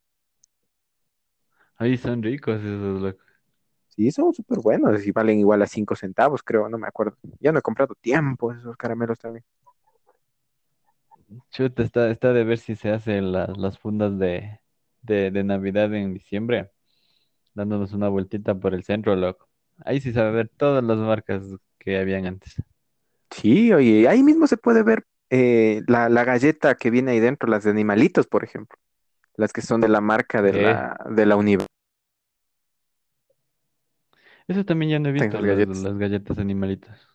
Ahí 1.77 1.97
son 1.97 2.21
ricos 2.23 2.59
esos, 2.59 3.01
loco. 3.01 3.23
Sí, 3.89 4.11
son 4.11 4.33
súper 4.33 4.59
buenos 4.59 5.05
y 5.07 5.11
valen 5.11 5.39
igual 5.39 5.61
a 5.61 5.67
5 5.67 5.95
centavos, 5.95 6.43
creo, 6.43 6.69
no 6.69 6.77
me 6.77 6.87
acuerdo. 6.87 7.17
Ya 7.39 7.51
no 7.51 7.59
he 7.59 7.61
comprado 7.61 7.95
tiempo 7.95 8.51
esos 8.51 8.77
caramelos 8.77 9.19
también. 9.19 9.45
Chuta, 11.51 11.83
está, 11.83 12.09
está 12.11 12.33
de 12.33 12.43
ver 12.43 12.57
si 12.59 12.75
se 12.75 12.91
hacen 12.91 13.31
las, 13.31 13.57
las 13.57 13.79
fundas 13.79 14.17
de, 14.19 14.59
de, 15.01 15.31
de 15.31 15.43
Navidad 15.43 15.93
en 15.93 16.13
diciembre, 16.13 16.71
dándonos 17.55 17.93
una 17.93 18.09
vueltita 18.09 18.55
por 18.55 18.73
el 18.75 18.83
centro, 18.85 19.15
loco. 19.15 19.49
Ahí 19.85 20.01
sí 20.01 20.13
se 20.13 20.21
va 20.21 20.29
a 20.29 20.31
ver 20.31 20.49
todas 20.49 20.83
las 20.83 20.97
marcas 20.99 21.43
que 21.79 21.99
habían 21.99 22.27
antes. 22.27 22.55
Sí, 23.31 23.71
oye, 23.73 24.07
ahí 24.07 24.23
mismo 24.23 24.47
se 24.47 24.57
puede 24.57 24.83
ver 24.83 25.05
eh, 25.29 25.81
la, 25.87 26.09
la 26.09 26.23
galleta 26.23 26.75
que 26.75 26.89
viene 26.91 27.11
ahí 27.11 27.19
dentro, 27.19 27.49
las 27.49 27.63
de 27.63 27.71
animalitos, 27.71 28.27
por 28.27 28.43
ejemplo. 28.43 28.77
las 29.37 29.53
que 29.53 29.61
son 29.61 29.81
de 29.81 29.89
la 29.89 30.01
marca 30.01 30.41
de 30.41 30.53
¿Qué? 30.53 30.63
la, 30.63 30.97
de 31.09 31.25
la 31.25 31.37
Univ- 31.37 31.65
Eso 34.47 34.65
también 34.65 34.91
ya 34.91 34.99
no 34.99 35.09
he 35.09 35.11
visto, 35.11 35.37
las, 35.39 35.47
galletas. 35.47 35.77
las 35.83 35.97
galletas 35.97 36.37
animalitas. 36.39 37.07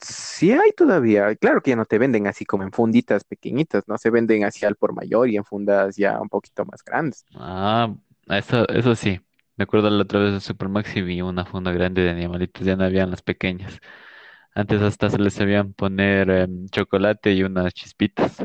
Sí 0.00 0.50
hay 0.52 0.72
todavía, 0.72 1.34
claro 1.36 1.62
que 1.62 1.70
ya 1.70 1.76
no 1.76 1.84
te 1.86 1.98
venden 1.98 2.26
así 2.26 2.44
como 2.44 2.64
en 2.64 2.72
funditas 2.72 3.22
pequeñitas, 3.24 3.84
¿no? 3.86 3.96
Se 3.98 4.10
venden 4.10 4.44
así 4.44 4.66
al 4.66 4.74
por 4.76 4.92
mayor 4.92 5.28
y 5.30 5.36
en 5.36 5.44
fundas 5.44 5.96
ya 5.96 6.20
un 6.20 6.28
poquito 6.28 6.64
más 6.64 6.82
grandes. 6.84 7.24
Ah, 7.34 7.94
eso, 8.28 8.68
eso 8.68 8.94
sí. 8.94 9.20
Me 9.56 9.64
acuerdo 9.64 9.90
la 9.90 10.02
otra 10.02 10.20
vez 10.20 10.32
en 10.34 10.40
Supermaxi 10.40 11.02
vi 11.02 11.20
una 11.22 11.44
funda 11.44 11.72
grande 11.72 12.02
de 12.02 12.10
animalitos, 12.10 12.64
ya 12.66 12.76
no 12.76 12.84
habían 12.84 13.10
las 13.10 13.22
pequeñas. 13.22 13.80
Antes 14.54 14.82
hasta 14.82 15.08
se 15.10 15.18
les 15.18 15.34
sabían 15.34 15.72
poner 15.72 16.28
em, 16.30 16.66
chocolate 16.68 17.32
y 17.32 17.42
unas 17.42 17.72
chispitas. 17.72 18.36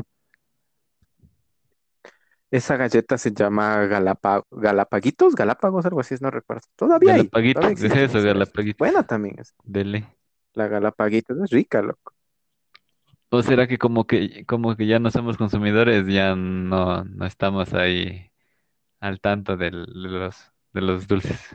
Esa 2.49 2.77
galleta 2.77 3.17
se 3.17 3.33
llama 3.33 3.85
Galapa- 3.87 4.45
Galapaguitos, 4.51 5.35
Galápagos, 5.35 5.85
algo 5.85 5.99
así, 5.99 6.15
no 6.21 6.31
recuerdo. 6.31 6.61
Todavía 6.77 7.13
hay, 7.13 7.17
Galapaguitos, 7.17 7.61
todavía 7.61 7.85
es 8.05 8.15
eso. 8.15 8.23
Galapaguitos. 8.23 8.79
Buena 8.79 9.03
también 9.03 9.35
es. 9.39 9.53
De 9.63 9.83
ley. 9.83 10.05
La 10.53 10.67
Galapaguitos 10.67 11.37
es 11.43 11.49
rica, 11.49 11.81
loco. 11.81 12.13
¿O 13.29 13.43
será 13.43 13.67
que 13.67 13.77
como 13.77 14.07
que 14.07 14.45
como 14.45 14.77
que 14.77 14.87
ya 14.87 14.99
no 14.99 15.11
somos 15.11 15.35
consumidores, 15.35 16.07
ya 16.07 16.33
no, 16.37 17.03
no 17.03 17.25
estamos 17.25 17.73
ahí 17.73 18.31
al 19.01 19.19
tanto 19.19 19.57
del- 19.57 19.85
de 19.85 20.09
los 20.09 20.51
de 20.71 20.81
los 20.81 21.07
dulces? 21.07 21.49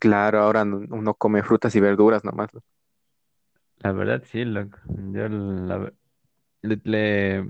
Claro, 0.00 0.40
ahora 0.40 0.64
no- 0.64 0.78
uno 0.96 1.14
come 1.14 1.42
frutas 1.42 1.74
y 1.76 1.80
verduras 1.80 2.24
nomás. 2.24 2.52
loco. 2.54 2.66
La 3.78 3.92
verdad 3.92 4.22
sí, 4.24 4.44
loco. 4.44 4.78
Yo 5.12 5.28
la 5.28 5.92
le, 6.62 6.80
le, 6.84 7.46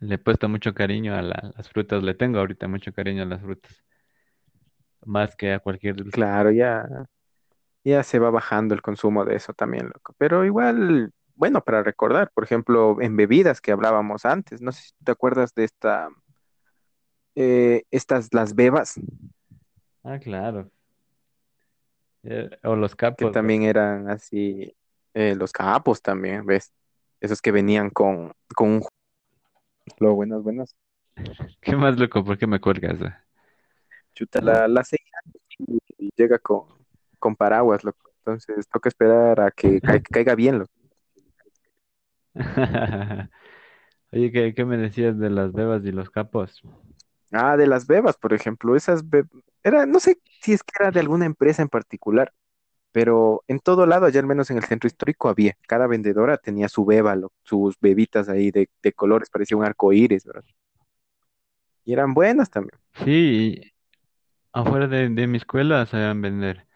le 0.00 0.16
he 0.16 0.18
puesto 0.18 0.48
mucho 0.48 0.74
cariño 0.74 1.14
a 1.14 1.22
la- 1.22 1.52
las 1.56 1.68
frutas, 1.68 2.02
le 2.02 2.14
tengo 2.14 2.40
ahorita 2.40 2.66
mucho 2.66 2.92
cariño 2.92 3.22
a 3.22 3.26
las 3.26 3.40
frutas, 3.40 3.84
más 5.06 5.34
que 5.36 5.52
a 5.52 5.58
cualquier 5.60 5.96
dulce. 5.96 6.20
Claro, 6.20 6.50
ya, 6.50 6.86
ya 7.84 8.02
se 8.04 8.18
va 8.18 8.30
bajando 8.30 8.74
el 8.74 8.82
consumo 8.82 9.24
de 9.24 9.36
eso 9.36 9.54
también, 9.54 9.86
loco. 9.88 10.14
Pero 10.18 10.44
igual, 10.44 11.12
bueno, 11.34 11.62
para 11.62 11.82
recordar, 11.82 12.30
por 12.34 12.44
ejemplo, 12.44 13.00
en 13.00 13.16
bebidas 13.16 13.60
que 13.60 13.72
hablábamos 13.72 14.24
antes, 14.24 14.62
no 14.62 14.72
sé 14.72 14.82
si 14.84 14.92
te 15.04 15.12
acuerdas 15.12 15.54
de 15.54 15.64
esta, 15.64 16.08
eh, 17.34 17.84
estas, 17.90 18.28
las 18.32 18.54
bebas, 18.54 18.94
Ah, 20.02 20.18
claro. 20.18 20.70
Eh, 22.24 22.50
o 22.64 22.76
los 22.76 22.94
que 23.16 23.24
capos, 23.24 23.36
loco. 23.38 23.38
también 23.38 23.62
eran 23.62 24.08
así, 24.10 24.74
eh, 25.14 25.34
los 25.36 25.52
capos 25.52 26.02
también, 26.02 26.46
¿ves? 26.46 26.72
Esos 27.20 27.42
que 27.42 27.52
venían 27.52 27.90
con, 27.90 28.32
con 28.54 28.70
un... 28.70 28.82
Lo 29.98 30.14
buenas, 30.14 30.42
buenas. 30.42 30.76
¿Qué 31.60 31.76
más, 31.76 31.98
loco? 31.98 32.24
¿Por 32.24 32.38
qué 32.38 32.46
me 32.46 32.60
cuelgas? 32.60 33.00
eh? 33.02 33.14
Chuta, 34.14 34.40
la, 34.40 34.68
la 34.68 34.84
señal 34.84 35.22
y 35.98 36.10
llega 36.16 36.38
con, 36.38 36.64
con 37.18 37.36
paraguas, 37.36 37.84
loco. 37.84 38.10
Entonces 38.18 38.68
toca 38.68 38.88
esperar 38.88 39.40
a 39.40 39.50
que 39.50 39.80
ca- 39.82 40.00
caiga 40.10 40.34
bien, 40.34 40.58
loco. 40.60 40.72
Oye, 44.12 44.32
¿qué, 44.32 44.54
qué 44.54 44.64
me 44.64 44.76
decías 44.78 45.18
de 45.18 45.30
las 45.30 45.52
bebas 45.52 45.84
y 45.84 45.92
los 45.92 46.10
capos? 46.10 46.62
Ah, 47.32 47.56
de 47.56 47.66
las 47.66 47.86
bebas, 47.86 48.16
por 48.16 48.32
ejemplo, 48.32 48.74
esas 48.76 49.08
be- 49.08 49.24
era, 49.62 49.84
no 49.86 50.00
sé 50.00 50.18
si 50.40 50.52
es 50.54 50.62
que 50.62 50.72
era 50.80 50.90
de 50.90 51.00
alguna 51.00 51.26
empresa 51.26 51.62
en 51.62 51.68
particular, 51.68 52.32
pero 52.92 53.44
en 53.48 53.60
todo 53.60 53.86
lado, 53.86 54.06
allá 54.06 54.20
al 54.20 54.26
menos 54.26 54.50
en 54.50 54.58
el 54.58 54.64
centro 54.64 54.88
histórico 54.88 55.28
había, 55.28 55.54
cada 55.68 55.86
vendedora 55.88 56.38
tenía 56.38 56.68
su 56.68 56.84
beba, 56.86 57.16
lo- 57.16 57.32
sus 57.44 57.78
bebitas 57.80 58.28
ahí 58.30 58.50
de, 58.52 58.70
de 58.82 58.92
colores, 58.94 59.30
parecía 59.30 59.56
un 59.58 59.64
arco 59.64 59.92
iris, 59.92 60.24
¿verdad? 60.26 60.44
Y 61.84 61.92
eran 61.92 62.14
buenas 62.14 62.50
también. 62.50 62.78
Sí, 63.04 63.60
afuera 64.52 64.88
de, 64.88 65.08
de 65.10 65.26
mi 65.26 65.38
escuela 65.38 65.86
sabían 65.86 66.22
vender. 66.22 66.66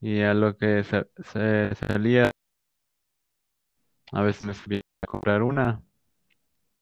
Y 0.00 0.22
a 0.22 0.34
lo 0.34 0.56
que 0.56 0.84
se 0.84 1.74
salía, 1.76 2.30
a 4.12 4.22
veces 4.22 4.44
me 4.44 4.54
subía 4.54 4.82
a 5.02 5.06
comprar 5.08 5.42
una 5.42 5.82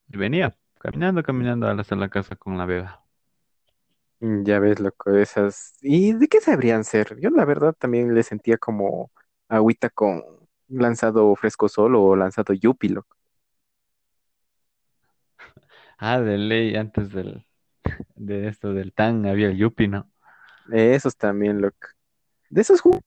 y 0.08 0.16
venía 0.16 0.56
caminando, 0.78 1.22
caminando 1.22 1.68
hasta 1.68 1.96
la 1.96 2.08
casa 2.10 2.36
con 2.36 2.58
la 2.58 2.66
beba. 2.66 3.04
Mm, 4.20 4.44
Ya 4.44 4.58
ves, 4.58 4.80
loco, 4.80 5.10
esas. 5.16 5.74
¿Y 5.80 6.12
de 6.14 6.28
qué 6.28 6.40
sabrían 6.40 6.84
ser? 6.84 7.18
Yo 7.20 7.30
la 7.30 7.44
verdad 7.44 7.74
también 7.78 8.14
le 8.14 8.22
sentía 8.22 8.58
como 8.58 9.10
agüita 9.48 9.90
con 9.90 10.22
lanzado 10.68 11.34
fresco 11.36 11.68
solo 11.68 12.02
o 12.02 12.16
lanzado 12.16 12.52
yupi, 12.54 12.88
loco. 12.88 13.16
Ah, 15.98 16.20
de 16.20 16.38
ley, 16.38 16.76
antes 16.76 17.12
del, 17.12 17.46
de 18.16 18.48
esto 18.48 18.74
del 18.74 18.92
tan 18.94 19.26
había 19.26 19.48
el 19.48 19.58
yupi, 19.58 19.88
¿no? 19.88 20.10
Esos 20.72 21.16
también, 21.16 21.60
loco. 21.60 21.88
De 22.50 22.62
esos 22.62 22.80
jugos, 22.82 23.02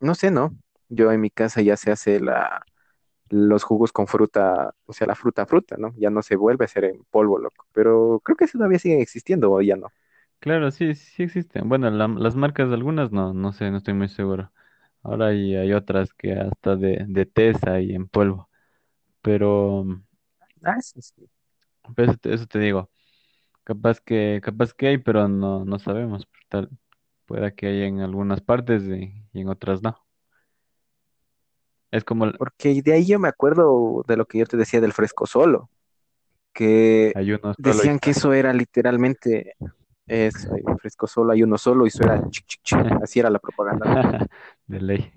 no 0.00 0.14
sé, 0.14 0.30
¿no? 0.30 0.56
Yo 0.88 1.12
en 1.12 1.20
mi 1.20 1.30
casa 1.30 1.62
ya 1.62 1.76
se 1.76 1.90
hace 1.92 2.20
la, 2.20 2.64
los 3.30 3.64
jugos 3.64 3.92
con 3.92 4.06
fruta, 4.06 4.74
o 4.86 4.92
sea, 4.92 5.06
la 5.06 5.14
fruta 5.16 5.46
fruta, 5.46 5.76
¿no? 5.78 5.94
Ya 5.96 6.10
no 6.10 6.22
se 6.22 6.36
vuelve 6.36 6.64
a 6.64 6.66
hacer 6.66 6.84
en 6.84 7.04
polvo, 7.10 7.38
loco. 7.38 7.66
Pero 7.72 8.20
creo 8.24 8.36
que 8.36 8.46
todavía 8.48 8.78
siguen 8.78 9.00
existiendo 9.00 9.52
o 9.52 9.60
ya 9.62 9.76
no. 9.76 9.92
Claro, 10.38 10.70
sí, 10.70 10.94
sí 10.94 11.22
existen. 11.24 11.68
Bueno, 11.68 11.90
la- 11.90 12.06
las 12.08 12.36
marcas 12.36 12.70
algunas 12.72 13.10
no, 13.12 13.32
no 13.34 13.52
sé, 13.52 13.70
no 13.70 13.78
estoy 13.78 13.94
muy 13.94 14.08
seguro. 14.08 14.52
Ahora 15.02 15.28
hay, 15.28 15.54
hay 15.56 15.72
otras 15.72 16.12
que 16.14 16.32
hasta 16.34 16.76
de, 16.76 17.04
de 17.08 17.26
tesa 17.26 17.80
y 17.80 17.94
en 17.94 18.08
polvo. 18.08 18.48
Pero, 19.22 19.86
Ah, 20.62 20.76
eso 20.78 21.00
sí. 21.00 21.28
pero 21.94 22.10
eso 22.12 22.18
te, 22.20 22.34
eso 22.34 22.46
te 22.46 22.58
digo, 22.58 22.90
capaz 23.64 24.00
que, 24.00 24.40
capaz 24.44 24.74
que 24.74 24.88
hay, 24.88 24.98
pero 24.98 25.28
no, 25.28 25.66
no 25.66 25.80
sabemos. 25.80 26.28
Tal, 26.50 26.70
pueda 27.26 27.52
que 27.54 27.68
haya 27.68 27.86
en 27.86 28.00
algunas 28.02 28.42
partes 28.42 28.84
y, 28.84 29.14
y 29.34 29.42
en 29.42 29.50
otras 29.50 29.82
no. 29.82 30.05
Es 31.96 32.04
como 32.04 32.24
el- 32.26 32.34
Porque 32.36 32.82
de 32.82 32.92
ahí 32.92 33.06
yo 33.06 33.18
me 33.18 33.28
acuerdo 33.28 34.04
de 34.06 34.16
lo 34.16 34.26
que 34.26 34.38
yo 34.38 34.46
te 34.46 34.56
decía 34.56 34.80
del 34.80 34.92
fresco 34.92 35.26
solo, 35.26 35.70
que 36.52 37.12
hay 37.16 37.32
uno 37.32 37.54
solo 37.54 37.56
y 37.58 37.62
decían 37.62 37.98
que 37.98 38.10
eso 38.10 38.32
era 38.32 38.52
literalmente 38.52 39.54
hay 40.08 40.62
un 40.64 40.78
fresco 40.78 41.06
solo, 41.06 41.32
hay 41.32 41.42
uno 41.42 41.58
solo 41.58 41.84
y 41.84 41.88
eso 41.88 42.04
era. 42.04 42.22
Así 43.02 43.18
era 43.20 43.30
la 43.30 43.38
propaganda. 43.38 44.26
de 44.66 44.80
ley. 44.80 45.12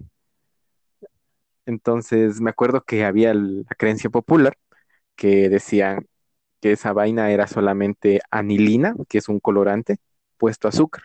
Entonces 1.66 2.42
me 2.42 2.50
acuerdo 2.50 2.84
que 2.84 3.06
había 3.06 3.34
la 3.34 3.64
creencia 3.78 4.10
popular 4.10 4.58
que 5.16 5.50
decían 5.50 6.08
que 6.62 6.74
esa 6.74 6.94
vaina 6.94 7.32
era 7.32 7.48
solamente 7.48 8.22
anilina, 8.32 8.96
que 9.10 9.20
es 9.20 9.30
un 9.30 9.40
colorante, 9.40 9.98
puesto 10.38 10.68
azúcar. 10.68 11.04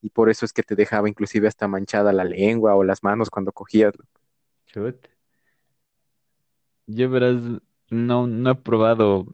Y 0.00 0.10
por 0.10 0.30
eso 0.30 0.44
es 0.44 0.52
que 0.52 0.62
te 0.62 0.74
dejaba 0.76 1.08
inclusive 1.08 1.48
hasta 1.48 1.66
manchada 1.68 2.12
la 2.12 2.24
lengua 2.24 2.74
o 2.76 2.84
las 2.84 3.02
manos 3.02 3.30
cuando 3.30 3.52
cogías. 3.52 3.92
Yo 6.86 7.08
verás, 7.10 7.36
no, 7.90 8.26
no 8.26 8.50
he 8.50 8.54
probado 8.56 9.26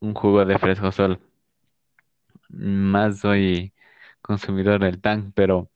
un 0.00 0.14
jugo 0.14 0.44
de 0.44 0.58
fresco 0.58 0.92
sol. 0.92 1.20
Más 2.48 3.20
soy 3.20 3.72
consumidor 4.22 4.80
del 4.80 5.00
tan, 5.00 5.32
pero, 5.32 5.70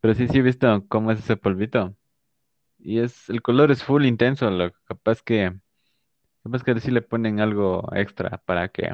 pero 0.00 0.14
sí, 0.14 0.28
sí 0.28 0.38
he 0.40 0.42
visto 0.42 0.86
cómo 0.88 1.12
es 1.12 1.20
ese 1.20 1.36
polvito. 1.38 1.96
Y 2.78 3.00
es, 3.00 3.30
el 3.30 3.42
color 3.42 3.70
es 3.72 3.84
full 3.84 4.06
intenso, 4.06 4.50
lo 4.50 4.72
capaz 4.86 5.22
que, 5.22 5.54
capaz 6.44 6.64
que 6.64 6.80
sí 6.80 6.92
le 6.92 7.02
ponen 7.02 7.40
algo 7.40 7.88
extra 7.94 8.38
para 8.46 8.68
que, 8.70 8.90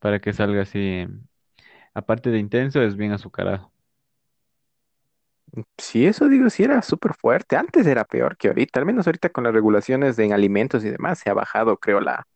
para 0.00 0.20
que 0.20 0.34
salga 0.34 0.62
así. 0.64 1.06
Aparte 1.94 2.30
de 2.30 2.40
intenso, 2.40 2.82
es 2.82 2.96
bien 2.96 3.12
azucarado. 3.12 3.72
Sí, 5.78 6.06
eso 6.06 6.28
digo, 6.28 6.50
sí 6.50 6.64
era 6.64 6.82
súper 6.82 7.14
fuerte. 7.14 7.56
Antes 7.56 7.86
era 7.86 8.04
peor 8.04 8.36
que 8.36 8.48
ahorita, 8.48 8.80
al 8.80 8.86
menos 8.86 9.06
ahorita 9.06 9.28
con 9.30 9.44
las 9.44 9.52
regulaciones 9.54 10.18
en 10.18 10.32
alimentos 10.32 10.84
y 10.84 10.90
demás, 10.90 11.18
se 11.20 11.30
ha 11.30 11.34
bajado, 11.34 11.76
creo, 11.78 12.00
la, 12.00 12.26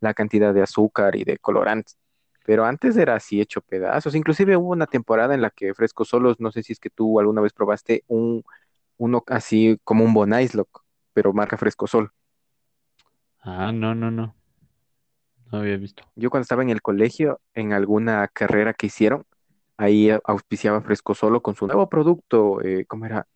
la 0.00 0.14
cantidad 0.14 0.54
de 0.54 0.62
azúcar 0.62 1.16
y 1.16 1.24
de 1.24 1.38
colorantes. 1.38 1.98
Pero 2.44 2.64
antes 2.66 2.96
era 2.96 3.16
así 3.16 3.40
hecho 3.40 3.62
pedazos. 3.62 4.14
Inclusive 4.16 4.56
hubo 4.56 4.70
una 4.72 4.86
temporada 4.86 5.34
en 5.34 5.42
la 5.42 5.50
que 5.50 5.74
Fresco 5.74 6.04
Solos, 6.04 6.40
no 6.40 6.52
sé 6.52 6.62
si 6.62 6.72
es 6.74 6.80
que 6.80 6.90
tú 6.90 7.20
alguna 7.20 7.42
vez 7.42 7.52
probaste 7.54 8.04
un, 8.08 8.44
uno 8.98 9.24
así 9.28 9.78
como 9.84 10.04
un 10.04 10.14
Bonais, 10.14 10.54
loco, 10.54 10.84
pero 11.14 11.32
marca 11.34 11.56
Fresco 11.58 11.86
Sol. 11.88 12.12
Ah, 13.40 13.72
no, 13.72 13.94
no, 13.94 14.10
no. 14.12 14.34
No 15.52 15.58
había 15.58 15.76
visto. 15.76 16.04
Yo 16.14 16.30
cuando 16.30 16.42
estaba 16.42 16.62
en 16.62 16.70
el 16.70 16.82
colegio, 16.82 17.40
en 17.54 17.72
alguna 17.72 18.28
carrera 18.28 18.74
que 18.74 18.86
hicieron, 18.86 19.24
ahí 19.78 20.10
auspiciaba 20.24 20.82
Fresco 20.82 21.14
Solo 21.14 21.42
con 21.42 21.56
su 21.56 21.66
nuevo 21.68 21.88
producto, 21.90 22.62
eh, 22.62 22.86
¿cómo 22.86 23.06
era? 23.06 23.28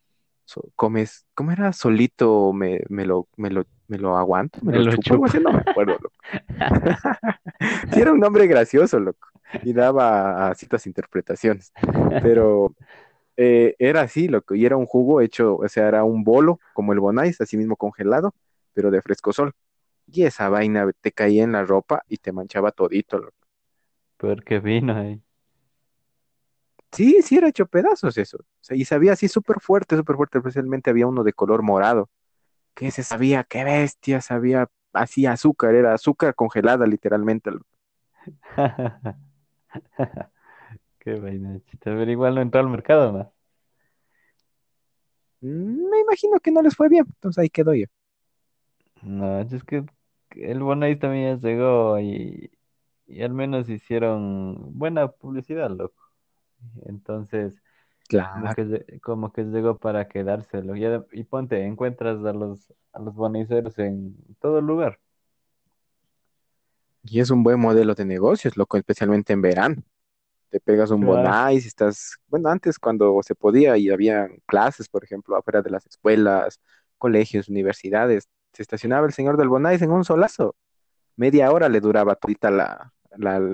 So- 0.46 0.64
comes, 0.76 1.26
¿cómo 1.34 1.52
era? 1.52 1.72
Solito 1.74 2.52
me, 2.54 2.80
me 2.90 3.06
lo, 3.06 3.28
me 3.38 3.50
lo, 3.50 3.66
me 3.88 3.98
lo 3.98 4.18
aguanto, 4.18 4.60
me 4.62 4.72
Me 4.72 4.78
lo 4.78 4.84
lo 4.84 4.96
chupo, 4.96 5.14
algo 5.14 5.26
chupo. 5.26 5.26
así, 5.26 5.40
no 5.40 5.52
me 5.52 5.60
acuerdo, 5.60 5.98
loco. 6.00 6.16
Sí, 7.90 8.00
era 8.00 8.12
un 8.12 8.20
nombre 8.20 8.46
gracioso, 8.46 8.98
loco, 9.00 9.28
y 9.60 9.72
daba 9.72 10.48
a 10.50 10.54
ciertas 10.54 10.86
interpretaciones, 10.86 11.72
pero 12.20 12.74
Eh, 13.36 13.76
era 13.78 14.02
así, 14.02 14.28
loco, 14.28 14.54
y 14.54 14.66
era 14.66 14.76
un 14.76 14.86
jugo 14.86 15.20
hecho, 15.22 15.56
o 15.56 15.68
sea, 15.68 15.88
era 15.88 16.04
un 16.04 16.24
bolo, 16.24 16.60
como 16.72 16.92
el 16.92 17.00
Bonais, 17.00 17.40
así 17.40 17.56
mismo 17.56 17.76
congelado, 17.76 18.34
pero 18.74 18.90
de 18.90 19.02
frescosol. 19.02 19.52
Y 20.06 20.24
esa 20.24 20.48
vaina 20.50 20.90
te 21.00 21.12
caía 21.12 21.44
en 21.44 21.52
la 21.52 21.64
ropa 21.64 22.04
y 22.08 22.18
te 22.18 22.32
manchaba 22.32 22.72
todito, 22.72 23.18
loco. 23.18 23.34
Peor 24.16 24.42
que 24.42 24.58
vino 24.60 24.96
ahí. 24.96 25.22
Sí, 26.92 27.22
sí, 27.22 27.36
era 27.38 27.48
hecho 27.48 27.66
pedazos 27.66 28.18
eso. 28.18 28.38
O 28.38 28.44
sea, 28.60 28.76
y 28.76 28.84
sabía 28.84 29.12
así 29.14 29.28
súper 29.28 29.60
fuerte, 29.60 29.96
súper 29.96 30.16
fuerte, 30.16 30.38
especialmente 30.38 30.90
había 30.90 31.06
uno 31.06 31.24
de 31.24 31.32
color 31.32 31.62
morado, 31.62 32.10
que 32.74 32.90
se 32.92 33.02
sabía, 33.04 33.44
qué 33.44 33.64
bestia, 33.64 34.20
sabía 34.22 34.68
así 34.92 35.26
azúcar, 35.26 35.74
era 35.74 35.94
azúcar 35.94 36.34
congelada 36.34 36.86
literalmente. 36.86 37.50
Qué 40.98 41.14
vaina, 41.20 41.60
chita. 41.66 41.90
Pero 41.96 42.10
igual 42.10 42.34
no 42.34 42.40
entró 42.42 42.60
al 42.60 42.68
mercado, 42.70 43.12
¿no? 43.12 43.32
Mm, 45.40 45.90
Me 45.90 46.00
imagino 46.00 46.40
que 46.40 46.50
no 46.50 46.62
les 46.62 46.74
fue 46.76 46.88
bien, 46.88 47.04
entonces 47.08 47.38
ahí 47.42 47.50
quedó 47.50 47.74
yo. 47.74 47.86
No, 49.02 49.40
es 49.40 49.64
que 49.64 49.84
el 50.36 50.60
Bonais 50.62 50.98
también 50.98 51.40
ya 51.40 51.48
llegó 51.48 51.98
y, 52.00 52.50
y 53.06 53.22
al 53.22 53.32
menos 53.34 53.68
hicieron 53.68 54.78
buena 54.78 55.08
publicidad, 55.10 55.70
loco. 55.70 56.01
Entonces, 56.86 57.62
como 58.32 58.48
Claro. 58.48 58.54
que, 58.54 58.64
lle- 58.66 59.00
como 59.00 59.32
que 59.32 59.44
llegó 59.44 59.78
para 59.78 60.08
quedárselo. 60.08 60.74
Y, 61.12 61.24
ponte, 61.24 61.64
encuentras 61.66 62.24
a 62.24 62.32
los, 62.32 62.72
a 62.92 62.98
los 63.00 63.14
en 63.78 64.16
todo 64.40 64.60
lugar. 64.60 64.98
Y 67.04 67.20
es 67.20 67.30
un 67.30 67.42
buen 67.42 67.58
modelo 67.60 67.94
de 67.94 68.04
negocios, 68.04 68.56
loco, 68.56 68.76
especialmente 68.76 69.32
en 69.32 69.42
verano. 69.42 69.82
Te 70.50 70.60
pegas 70.60 70.90
un 70.90 71.00
Claro. 71.00 71.06
bonais 71.06 71.66
estás, 71.66 72.16
bueno, 72.28 72.48
antes 72.50 72.78
cuando 72.78 73.20
se 73.22 73.34
podía 73.34 73.76
y 73.78 73.90
había 73.90 74.28
clases, 74.46 74.88
por 74.88 75.04
ejemplo, 75.04 75.36
afuera 75.36 75.62
de 75.62 75.70
las 75.70 75.86
escuelas, 75.86 76.60
colegios, 76.98 77.48
universidades, 77.48 78.28
se 78.52 78.62
estacionaba 78.62 79.06
el 79.06 79.12
señor 79.14 79.36
del 79.38 79.48
bonais 79.48 79.82
en 79.82 79.90
un 79.92 80.04
solazo. 80.04 80.56
Media 81.16 81.52
hora 81.52 81.68
le 81.68 81.80
duraba 81.80 82.16
todita 82.16 82.50
la, 82.50 82.92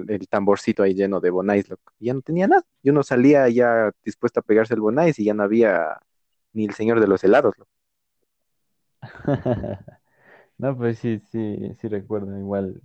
el 0.09 0.29
tamborcito 0.29 0.83
ahí 0.83 0.95
lleno 0.95 1.21
de 1.21 1.31
bonais, 1.31 1.67
ya 2.01 2.15
no 2.15 2.23
tenía 2.23 2.47
nada. 2.49 2.65
Y 2.83 2.91
uno 2.91 3.03
salía 3.03 3.49
ya 3.49 3.93
dispuesto 4.05 4.41
a 4.41 4.43
pegarse 4.43 4.75
el 4.75 4.81
bonais 4.81 5.19
y 5.19 5.25
ya 5.25 5.35
no 5.35 5.43
había 5.45 5.99
ni 6.53 6.65
el 6.67 6.75
señor 6.75 7.01
de 7.01 7.09
los 7.09 7.25
helados. 7.25 7.55
No, 10.59 10.77
pues 10.77 10.99
sí, 11.01 11.21
sí, 11.33 11.57
sí 11.81 11.89
recuerdo. 11.89 12.39
Igual 12.39 12.83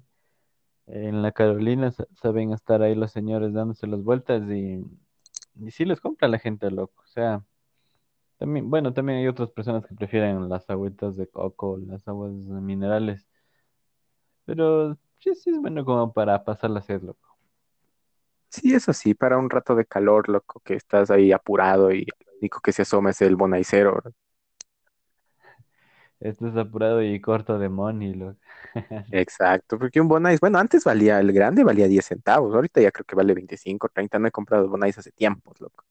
en 0.88 1.21
la 1.23 1.31
Carolina 1.31 1.91
sa- 1.91 2.07
saben 2.21 2.53
estar 2.53 2.81
ahí 2.83 2.95
los 2.95 3.12
señores 3.12 3.53
dándose 3.53 3.88
las 3.88 4.03
vueltas 4.03 4.43
y, 4.51 4.83
y 5.65 5.71
sí 5.71 5.86
les 5.86 6.01
compra 6.01 6.27
la 6.29 6.39
gente, 6.39 6.71
loco. 6.71 7.03
O 7.03 7.07
sea, 7.07 7.43
también, 8.38 8.69
bueno, 8.69 8.93
también 8.93 9.19
hay 9.19 9.27
otras 9.27 9.51
personas 9.51 9.86
que 9.88 9.95
prefieren 9.95 10.49
las 10.49 10.69
agüitas 10.69 11.17
de 11.17 11.27
coco, 11.29 11.77
las 11.79 12.07
aguas 12.07 12.31
minerales, 12.33 13.27
pero 14.45 14.97
sí, 15.23 15.36
sí 15.36 15.49
es 15.51 15.59
bueno 15.59 15.86
como 15.86 16.12
para 16.13 16.43
pasar 16.43 16.69
la 16.69 16.81
sed, 16.81 17.01
loco. 17.01 17.38
Sí, 18.49 18.73
eso 18.73 18.93
sí, 18.93 19.15
para 19.15 19.38
un 19.38 19.49
rato 19.49 19.75
de 19.75 19.86
calor, 19.86 20.29
loco, 20.29 20.62
que 20.63 20.75
estás 20.75 21.09
ahí 21.09 21.31
apurado 21.31 21.91
y 21.91 22.05
lo 22.05 22.33
único 22.39 22.59
que 22.62 22.71
se 22.71 22.83
asoma 22.83 23.09
es 23.09 23.21
el 23.21 23.36
bonaicero. 23.36 23.95
¿verdad? 23.95 24.12
Esto 26.19 26.47
es 26.47 26.55
apurado 26.55 27.01
y 27.03 27.19
corto 27.19 27.57
de 27.59 27.69
money, 27.69 28.13
loco. 28.13 28.39
Exacto, 29.12 29.77
porque 29.77 29.99
un 29.99 30.07
bonais, 30.07 30.39
bueno, 30.39 30.57
antes 30.59 30.83
valía, 30.83 31.19
el 31.19 31.31
grande 31.33 31.63
valía 31.63 31.88
10 31.88 32.05
centavos, 32.05 32.53
ahorita 32.55 32.81
ya 32.81 32.91
creo 32.91 33.05
que 33.05 33.15
vale 33.15 33.33
25, 33.33 33.89
30, 33.89 34.19
no 34.19 34.27
he 34.27 34.31
comprado 34.31 34.69
bonais 34.69 34.97
hace 34.97 35.12
tiempos, 35.12 35.59
loco. 35.59 35.83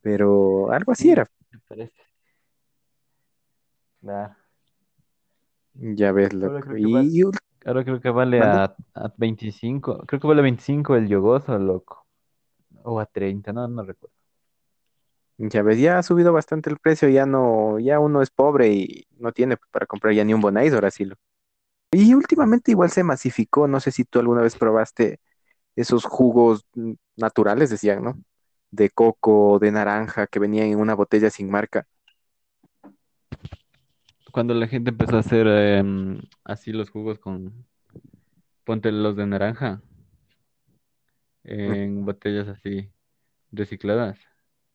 Pero 0.00 0.70
algo 0.72 0.92
así 0.92 1.04
Sí, 1.04 1.10
era, 1.10 1.26
me 1.50 1.58
parece. 1.68 1.92
Claro. 4.00 4.36
ya 5.74 6.12
ves, 6.12 6.32
loco. 6.32 6.76
Y, 6.76 7.22
ahora 7.64 7.84
creo 7.84 8.00
que 8.00 8.10
vale 8.10 8.40
¿mande? 8.40 8.62
a, 8.64 8.64
a 8.94 9.14
25, 9.16 9.98
creo 10.06 10.20
que 10.20 10.26
vale 10.26 10.42
25 10.42 10.96
el 10.96 11.08
yogoso, 11.08 11.58
loco. 11.58 12.06
O 12.84 13.00
a 13.00 13.06
30, 13.06 13.52
no, 13.52 13.68
no 13.68 13.84
recuerdo. 13.84 14.14
Ya 15.38 15.62
ves, 15.62 15.78
ya 15.78 15.98
ha 15.98 16.02
subido 16.02 16.32
bastante 16.32 16.68
el 16.68 16.78
precio, 16.78 17.08
ya 17.08 17.24
no, 17.24 17.78
ya 17.78 18.00
uno 18.00 18.22
es 18.22 18.30
pobre 18.30 18.68
y 18.72 19.06
no 19.18 19.30
tiene 19.32 19.56
para 19.70 19.86
comprar 19.86 20.12
ya 20.14 20.24
ni 20.24 20.34
un 20.34 20.40
bonais, 20.40 20.72
ahora 20.74 20.90
sí. 20.90 21.04
lo- 21.04 21.14
Y 21.92 22.14
últimamente 22.14 22.72
igual 22.72 22.90
se 22.90 23.04
masificó, 23.04 23.68
no 23.68 23.80
sé 23.80 23.92
si 23.92 24.04
tú 24.04 24.20
alguna 24.20 24.42
vez 24.42 24.56
probaste 24.56 25.20
esos 25.76 26.04
jugos 26.04 26.66
naturales, 27.16 27.70
decían, 27.70 28.04
¿no? 28.04 28.18
De 28.70 28.90
coco, 28.90 29.58
de 29.60 29.72
naranja, 29.72 30.26
que 30.28 30.40
venían 30.40 30.68
en 30.68 30.80
una 30.80 30.94
botella 30.94 31.30
sin 31.30 31.50
marca. 31.50 31.86
Cuando 34.32 34.54
la 34.54 34.68
gente 34.68 34.90
empezó 34.90 35.16
a 35.16 35.20
hacer 35.20 35.46
em, 35.46 36.20
así 36.44 36.72
los 36.72 36.90
jugos 36.90 37.18
con, 37.18 37.66
ponte 38.64 38.92
los 38.92 39.16
de 39.16 39.26
naranja, 39.26 39.82
en 41.44 42.04
botellas 42.04 42.46
así 42.48 42.90
recicladas. 43.52 44.18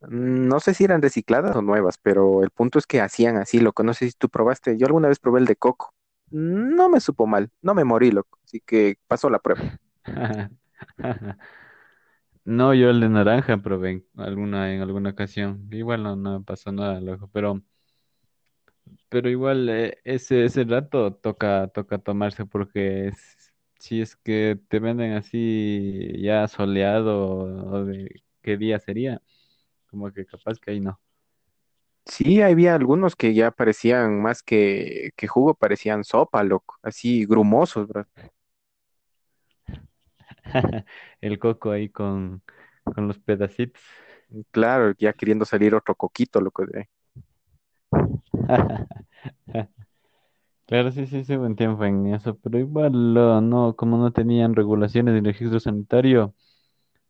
Mm, 0.02 0.48
No 0.48 0.60
sé 0.60 0.74
si 0.74 0.84
eran 0.84 1.02
recicladas 1.02 1.56
o 1.56 1.62
nuevas, 1.62 1.98
pero 1.98 2.44
el 2.44 2.50
punto 2.52 2.80
es 2.80 2.88
que 2.88 3.02
hacían 3.02 3.38
así, 3.38 3.60
loco. 3.60 3.84
No 3.84 3.94
sé 3.94 4.08
si 4.08 4.14
tú 4.18 4.30
probaste. 4.30 4.78
Yo 4.78 4.86
alguna 4.88 5.08
vez 5.08 5.20
probé 5.20 5.40
el 5.40 5.46
de 5.46 5.56
coco. 5.56 5.94
No 6.32 6.90
me 6.90 7.00
supo 7.00 7.28
mal, 7.28 7.52
no 7.62 7.74
me 7.76 7.84
morí, 7.84 8.12
loco. 8.12 8.40
Así 8.46 8.60
que 8.62 8.98
pasó 9.08 9.30
la 9.30 9.40
prueba. 9.40 9.62
No, 12.46 12.74
yo 12.74 12.90
el 12.90 13.00
de 13.00 13.10
naranja 13.10 13.58
probé 13.62 13.92
en 13.92 14.06
alguna, 14.18 14.74
en 14.74 14.82
alguna 14.82 15.12
ocasión. 15.12 15.68
Igual 15.72 16.04
no, 16.04 16.16
no 16.18 16.40
me 16.40 16.46
pasó 16.46 16.72
nada, 16.72 17.00
loco, 17.00 17.30
pero, 17.32 17.62
pero 19.10 19.30
igual 19.30 19.70
eh, 19.70 20.00
ese, 20.04 20.46
ese 20.46 20.64
rato 20.66 21.14
toca, 21.16 21.68
toca 21.70 21.98
tomarse 22.00 22.46
porque 22.46 23.08
es- 23.10 23.54
si 23.80 24.02
es 24.02 24.16
que 24.16 24.60
te 24.70 24.80
venden 24.80 25.14
así 25.14 26.14
ya 26.22 26.48
soleado 26.48 27.28
o 27.72 27.86
de 27.86 28.24
qué 28.42 28.58
día 28.58 28.80
sería, 28.80 29.22
como 29.90 30.12
que 30.14 30.26
capaz 30.26 30.60
que 30.60 30.72
ahí 30.72 30.80
no. 30.82 31.00
Sí, 32.06 32.42
había 32.42 32.76
algunos 32.76 33.16
que 33.16 33.34
ya 33.34 33.52
parecían 33.52 34.22
más 34.22 34.44
que, 34.44 35.12
que 35.16 35.28
jugo, 35.28 35.54
parecían 35.56 36.04
sopa, 36.04 36.44
loco. 36.44 36.76
Así 36.84 37.26
grumosos, 37.26 37.88
bro. 37.88 38.06
El 41.22 41.40
coco 41.40 41.72
ahí 41.72 41.90
con, 41.90 42.44
con 42.84 43.08
los 43.08 43.20
pedacitos. 43.20 43.82
Claro, 44.52 44.94
ya 44.98 45.14
queriendo 45.14 45.46
salir 45.46 45.76
otro 45.76 45.96
coquito, 45.96 46.42
loco. 46.42 46.66
De... 46.66 46.90
Claro, 50.66 50.92
sí, 50.92 51.06
sí, 51.08 51.24
sí, 51.26 51.36
buen 51.36 51.56
tiempo 51.56 51.84
en 51.86 52.08
eso, 52.14 52.38
pero 52.40 52.58
igual 52.60 53.14
no, 53.14 53.76
como 53.76 53.98
no 53.98 54.12
tenían 54.14 54.56
regulaciones 54.56 55.14
ni 55.14 55.22
registro 55.22 55.60
sanitario, 55.60 56.34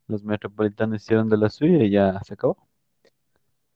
los 0.08 0.24
metropolitanos 0.24 1.02
hicieron 1.04 1.30
de 1.30 1.38
la 1.38 1.50
suya 1.50 1.84
y 1.84 1.91
ya 1.91 2.22
se 2.26 2.36
acabó. 2.36 2.58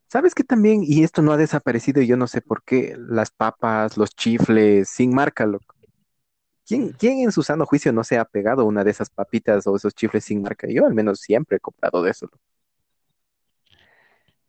¿Sabes 0.10 0.34
qué 0.36 0.44
también? 0.44 0.82
Y 0.84 1.04
esto 1.04 1.22
no 1.22 1.34
ha 1.34 1.38
desaparecido, 1.38 2.02
y 2.02 2.08
yo 2.08 2.16
no 2.18 2.28
sé 2.28 2.42
por 2.42 2.64
qué. 2.64 2.96
Las 2.98 3.30
papas, 3.32 3.98
los 3.98 4.12
chifles, 4.16 4.90
sin 4.90 5.14
marca, 5.14 5.46
loco. 5.46 5.76
¿Quién, 6.68 6.92
quién 6.94 7.20
en 7.20 7.32
su 7.32 7.44
sano 7.44 7.66
juicio 7.66 7.94
no 7.94 8.04
se 8.04 8.18
ha 8.20 8.26
pegado 8.26 8.66
una 8.66 8.84
de 8.84 8.92
esas 8.92 9.10
papitas 9.10 9.66
o 9.68 9.76
esos 9.76 9.96
chifles 9.96 10.26
sin 10.26 10.42
marca? 10.44 10.68
Yo 10.70 10.86
al 10.86 10.94
menos 10.94 11.22
siempre 11.22 11.58
he 11.58 11.60
comprado 11.60 12.04
de 12.04 12.12
eso. 12.12 12.30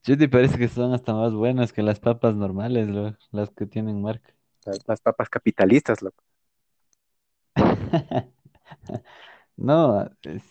¿Sí 0.08 0.16
te 0.16 0.28
parece 0.28 0.58
que 0.58 0.66
son 0.68 0.92
hasta 0.92 1.14
más 1.14 1.32
buenas 1.34 1.72
que 1.72 1.84
las 1.84 2.00
papas 2.00 2.34
normales, 2.34 2.88
lo- 2.88 3.16
las 3.30 3.50
que 3.50 3.64
tienen 3.66 4.02
marca? 4.02 4.34
Las, 4.64 4.78
las 4.86 5.00
papas 5.00 5.28
capitalistas, 5.28 6.00
loco. 6.00 6.22
No, 9.56 10.08
es- 10.22 10.42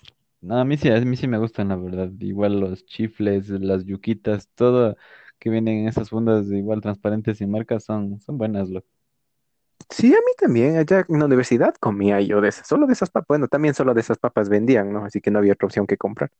no, 0.42 0.58
a 0.60 0.66
mí 0.66 0.78
sí, 0.78 0.90
a 0.90 1.00
mí 1.02 1.16
sí 1.18 1.28
me 1.28 1.38
gustan, 1.40 1.70
la 1.70 1.76
verdad. 1.76 2.12
Igual 2.20 2.60
los 2.60 2.86
chifles, 2.86 3.50
las 3.50 3.86
yuquitas, 3.86 4.50
todo 4.56 4.96
que 5.40 5.50
vienen 5.50 5.80
en 5.82 5.88
esas 5.88 6.10
fundas 6.10 6.48
igual 6.48 6.82
transparentes 6.82 7.42
y 7.42 7.46
marcas 7.48 7.84
son, 7.86 8.20
son 8.22 8.38
buenas, 8.38 8.70
loco. 8.70 8.88
Sí, 9.90 10.14
a 10.14 10.18
mí 10.18 10.32
también. 10.38 10.78
Allá 10.78 11.06
en 11.08 11.20
la 11.20 11.26
universidad 11.26 11.76
comía 11.80 12.20
yo 12.22 12.42
de 12.42 12.50
esas, 12.50 12.68
solo 12.68 12.88
de 12.88 12.94
esas 12.94 13.10
papas. 13.10 13.28
Bueno, 13.30 13.48
también 13.48 13.74
solo 13.74 13.94
de 13.94 14.02
esas 14.02 14.18
papas 14.18 14.50
vendían, 14.50 14.92
¿no? 14.92 15.06
Así 15.06 15.22
que 15.22 15.32
no 15.32 15.40
había 15.40 15.54
otra 15.54 15.66
opción 15.68 15.88
que 15.88 15.98
comprar. 15.98 16.32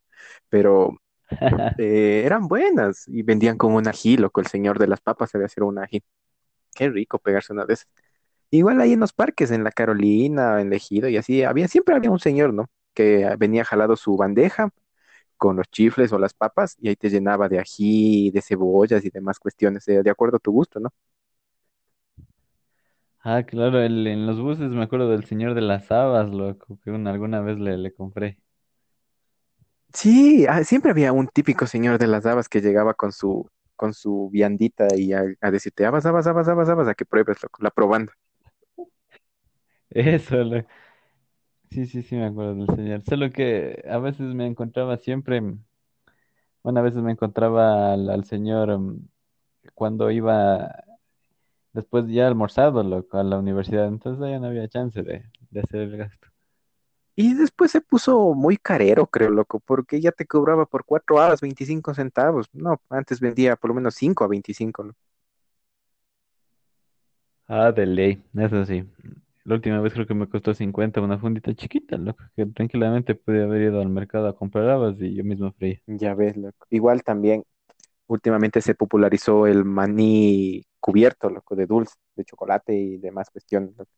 Pero 0.50 0.98
eh, 1.76 2.22
eran 2.24 2.48
buenas 2.48 3.06
y 3.08 3.22
vendían 3.22 3.56
con 3.58 3.72
un 3.74 3.88
ají, 3.88 4.16
loco. 4.16 4.40
El 4.40 4.46
señor 4.48 4.78
de 4.78 4.88
las 4.88 5.00
papas 5.00 5.30
sabía 5.30 5.46
hacer 5.46 5.62
un 5.64 5.78
ají. 5.78 6.02
Qué 6.74 6.90
rico 6.90 7.18
pegarse 7.18 7.52
una 7.52 7.66
de 7.66 7.74
esas. 7.74 7.88
Igual 8.50 8.80
ahí 8.80 8.94
en 8.94 9.00
los 9.00 9.12
parques, 9.12 9.50
en 9.52 9.64
la 9.64 9.72
Carolina, 9.72 10.60
en 10.62 10.72
Ejido 10.72 11.08
y 11.08 11.16
así, 11.18 11.42
había, 11.44 11.68
siempre 11.68 11.94
había 11.96 12.10
un 12.10 12.20
señor, 12.20 12.54
¿no? 12.54 12.66
Que 12.94 13.34
venía 13.38 13.64
jalado 13.64 13.96
su 13.96 14.16
bandeja 14.16 14.70
con 15.38 15.56
los 15.56 15.68
chifles 15.70 16.12
o 16.12 16.18
las 16.18 16.34
papas 16.34 16.76
y 16.80 16.88
ahí 16.88 16.96
te 16.96 17.10
llenaba 17.10 17.48
de 17.48 17.60
ají, 17.60 18.30
de 18.32 18.42
cebollas 18.42 19.04
y 19.04 19.10
demás 19.10 19.38
cuestiones, 19.40 19.88
eh, 19.88 20.02
de 20.02 20.10
acuerdo 20.10 20.38
a 20.38 20.40
tu 20.40 20.52
gusto, 20.52 20.80
¿no? 20.80 20.90
Ah, 23.20 23.44
claro, 23.44 23.80
el, 23.80 24.06
en 24.08 24.26
los 24.26 24.40
buses 24.40 24.70
me 24.72 24.82
acuerdo 24.82 25.08
del 25.10 25.24
señor 25.24 25.54
de 25.54 25.60
las 25.60 25.90
habas, 25.92 26.30
loco, 26.30 26.78
que 26.82 26.90
una, 26.90 27.10
alguna 27.10 27.40
vez 27.40 27.58
le, 27.58 27.76
le 27.78 27.92
compré. 27.94 28.40
Sí, 29.92 30.46
ah, 30.48 30.64
siempre 30.64 30.90
había 30.90 31.12
un 31.12 31.28
típico 31.28 31.66
señor 31.66 31.98
de 31.98 32.06
las 32.06 32.26
habas 32.26 32.48
que 32.48 32.60
llegaba 32.60 32.94
con 32.94 33.12
su, 33.12 33.48
con 33.76 33.94
su 33.94 34.28
viandita 34.30 34.86
y 34.96 35.12
a, 35.12 35.22
decirte, 35.50 35.86
habas, 35.86 36.04
habas, 36.06 36.26
habas, 36.26 36.48
habas, 36.48 36.68
habas, 36.68 36.88
a 36.88 36.94
que 36.94 37.04
pruebes 37.06 37.38
la 37.58 37.70
probando. 37.70 38.12
Eso, 39.90 40.36
lo- 40.44 40.64
sí, 41.70 41.86
sí, 41.86 42.02
sí, 42.02 42.16
me 42.16 42.26
acuerdo 42.26 42.54
del 42.54 42.76
señor. 42.76 43.02
Solo 43.02 43.30
que 43.32 43.82
a 43.88 43.98
veces 43.98 44.34
me 44.34 44.46
encontraba 44.46 44.96
siempre, 44.98 45.40
bueno, 46.62 46.80
a 46.80 46.82
veces 46.82 47.02
me 47.02 47.12
encontraba 47.12 47.92
al, 47.94 48.10
al 48.10 48.24
señor 48.24 48.76
mm, 48.78 49.08
cuando 49.74 50.10
iba 50.10 50.70
después 51.72 52.06
ya 52.08 52.26
almorzado, 52.28 52.82
loco, 52.82 53.18
a 53.18 53.24
la 53.24 53.38
universidad, 53.38 53.86
entonces 53.88 54.28
ya 54.30 54.38
no 54.38 54.48
había 54.48 54.68
chance 54.68 55.02
de, 55.02 55.24
de 55.50 55.60
hacer 55.60 55.80
el 55.82 55.96
gasto. 55.96 56.28
Y 57.20 57.34
después 57.34 57.72
se 57.72 57.80
puso 57.80 58.32
muy 58.32 58.56
carero, 58.56 59.08
creo, 59.08 59.30
loco, 59.30 59.58
porque 59.58 60.00
ya 60.00 60.12
te 60.12 60.24
cobraba 60.24 60.66
por 60.66 60.84
cuatro 60.84 61.16
horas 61.16 61.40
25 61.40 61.92
centavos. 61.92 62.46
No, 62.52 62.80
antes 62.90 63.18
vendía 63.18 63.56
por 63.56 63.70
lo 63.70 63.74
menos 63.74 63.96
5 63.96 64.22
a 64.22 64.28
25, 64.28 64.84
¿no? 64.84 64.94
Ah, 67.48 67.72
de 67.72 67.86
ley, 67.86 68.22
eso 68.36 68.64
sí. 68.64 68.84
La 69.42 69.56
última 69.56 69.80
vez 69.80 69.94
creo 69.94 70.06
que 70.06 70.14
me 70.14 70.28
costó 70.28 70.54
50 70.54 71.00
una 71.00 71.18
fundita 71.18 71.52
chiquita, 71.54 71.96
loco, 71.96 72.22
que 72.36 72.46
tranquilamente 72.46 73.16
podía 73.16 73.42
haber 73.42 73.62
ido 73.62 73.80
al 73.80 73.88
mercado 73.88 74.28
a 74.28 74.36
comprar 74.36 74.70
habas 74.70 74.94
y 75.00 75.16
yo 75.16 75.24
mismo 75.24 75.50
freía. 75.50 75.82
Ya 75.88 76.14
ves, 76.14 76.36
loco. 76.36 76.68
Igual 76.70 77.02
también 77.02 77.42
últimamente 78.06 78.60
se 78.60 78.76
popularizó 78.76 79.48
el 79.48 79.64
maní 79.64 80.64
cubierto, 80.78 81.30
loco, 81.30 81.56
de 81.56 81.66
dulce, 81.66 81.96
de 82.14 82.24
chocolate 82.24 82.74
y 82.74 82.98
demás 82.98 83.28
cuestiones, 83.28 83.76
loco. 83.76 83.90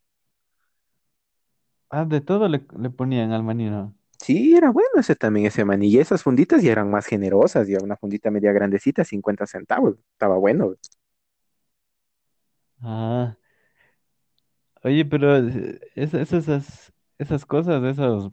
Ah, 1.90 2.04
de 2.04 2.20
todo 2.20 2.48
le, 2.48 2.66
le 2.78 2.90
ponían 2.90 3.32
al 3.32 3.42
maní, 3.44 3.70
¿no? 3.70 3.94
Sí, 4.20 4.54
era 4.54 4.70
bueno 4.70 4.88
ese 4.98 5.16
también, 5.16 5.46
ese 5.46 5.64
maní. 5.64 5.88
Y 5.88 5.98
esas 5.98 6.22
funditas 6.22 6.62
ya 6.62 6.72
eran 6.72 6.90
más 6.90 7.06
generosas, 7.06 7.66
ya 7.68 7.78
una 7.82 7.96
fundita 7.96 8.30
media 8.30 8.52
grandecita, 8.52 9.04
50 9.04 9.46
centavos. 9.46 9.96
Estaba 10.12 10.36
bueno. 10.36 10.74
Ah, 12.82 13.36
oye, 14.82 15.04
pero 15.04 15.36
es- 15.36 16.14
es- 16.14 16.14
esas, 16.32 16.92
esas 17.18 17.46
cosas, 17.46 17.82
esos, 17.84 18.32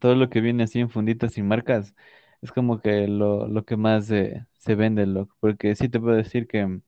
todo 0.00 0.14
lo 0.16 0.30
que 0.30 0.40
viene 0.40 0.64
así 0.64 0.80
en 0.80 0.90
funditas 0.90 1.38
y 1.38 1.42
marcas, 1.42 1.94
es 2.42 2.52
como 2.52 2.80
que 2.80 3.08
lo, 3.08 3.48
lo 3.48 3.64
que 3.64 3.76
más 3.78 4.10
eh, 4.12 4.46
se 4.58 4.74
vende, 4.76 5.06
loco, 5.06 5.36
porque 5.40 5.76
sí 5.76 5.88
te 5.88 6.00
puedo 6.00 6.16
decir 6.16 6.46
que, 6.48 6.60
en 6.60 6.82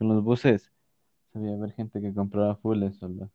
los 0.00 0.22
buses 0.24 0.72
sabía 1.32 1.54
haber 1.54 1.72
gente 1.74 2.00
que 2.02 2.14
compraba 2.14 2.56
full 2.56 2.82
eso, 2.84 3.08
loco. 3.08 3.32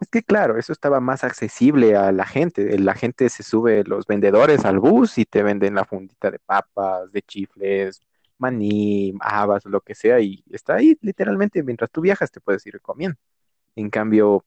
Es 0.00 0.08
que 0.08 0.22
claro, 0.22 0.58
eso 0.58 0.72
estaba 0.72 1.00
más 1.00 1.24
accesible 1.24 1.96
a 1.96 2.12
la 2.12 2.24
gente. 2.24 2.78
La 2.78 2.94
gente 2.94 3.28
se 3.28 3.42
sube, 3.42 3.82
los 3.84 4.06
vendedores 4.06 4.64
al 4.64 4.78
bus 4.78 5.18
y 5.18 5.24
te 5.24 5.42
venden 5.42 5.74
la 5.74 5.84
fundita 5.84 6.30
de 6.30 6.38
papas, 6.38 7.10
de 7.12 7.22
chifles, 7.22 8.00
maní, 8.38 9.14
habas, 9.20 9.64
lo 9.66 9.80
que 9.80 9.94
sea, 9.94 10.20
y 10.20 10.44
está 10.50 10.76
ahí 10.76 10.96
literalmente 11.00 11.62
mientras 11.62 11.90
tú 11.90 12.00
viajas 12.00 12.30
te 12.30 12.40
puedes 12.40 12.64
ir 12.66 12.80
comiendo. 12.80 13.18
En 13.76 13.90
cambio, 13.90 14.44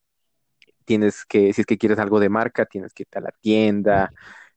tienes 0.86 1.26
que, 1.26 1.54
si 1.54 1.62
es 1.62 1.68
que 1.68 1.78
quieres 1.78 2.00
algo 2.00 2.20
de 2.20 2.30
marca, 2.30 2.66
tienes 2.66 2.94
que 2.94 3.04
irte 3.04 3.20
a 3.20 3.22
la 3.22 3.32
tienda, 3.42 4.12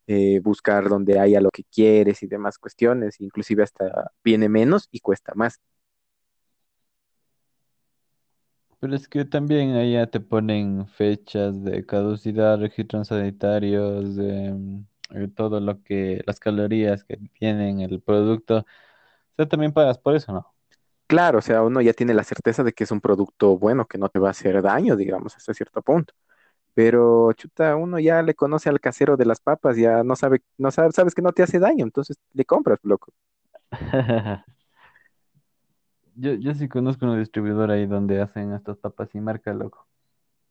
eh, 0.06 0.40
buscar 0.42 0.88
donde 0.88 1.18
haya 1.18 1.40
lo 1.40 1.50
que 1.50 1.64
quieres 1.64 2.22
y 2.22 2.26
demás 2.28 2.58
cuestiones. 2.58 3.20
Inclusive 3.20 3.62
hasta 3.64 4.12
viene 4.24 4.48
menos 4.48 4.88
y 4.92 5.00
cuesta 5.00 5.32
más. 5.34 5.60
Pero 8.84 8.96
es 8.96 9.08
que 9.08 9.24
también 9.24 9.72
allá 9.76 10.06
te 10.10 10.20
ponen 10.20 10.86
fechas 10.88 11.64
de 11.64 11.86
caducidad, 11.86 12.58
registros 12.60 13.08
sanitarios, 13.08 14.14
de, 14.14 14.52
mm, 14.52 14.86
eh, 15.16 15.28
todo 15.28 15.58
lo 15.60 15.82
que, 15.82 16.22
las 16.26 16.38
calorías 16.38 17.02
que 17.04 17.16
tienen 17.38 17.80
el 17.80 18.02
producto. 18.02 18.58
O 18.58 18.64
sea, 19.36 19.48
también 19.48 19.72
pagas 19.72 19.98
por 19.98 20.16
eso, 20.16 20.32
¿no? 20.32 20.54
Claro, 21.06 21.38
o 21.38 21.42
sea, 21.42 21.62
uno 21.62 21.80
ya 21.82 21.92
tiene 21.92 22.14
la 22.14 22.24
certeza 22.24 22.64
de 22.64 22.72
que 22.72 22.84
es 22.84 22.90
un 22.90 23.00
producto 23.00 23.58
bueno, 23.58 23.86
que 23.86 23.98
no 23.98 24.08
te 24.08 24.18
va 24.18 24.28
a 24.28 24.30
hacer 24.30 24.62
daño, 24.62 24.96
digamos, 24.96 25.36
hasta 25.36 25.52
cierto 25.54 25.82
punto. 25.82 26.14
Pero, 26.74 27.32
chuta, 27.34 27.76
uno 27.76 27.98
ya 28.00 28.22
le 28.22 28.34
conoce 28.34 28.68
al 28.70 28.80
casero 28.80 29.16
de 29.16 29.26
las 29.26 29.40
papas, 29.40 29.76
ya 29.76 30.04
no 30.04 30.16
sabe, 30.16 30.42
no 30.58 30.70
sabe, 30.72 30.92
sabes 30.92 31.14
que 31.14 31.22
no 31.22 31.32
te 31.32 31.42
hace 31.44 31.58
daño, 31.60 31.84
entonces 31.84 32.18
le 32.34 32.44
compras, 32.46 32.80
loco. 32.82 33.12
Yo, 36.16 36.32
yo 36.34 36.54
sí 36.54 36.68
conozco 36.68 37.04
una 37.06 37.18
distribuidora 37.18 37.74
ahí 37.74 37.86
donde 37.86 38.20
hacen 38.20 38.52
estas 38.54 38.78
papas 38.78 39.10
sin 39.10 39.24
marca, 39.24 39.52
loco. 39.54 39.86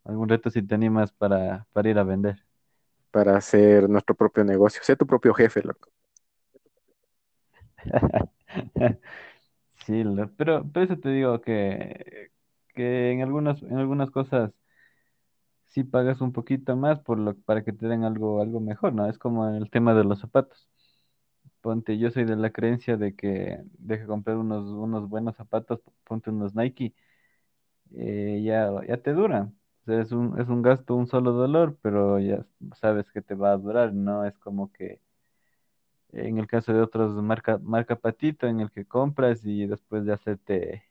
Algún 0.05 0.29
reto 0.29 0.49
si 0.51 0.63
te 0.63 0.75
animas 0.75 1.11
para, 1.13 1.67
para 1.73 1.89
ir 1.89 1.99
a 1.99 2.03
vender. 2.03 2.45
para 3.11 3.37
hacer 3.37 3.89
nuestro 3.89 4.15
propio 4.15 4.43
negocio. 4.43 4.81
Sé 4.83 4.95
tu 4.97 5.07
propio 5.07 5.33
jefe, 5.33 5.61
loco. 5.63 5.89
Sí, 9.85 10.03
lo- 10.03 10.33
pero, 10.35 10.69
pero 10.73 10.85
eso 10.85 10.99
te 10.99 11.09
digo 11.09 11.41
que, 11.41 12.31
que 12.75 13.11
en 13.11 13.21
algunas, 13.21 13.61
en 13.63 13.77
algunas 13.77 14.11
cosas 14.11 14.51
sí 15.65 15.83
pagas 15.83 16.21
un 16.21 16.31
poquito 16.33 16.75
más 16.77 16.99
por 17.01 17.19
lo, 17.19 17.35
para 17.35 17.63
que 17.63 17.73
te 17.73 17.87
den 17.87 18.03
algo, 18.03 18.41
algo 18.41 18.59
mejor, 18.61 18.93
¿no? 18.93 19.07
Es 19.09 19.17
como 19.17 19.49
el 19.49 19.69
tema 19.69 19.93
de 19.93 20.03
los 20.05 20.19
zapatos. 20.21 20.69
Ponte, 21.63 21.97
yo 21.97 22.11
soy 22.11 22.25
de 22.25 22.35
la 22.37 22.51
creencia 22.51 22.97
de 22.97 23.15
que 23.15 23.59
deje 23.79 24.05
comprar 24.05 24.37
unos, 24.37 24.65
unos 24.71 25.09
buenos 25.09 25.35
zapatos, 25.37 25.81
ponte 26.05 26.29
unos 26.29 26.55
Nike, 26.55 26.93
eh, 27.95 28.41
ya, 28.45 28.71
ya 28.87 28.97
te 29.01 29.13
duran. 29.13 29.55
O 29.83 29.85
sea, 29.85 30.01
es 30.01 30.11
un, 30.11 30.39
es 30.41 30.47
un 30.49 30.61
gasto, 30.61 30.95
un 30.95 31.07
solo 31.07 31.31
dolor, 31.33 31.77
pero 31.81 32.19
ya 32.19 32.45
sabes 32.79 33.11
que 33.11 33.21
te 33.21 33.35
va 33.35 33.51
a 33.53 33.57
durar, 33.57 33.93
no 33.93 34.25
es 34.25 34.37
como 34.39 34.71
que 34.71 35.01
en 36.13 36.37
el 36.37 36.47
caso 36.47 36.73
de 36.73 36.81
otros 36.81 37.13
marca, 37.23 37.57
marca 37.59 37.95
Patito, 37.95 38.47
en 38.47 38.59
el 38.59 38.71
que 38.71 38.85
compras 38.85 39.41
y 39.45 39.65
después 39.65 40.05
ya 40.05 40.17
se 40.17 40.37
te, 40.37 40.83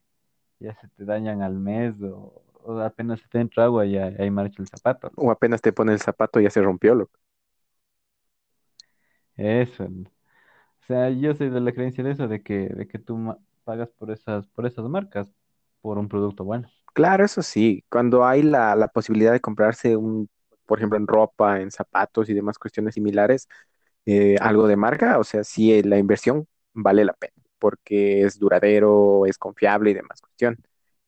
ya 0.61 0.75
se 0.81 0.89
te 0.89 1.05
dañan 1.05 1.43
al 1.43 1.55
mes 1.57 1.95
o, 2.03 2.43
o 2.65 2.81
apenas 2.81 3.21
se 3.21 3.29
te 3.29 3.41
entra 3.41 3.65
agua 3.67 3.87
y 3.87 3.97
ahí 3.99 4.31
marcha 4.31 4.63
el 4.63 4.69
zapato. 4.69 5.13
O 5.17 5.31
apenas 5.31 5.63
te 5.63 5.73
pone 5.73 5.93
el 5.93 6.01
zapato 6.01 6.41
y 6.41 6.45
ya 6.45 6.51
se 6.51 6.63
rompió, 6.63 6.95
loco. 6.95 7.19
Eso. 9.37 9.89
O 10.83 10.87
sea, 10.87 11.11
yo 11.11 11.35
soy 11.35 11.49
de 11.51 11.61
la 11.61 11.73
creencia 11.73 12.03
de 12.05 12.11
eso, 12.13 12.29
de 12.29 12.43
que, 12.43 12.69
de 12.69 12.89
que 12.89 12.99
tú 12.99 13.37
pagas 13.65 13.91
por 13.91 14.11
esas, 14.11 14.47
por 14.49 14.67
esas 14.67 14.85
marcas, 14.89 15.31
por 15.81 15.99
un 15.99 16.09
producto 16.09 16.45
bueno. 16.45 16.69
Claro, 16.95 17.25
eso 17.25 17.43
sí, 17.43 17.85
cuando 17.89 18.25
hay 18.25 18.43
la, 18.43 18.77
la 18.77 18.89
posibilidad 18.89 19.33
de 19.33 19.41
comprarse 19.41 19.97
un, 19.97 20.29
por 20.67 20.79
ejemplo, 20.79 20.99
en 20.99 21.07
ropa, 21.07 21.61
en 21.61 21.71
zapatos 21.71 22.29
y 22.29 22.35
demás 22.35 22.59
cuestiones 22.59 22.95
similares, 22.95 23.49
eh, 24.05 24.37
algo 24.41 24.67
de 24.67 24.77
marca, 24.77 25.19
o 25.19 25.25
sea, 25.25 25.45
sí, 25.45 25.73
eh, 25.73 25.83
la 25.85 25.99
inversión 25.99 26.47
vale 26.75 27.05
la 27.05 27.15
pena, 27.15 27.35
porque 27.59 28.23
es 28.23 28.39
duradero, 28.39 29.25
es 29.27 29.39
confiable 29.39 29.91
y 29.91 29.95
demás 29.95 30.21
cuestión. 30.21 30.59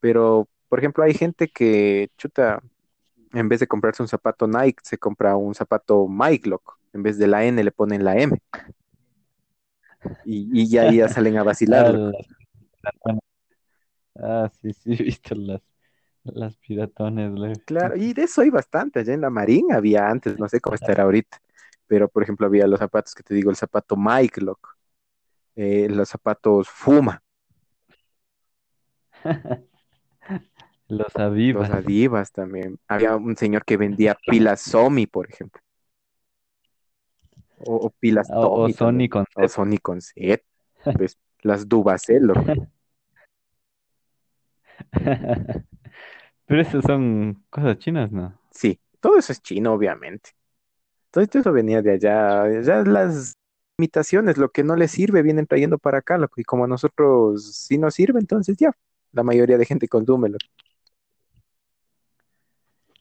Pero, 0.00 0.48
por 0.68 0.78
ejemplo, 0.78 1.04
hay 1.04 1.14
gente 1.14 1.48
que, 1.48 2.10
chuta, 2.16 2.62
en 3.34 3.48
vez 3.48 3.60
de 3.60 3.66
comprarse 3.68 4.02
un 4.02 4.08
zapato 4.08 4.46
Nike, 4.46 4.80
se 4.84 4.98
compra 4.98 5.36
un 5.36 5.54
zapato 5.54 6.06
Mike, 6.08 6.48
loco. 6.48 6.78
En 6.92 7.02
vez 7.02 7.18
de 7.18 7.26
la 7.26 7.44
N 7.44 7.62
le 7.62 7.72
ponen 7.72 8.04
la 8.04 8.16
M. 8.18 8.38
Y, 10.24 10.48
y 10.62 10.68
ya, 10.68 10.90
ya 10.90 11.08
salen 11.08 11.36
a 11.38 11.42
vacilar, 11.44 11.98
Ah, 14.16 14.50
sí, 14.62 14.72
sí, 14.72 14.92
he 15.00 15.02
visto 15.04 15.34
las, 15.34 15.60
las 16.24 16.56
piratones. 16.58 17.32
le- 17.38 17.52
Claro, 17.64 17.96
y 17.96 18.12
de 18.12 18.24
eso 18.24 18.42
hay 18.42 18.50
bastante. 18.50 19.00
Allá 19.00 19.14
en 19.14 19.20
la 19.22 19.30
Marina 19.30 19.76
había 19.76 20.08
antes, 20.08 20.38
no 20.38 20.48
sé 20.48 20.60
cómo 20.60 20.74
estará 20.74 21.04
ahorita. 21.04 21.38
Pero, 21.86 22.08
por 22.08 22.22
ejemplo, 22.22 22.46
había 22.46 22.66
los 22.66 22.78
zapatos 22.80 23.14
que 23.14 23.22
te 23.22 23.34
digo, 23.34 23.50
el 23.50 23.56
zapato 23.56 23.96
Mike, 23.96 24.40
loco. 24.40 24.70
eh, 25.56 25.88
los 25.90 26.08
zapatos 26.10 26.68
Fuma, 26.70 27.22
Los 30.88 31.14
los 31.18 31.20
Avivas. 31.20 31.70
Adivas 31.70 32.32
también. 32.32 32.78
Había 32.88 33.16
un 33.16 33.36
señor 33.36 33.64
que 33.64 33.76
vendía 33.76 34.16
pilas 34.28 34.60
Somi, 34.60 35.06
por 35.06 35.28
ejemplo. 35.30 35.60
O, 37.58 37.76
o 37.76 37.90
pilas 37.90 38.28
O, 38.30 38.64
o 38.64 38.68
Sony 38.70 39.08
con 39.08 39.24
O 39.36 39.42
Z. 39.42 39.48
Sony 39.48 39.78
con 39.80 40.00
Z. 40.00 40.42
Pues, 40.98 41.18
las 41.42 41.68
Dubacel, 41.68 42.26
loco. 42.26 42.42
Pero 46.46 46.60
esas 46.60 46.84
son 46.84 47.42
cosas 47.48 47.78
chinas, 47.78 48.12
¿no? 48.12 48.38
Sí, 48.50 48.78
todo 49.00 49.18
eso 49.18 49.32
es 49.32 49.42
chino, 49.42 49.72
obviamente. 49.72 50.30
Todo 51.10 51.24
esto 51.24 51.38
eso 51.38 51.52
venía 51.52 51.80
de 51.80 51.92
allá. 51.92 52.60
Ya 52.60 52.82
las 52.82 53.34
imitaciones, 53.78 54.36
lo 54.36 54.50
que 54.50 54.64
no 54.64 54.76
les 54.76 54.90
sirve, 54.90 55.22
vienen 55.22 55.46
trayendo 55.46 55.78
para 55.78 55.98
acá. 55.98 56.18
Y 56.36 56.44
como 56.44 56.64
a 56.64 56.68
nosotros 56.68 57.54
sí 57.54 57.78
nos 57.78 57.94
sirve, 57.94 58.20
entonces 58.20 58.56
ya, 58.56 58.72
la 59.12 59.22
mayoría 59.22 59.56
de 59.58 59.64
gente 59.64 59.88
consume, 59.88 60.28
loco. 60.28 60.44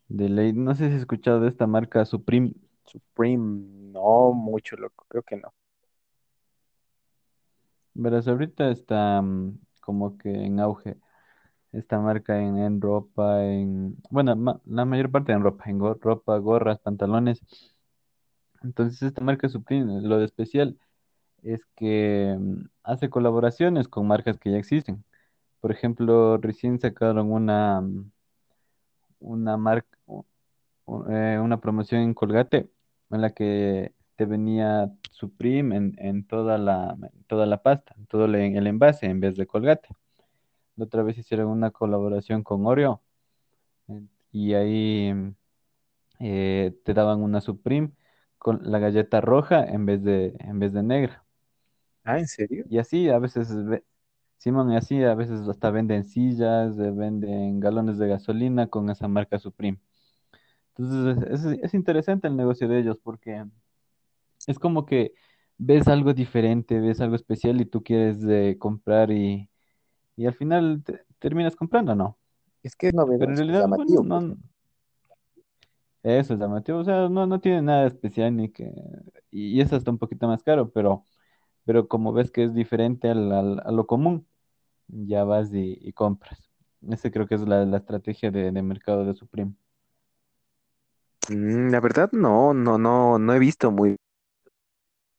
De 0.07 0.29
ley. 0.29 0.53
No 0.53 0.75
sé 0.75 0.87
si 0.87 0.93
has 0.93 0.99
escuchado 0.99 1.39
de 1.41 1.49
esta 1.49 1.67
marca 1.67 2.05
Supreme. 2.05 2.53
Supreme, 2.85 3.91
no 3.93 4.33
mucho, 4.33 4.75
loco. 4.77 5.05
Creo 5.07 5.23
que 5.23 5.37
no. 5.37 5.53
Verás, 7.95 8.27
ahorita 8.27 8.69
está 8.71 9.21
mm, 9.21 9.59
como 9.81 10.17
que 10.17 10.29
en 10.29 10.59
auge 10.59 10.97
esta 11.73 11.99
marca 11.99 12.39
en, 12.41 12.57
en 12.57 12.81
ropa, 12.81 13.43
en... 13.45 13.97
Bueno, 14.11 14.61
la 14.65 14.85
mayor 14.85 15.11
parte 15.11 15.31
en 15.33 15.43
ropa, 15.43 15.65
en 15.69 15.79
ropa, 15.79 16.37
gorras, 16.37 16.79
pantalones. 16.79 17.41
Entonces 18.63 19.01
esta 19.03 19.21
marca 19.21 19.49
Supreme, 19.49 20.01
lo 20.01 20.17
de 20.19 20.25
especial 20.25 20.77
es 21.43 21.65
que 21.75 22.35
mm, 22.39 22.65
hace 22.83 23.09
colaboraciones 23.09 23.87
con 23.87 24.07
marcas 24.07 24.39
que 24.39 24.51
ya 24.51 24.57
existen. 24.57 25.03
Por 25.61 25.71
ejemplo, 25.71 26.37
recién 26.37 26.79
sacaron 26.79 27.31
una, 27.31 27.81
mm, 27.81 28.11
una 29.19 29.57
marca, 29.57 29.92
una 30.85 31.59
promoción 31.61 32.01
en 32.01 32.13
Colgate 32.13 32.69
en 33.11 33.21
la 33.21 33.33
que 33.33 33.93
te 34.15 34.25
venía 34.25 34.91
Supreme 35.11 35.75
en, 35.77 35.95
en 35.99 36.27
toda 36.27 36.57
la, 36.57 36.95
en 37.13 37.23
toda 37.25 37.45
la 37.45 37.61
pasta, 37.63 37.95
en 37.97 38.05
todo 38.07 38.25
el, 38.25 38.35
el 38.35 38.67
envase 38.67 39.05
en 39.07 39.19
vez 39.19 39.35
de 39.35 39.47
Colgate. 39.47 39.89
La 40.75 40.85
otra 40.85 41.03
vez 41.03 41.17
hicieron 41.17 41.47
una 41.49 41.71
colaboración 41.71 42.43
con 42.43 42.65
Oreo 42.65 43.03
eh, 43.89 44.01
y 44.31 44.53
ahí 44.55 45.13
mm, 45.13 45.35
eh, 46.21 46.73
te 46.85 46.93
daban 46.93 47.21
una 47.21 47.41
Supreme 47.41 47.91
con 48.37 48.59
la 48.63 48.79
galleta 48.79 49.21
roja 49.21 49.65
en 49.65 49.85
vez 49.85 50.03
de, 50.03 50.35
en 50.39 50.59
vez 50.59 50.73
de 50.73 50.83
negra. 50.83 51.25
Ah, 52.03 52.19
¿en 52.19 52.27
serio? 52.27 52.65
Y 52.69 52.79
así 52.79 53.09
a 53.09 53.19
veces, 53.19 53.49
ve- 53.65 53.83
Simón, 54.37 54.71
y 54.73 54.77
así 54.77 55.03
a 55.03 55.15
veces 55.15 55.41
hasta 55.49 55.71
venden 55.71 56.03
sillas, 56.05 56.77
eh, 56.79 56.91
venden 56.91 57.59
galones 57.61 57.97
de 57.99 58.07
gasolina 58.09 58.67
con 58.67 58.89
esa 58.91 59.07
marca 59.09 59.39
Supreme. 59.39 59.79
Entonces 60.77 61.23
es, 61.31 61.45
es- 61.45 61.59
es 61.63 61.73
interesante 61.73 62.27
el 62.27 62.35
negocio 62.37 62.67
de 62.67 62.79
ellos 62.79 62.97
porque 63.03 63.45
es 64.47 64.59
como 64.59 64.85
que 64.85 65.13
ves 65.57 65.87
algo 65.87 66.13
diferente, 66.13 66.79
ves 66.79 67.01
algo 67.01 67.15
especial 67.15 67.61
y 67.61 67.65
tú 67.65 67.83
quieres 67.83 68.17
eh, 68.27 68.57
comprar 68.59 69.11
y, 69.11 69.49
y 70.17 70.25
al 70.27 70.35
final 70.35 70.83
te- 70.85 71.05
terminas 71.19 71.55
comprando, 71.57 71.95
¿no? 71.95 72.19
Es 72.61 72.75
que 72.75 72.87
es 72.87 72.93
Pero 73.17 73.31
en 73.31 73.37
novedoso, 73.37 73.39
realidad, 73.39 73.65
bueno, 73.67 73.93
llamativo, 73.93 74.03
pues. 74.05 74.25
no, 74.25 74.37
eso 76.03 76.33
es 76.33 76.39
llamativo, 76.39 76.79
o 76.79 76.83
sea, 76.83 77.07
no, 77.09 77.25
no 77.27 77.39
tiene 77.39 77.61
nada 77.61 77.87
especial 77.87 78.35
ni 78.35 78.49
que, 78.51 78.71
y, 79.31 79.57
y 79.57 79.61
es 79.61 79.71
hasta 79.73 79.91
un 79.91 79.97
poquito 79.99 80.27
más 80.27 80.43
caro, 80.43 80.71
pero, 80.71 81.05
pero 81.65 81.87
como 81.87 82.13
ves 82.13 82.31
que 82.31 82.45
es 82.45 82.53
diferente 82.55 83.09
al, 83.09 83.31
al- 83.33 83.61
a 83.65 83.71
lo 83.71 83.87
común, 83.87 84.27
ya 84.87 85.23
vas 85.25 85.53
y, 85.53 85.77
y 85.81 85.93
compras. 85.93 86.51
Ese 86.89 87.11
creo 87.11 87.27
que 87.27 87.35
es 87.35 87.41
la, 87.47 87.65
la 87.65 87.77
estrategia 87.77 88.31
de, 88.31 88.51
de 88.51 88.61
mercado 88.63 89.05
de 89.05 89.15
Supreme. 89.15 89.55
Mm, 91.29 91.69
la 91.71 91.79
verdad, 91.81 92.09
no, 92.13 92.53
no, 92.53 92.77
no, 92.77 93.19
no 93.19 93.33
he 93.33 93.39
visto 93.39 93.71
muy 93.71 93.97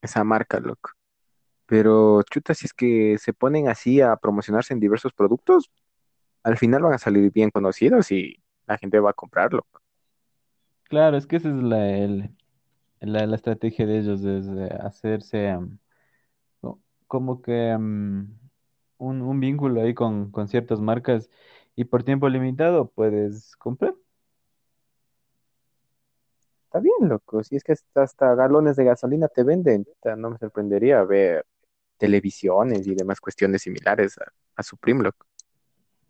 esa 0.03 0.25
marca, 0.25 0.61
loco. 0.61 0.91
Pero 1.67 2.23
chuta, 2.25 2.55
si 2.55 2.67
es 2.67 2.75
que 2.75 3.19
se 3.19 3.33
ponen 3.33 3.69
así 3.69 4.01
a 4.01 4.17
promocionarse 4.17 4.75
en 4.75 4.81
diversos 4.81 5.13
productos, 5.13 5.71
al 6.45 6.59
final 6.59 6.83
van 6.83 6.95
a 6.95 6.99
salir 6.99 7.33
bien 7.33 7.51
conocidos 7.51 8.13
y 8.13 8.43
la 8.67 8.79
gente 8.79 9.01
va 9.01 9.11
a 9.11 9.15
comprarlo. 9.15 9.67
Claro, 10.85 11.17
es 11.17 11.27
que 11.27 11.37
esa 11.37 11.49
es 11.51 11.57
la, 11.63 11.79
la, 13.01 13.27
la 13.27 13.37
estrategia 13.37 13.87
de 13.87 13.99
ellos, 13.99 14.25
es 14.25 14.49
hacerse 14.81 15.57
como 17.07 17.43
que 17.43 17.75
un, 17.77 18.41
un 19.23 19.41
vínculo 19.41 19.81
ahí 19.83 19.95
con, 19.95 20.31
con 20.31 20.49
ciertas 20.49 20.81
marcas 20.81 21.31
y 21.77 21.85
por 21.85 22.05
tiempo 22.05 22.29
limitado 22.29 22.91
puedes 22.91 23.57
comprar. 23.57 23.95
Está 26.75 26.83
bien, 26.83 27.09
loco. 27.09 27.45
Si 27.45 27.55
es 27.55 27.63
que 27.63 27.77
hasta, 27.95 28.35
galones 28.35 28.75
de 28.75 28.83
gasolina 28.83 29.29
te 29.29 29.45
venden, 29.45 29.87
no 30.17 30.31
me 30.31 30.39
sorprendería 30.39 31.05
ver 31.05 31.47
televisiones 31.99 32.85
y 32.89 32.97
demás 32.97 33.21
cuestiones 33.21 33.63
similares 33.63 34.19
a, 34.19 34.25
a 34.57 34.63
Supreme, 34.65 35.05
loco. 35.05 35.25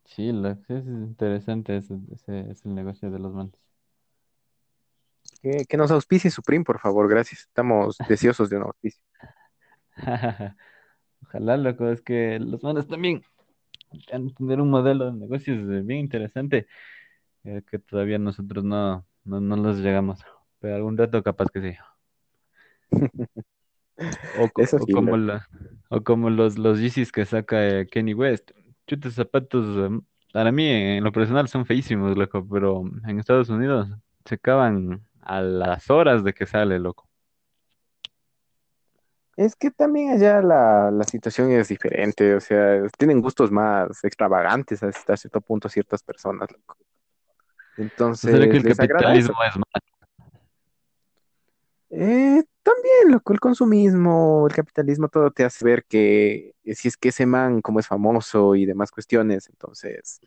Sí, 0.07 0.33
lo, 0.33 0.55
sí, 0.55 0.73
es 0.73 0.87
interesante 0.87 1.77
ese, 1.77 1.99
ese 2.15 2.51
es 2.51 2.65
el 2.65 2.75
negocio 2.75 3.11
de 3.11 3.19
los 3.19 3.35
manes. 3.35 3.53
Que, 5.43 5.67
que 5.69 5.77
nos 5.77 5.91
auspicie 5.91 6.31
Supreme, 6.31 6.65
por 6.65 6.81
favor, 6.81 7.11
gracias. 7.11 7.41
Estamos 7.43 7.99
deseosos 8.09 8.49
de 8.49 8.57
un 8.57 8.62
auspicio. 8.62 9.03
Ojalá, 11.25 11.59
loco, 11.59 11.91
es 11.91 12.01
que 12.01 12.39
los 12.41 12.62
manes 12.62 12.89
también 12.89 13.23
han 14.11 14.33
tener 14.33 14.62
un 14.62 14.71
modelo 14.71 15.05
de 15.05 15.12
negocios 15.12 15.59
eh, 15.59 15.83
bien 15.83 16.01
interesante 16.01 16.67
eh, 17.45 17.61
que 17.71 17.79
todavía 17.79 18.19
nosotros 18.19 18.65
no, 18.65 19.07
no, 19.25 19.41
no 19.43 19.57
los 19.57 19.77
llegamos, 19.81 20.25
pero 20.65 20.77
algún 20.77 20.97
rato 20.97 21.23
capaz 21.23 21.51
que 21.51 21.61
sí. 21.61 21.77
O, 24.33 24.51
co- 24.51 24.65
Eso 24.65 24.79
o 24.83 24.87
sí, 24.87 24.93
como 24.95 25.17
loco. 25.17 25.23
la, 25.27 25.49
o 25.91 26.03
como 26.03 26.31
los, 26.31 26.59
los 26.59 26.79
Yeezys 26.81 27.12
que 27.12 27.25
saca 27.25 27.67
eh, 27.81 27.87
Kanye 27.91 28.15
West. 28.15 28.51
Chutes 28.87 29.15
zapatos, 29.15 29.65
eh, 29.79 30.01
para 30.33 30.53
mí 30.53 30.67
en 30.69 31.05
lo 31.05 31.12
personal 31.12 31.49
son 31.49 31.65
feísimos, 31.67 32.17
loco, 32.17 32.47
pero 32.51 32.83
en 33.07 33.19
Estados 33.19 33.49
Unidos 33.49 33.89
se 34.25 34.35
acaban 34.37 35.07
a 35.23 35.41
las 35.41 35.91
horas 35.91 36.25
de 36.25 36.35
que 36.35 36.47
sale, 36.47 36.79
loco. 36.79 37.09
Es 39.37 39.57
que 39.57 39.71
también 39.73 40.11
allá 40.12 40.41
la, 40.43 40.91
la 40.93 41.05
situación 41.05 41.51
es 41.51 41.69
diferente, 41.69 42.35
o 42.37 42.41
sea, 42.41 42.87
tienen 42.97 43.21
gustos 43.21 43.51
más 43.51 44.05
extravagantes 44.05 44.83
hasta 44.83 45.17
cierto 45.17 45.41
punto 45.41 45.69
ciertas 45.69 46.03
personas, 46.05 46.51
loco. 46.53 46.77
¿No 48.23 48.29
será 48.31 48.49
que 48.49 48.57
Entonces, 48.57 48.65
el 48.65 48.77
capitalismo 48.77 49.37
es 49.49 49.55
malo? 49.57 49.93
Eh, 51.97 52.42
también, 52.62 53.12
loco, 53.12 53.32
el 53.32 53.38
consumismo, 53.40 54.47
el 54.49 54.55
capitalismo, 54.55 55.09
todo 55.09 55.30
te 55.30 55.45
hace 55.45 55.64
ver 55.64 55.84
que 55.84 56.55
eh, 56.64 56.74
si 56.74 56.88
es 56.88 56.97
que 56.97 57.11
ese 57.11 57.24
man, 57.26 57.61
como 57.62 57.78
es 57.80 57.86
famoso 57.86 58.57
y 58.57 58.66
demás 58.66 58.90
cuestiones, 58.90 59.49
entonces 59.49 60.20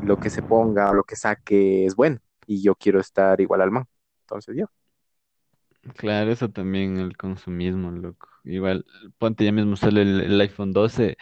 lo 0.00 0.18
que 0.18 0.30
se 0.30 0.42
ponga 0.42 0.90
o 0.90 0.94
lo 0.94 1.04
que 1.04 1.16
saque 1.16 1.86
es 1.86 1.94
bueno 1.96 2.18
y 2.46 2.62
yo 2.62 2.74
quiero 2.76 3.00
estar 3.00 3.40
igual 3.40 3.62
al 3.62 3.70
man. 3.72 3.86
Entonces, 4.22 4.56
yo. 4.56 4.66
Claro, 5.96 6.32
eso 6.32 6.48
también, 6.50 6.98
el 6.98 7.16
consumismo, 7.16 7.90
loco. 7.90 8.28
Igual, 8.44 8.86
ponte 9.18 9.44
ya 9.44 9.52
mismo 9.52 9.76
sale 9.76 10.02
el, 10.02 10.20
el 10.22 10.40
iPhone 10.40 10.72
12 10.72 11.16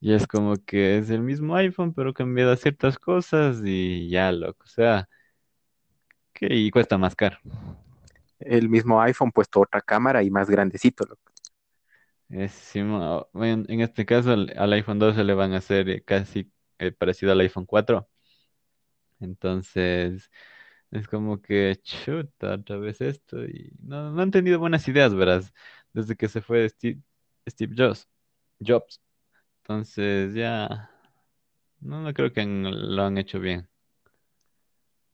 y 0.00 0.12
es 0.14 0.26
como 0.26 0.56
que 0.64 0.98
es 0.98 1.10
el 1.10 1.22
mismo 1.22 1.56
iPhone, 1.56 1.94
pero 1.94 2.14
cambiado 2.14 2.52
a 2.52 2.56
ciertas 2.56 2.98
cosas 2.98 3.62
y 3.64 4.08
ya, 4.10 4.32
loco. 4.32 4.64
O 4.64 4.68
sea, 4.68 5.08
que 6.32 6.46
y 6.54 6.70
cuesta 6.70 6.98
más 6.98 7.14
caro. 7.16 7.38
El 8.40 8.68
mismo 8.70 9.00
iPhone 9.02 9.32
puesto 9.32 9.60
otra 9.60 9.82
cámara 9.82 10.22
y 10.22 10.30
más 10.30 10.48
grandecito, 10.50 11.04
loco. 11.04 11.32
Es, 12.28 12.52
sí, 12.52 12.82
mo- 12.82 13.28
bueno, 13.32 13.64
en 13.68 13.80
este 13.80 14.04
caso 14.06 14.32
al, 14.32 14.52
al 14.56 14.72
iPhone 14.72 14.98
12 14.98 15.22
le 15.24 15.34
van 15.34 15.52
a 15.52 15.58
hacer 15.58 15.88
eh, 15.88 16.02
casi 16.04 16.50
eh, 16.78 16.90
parecido 16.92 17.32
al 17.32 17.40
iPhone 17.40 17.66
4. 17.66 18.08
Entonces, 19.20 20.30
es 20.90 21.08
como 21.08 21.40
que 21.42 21.76
chuta 21.82 22.54
otra 22.54 22.76
vez 22.78 23.00
esto 23.00 23.44
y 23.44 23.72
no, 23.82 24.10
no 24.12 24.22
han 24.22 24.30
tenido 24.30 24.58
buenas 24.60 24.86
ideas, 24.88 25.14
verás, 25.14 25.52
desde 25.92 26.16
que 26.16 26.28
se 26.28 26.42
fue 26.42 26.68
Steve, 26.68 27.00
Steve 27.48 27.74
Jobs. 27.76 28.08
Jobs. 28.66 29.00
Entonces, 29.62 30.34
ya, 30.34 30.90
no, 31.80 32.02
no 32.02 32.14
creo 32.14 32.32
que 32.32 32.44
lo 32.46 33.02
han 33.04 33.18
hecho 33.18 33.40
bien. 33.40 33.68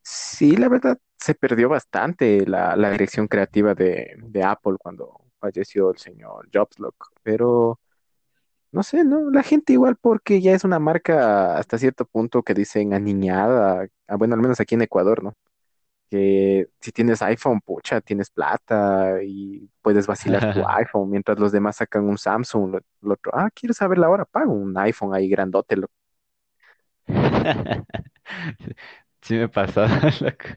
Sí, 0.04 0.56
la 0.56 0.68
verdad, 0.68 0.98
se 1.22 1.34
perdió 1.34 1.68
bastante 1.68 2.46
la, 2.46 2.76
la 2.76 2.90
dirección 2.90 3.28
creativa 3.28 3.74
de, 3.74 4.16
de 4.18 4.44
Apple 4.44 4.76
cuando 4.78 5.20
falleció 5.40 5.90
el 5.90 5.98
señor 5.98 6.48
Jobs, 6.52 6.78
loco. 6.78 7.08
Pero 7.22 7.80
no 8.72 8.82
sé, 8.82 9.04
¿no? 9.04 9.30
La 9.30 9.42
gente 9.42 9.72
igual 9.74 9.96
porque 10.00 10.40
ya 10.40 10.52
es 10.54 10.64
una 10.64 10.78
marca 10.78 11.56
hasta 11.58 11.78
cierto 11.78 12.04
punto 12.06 12.42
que 12.42 12.54
dicen 12.54 12.94
aniñada, 12.94 13.86
ah, 14.08 14.16
bueno, 14.16 14.34
al 14.34 14.40
menos 14.40 14.60
aquí 14.60 14.74
en 14.74 14.82
Ecuador, 14.82 15.22
¿no? 15.22 15.34
Que 16.10 16.68
si 16.80 16.92
tienes 16.92 17.22
iPhone, 17.22 17.60
pucha, 17.62 18.00
tienes 18.02 18.30
plata 18.30 19.18
y 19.24 19.70
puedes 19.82 20.06
vacilar 20.06 20.46
tu 20.46 20.64
iPhone, 20.68 21.10
mientras 21.10 21.38
los 21.38 21.52
demás 21.52 21.76
sacan 21.76 22.04
un 22.04 22.18
Samsung, 22.18 22.72
lo, 22.74 22.80
lo 23.02 23.14
otro, 23.14 23.32
ah, 23.34 23.50
¿quieres 23.54 23.78
saber 23.78 23.98
la 23.98 24.10
hora? 24.10 24.24
Pago 24.26 24.52
un 24.54 24.76
iPhone 24.78 25.14
ahí 25.14 25.28
grandote, 25.28 25.76
loco. 25.76 25.94
Sí 29.22 29.34
me 29.36 29.48
pasó, 29.48 29.86
loco. 30.20 30.48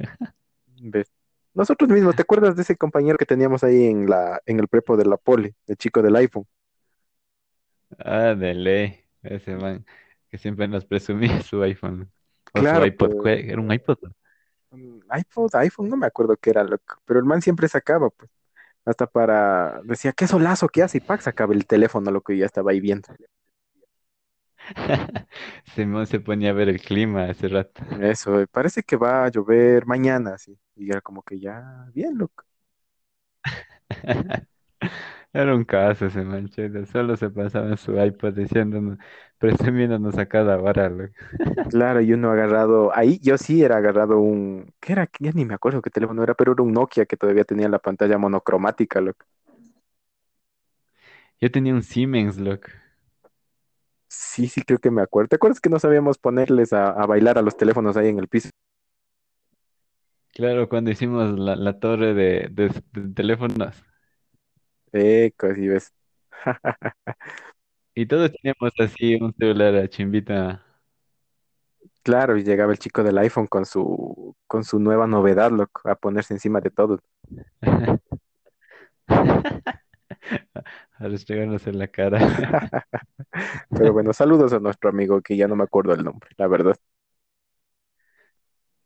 ¿Ves? 0.82 1.12
Nosotros 1.54 1.90
mismos, 1.90 2.16
¿te 2.16 2.22
acuerdas 2.24 2.56
de 2.56 2.62
ese 2.64 2.76
compañero 2.78 3.18
que 3.18 3.26
teníamos 3.26 3.64
ahí 3.64 3.86
en 3.86 4.10
la, 4.10 4.42
en 4.46 4.60
el 4.60 4.68
prepo 4.68 4.98
de 4.98 5.06
la 5.06 5.18
poli, 5.18 5.56
el 5.68 5.78
chico 5.78 6.02
del 6.02 6.16
iPhone? 6.18 6.46
Ah, 8.00 8.36
de 8.36 8.54
ley, 8.54 9.06
ese 9.22 9.56
man 9.56 9.86
que 10.30 10.38
siempre 10.38 10.68
nos 10.68 10.86
presumía 10.86 11.42
su 11.42 11.62
iPhone 11.64 12.12
o 12.52 12.66
su 12.66 12.82
Claro, 12.82 12.86
iPod. 12.86 13.14
pues, 13.16 13.16
¿Cuál? 13.16 13.40
¿Era 13.50 13.62
un 13.62 13.72
iPod? 13.72 13.98
un 14.72 15.04
iPod, 15.18 15.56
iPhone, 15.56 15.90
no 15.90 15.98
me 15.98 16.08
acuerdo 16.08 16.36
qué 16.38 16.50
era, 16.52 16.64
loco, 16.64 16.96
pero 17.06 17.20
el 17.20 17.26
man 17.26 17.42
siempre 17.42 17.68
sacaba, 17.68 18.10
pues, 18.10 18.30
hasta 18.86 19.08
para, 19.08 19.82
decía, 19.86 20.14
qué 20.14 20.28
solazo 20.28 20.70
que 20.70 20.84
hace, 20.84 21.00
y 21.00 21.02
pack, 21.02 21.22
sacaba 21.22 21.54
el 21.54 21.68
teléfono, 21.68 22.12
lo 22.12 22.22
que 22.22 22.38
ya 22.38 22.46
estaba 22.48 22.72
ahí 22.72 22.82
viendo. 22.82 23.10
Simón 25.76 26.08
se 26.08 26.20
ponía 26.20 26.50
a 26.52 26.54
ver 26.54 26.70
el 26.70 26.82
clima 26.82 27.26
hace 27.26 27.48
rato. 27.48 27.84
Eso, 28.00 28.42
eh, 28.42 28.48
parece 28.48 28.84
que 28.84 28.96
va 28.98 29.26
a 29.26 29.30
llover 29.30 29.86
mañana, 29.86 30.38
sí, 30.38 30.58
y 30.76 30.90
era 30.90 31.02
como 31.02 31.22
que 31.24 31.40
ya, 31.40 31.88
bien, 31.94 32.18
loco. 32.18 32.44
Era 35.34 35.56
un 35.56 35.66
caso 35.66 36.06
ese 36.08 36.24
manchete, 36.24 36.86
solo 36.86 37.18
se 37.18 37.30
pasaba 37.30 37.70
en 37.70 37.78
su 37.78 37.94
iPod 38.00 38.34
diciéndonos, 38.36 38.98
presumiéndonos 39.38 40.18
a 40.18 40.28
cada 40.28 40.60
hora, 40.62 40.90
loco. 40.90 41.14
Claro, 41.68 42.02
y 42.02 42.14
uno 42.14 42.32
agarrado, 42.32 42.96
ahí 42.96 43.20
yo 43.22 43.38
sí 43.38 43.64
era 43.64 43.78
agarrado 43.78 44.20
un, 44.20 44.72
¿qué 44.80 44.94
era? 44.94 45.10
Ya 45.20 45.32
ni 45.32 45.46
me 45.46 45.56
acuerdo 45.56 45.82
qué 45.82 45.90
teléfono 45.90 46.24
era, 46.24 46.34
pero 46.36 46.54
era 46.54 46.64
un 46.64 46.72
Nokia 46.74 47.06
que 47.06 47.18
todavía 47.18 47.44
tenía 47.44 47.68
la 47.70 47.80
pantalla 47.80 48.18
monocromática, 48.18 49.02
loco. 49.02 49.26
Yo 51.40 51.52
tenía 51.52 51.74
un 51.74 51.84
Siemens, 51.84 52.38
loco. 52.38 52.68
Sí, 54.36 54.48
sí, 54.50 54.62
creo 54.64 54.80
que 54.80 54.92
me 54.92 55.02
acuerdo. 55.02 55.30
¿Te 55.30 55.36
acuerdas 55.38 55.62
que 55.62 55.70
no 55.70 55.80
sabíamos 55.80 56.18
ponerles 56.18 56.74
a, 56.74 56.90
a 56.90 57.06
bailar 57.06 57.38
a 57.38 57.42
los 57.42 57.56
teléfonos 57.58 57.96
ahí 57.98 58.10
en 58.10 58.20
el 58.20 58.28
piso? 58.28 58.50
Claro, 60.34 60.68
cuando 60.70 60.92
hicimos 60.92 61.38
la, 61.40 61.56
la 61.56 61.80
torre 61.80 62.14
de, 62.14 62.50
de, 62.52 62.70
de 62.94 63.14
teléfonos 63.14 63.74
Eh, 64.94 65.34
cosí 65.38 65.68
ves. 65.68 65.94
y 67.94 68.06
todos 68.06 68.32
teníamos 68.32 68.72
así 68.80 69.16
un 69.16 69.34
celular 69.34 69.76
a 69.76 69.90
chimbita. 69.90 70.64
Claro, 72.04 72.38
y 72.38 72.44
llegaba 72.44 72.72
el 72.72 72.80
chico 72.80 73.04
del 73.04 73.18
iPhone 73.18 73.48
con 73.48 73.66
su, 73.66 74.36
con 74.48 74.64
su 74.64 74.80
nueva 74.80 75.08
novedad, 75.08 75.52
loco, 75.52 75.90
a 75.90 75.96
ponerse 75.96 76.34
encima 76.34 76.62
de 76.62 76.70
todo. 76.70 77.00
A 81.00 81.08
restregarnos 81.08 81.68
en 81.68 81.80
la 81.80 81.88
cara. 81.88 82.20
Pero 83.70 83.94
bueno, 83.94 84.14
saludos 84.14 84.54
a 84.54 84.60
nuestro 84.60 84.90
amigo 84.90 85.22
que 85.22 85.38
ya 85.38 85.48
no 85.48 85.56
me 85.56 85.64
acuerdo 85.64 85.94
el 85.94 86.04
nombre, 86.04 86.30
la 86.38 86.48
verdad. 86.48 86.78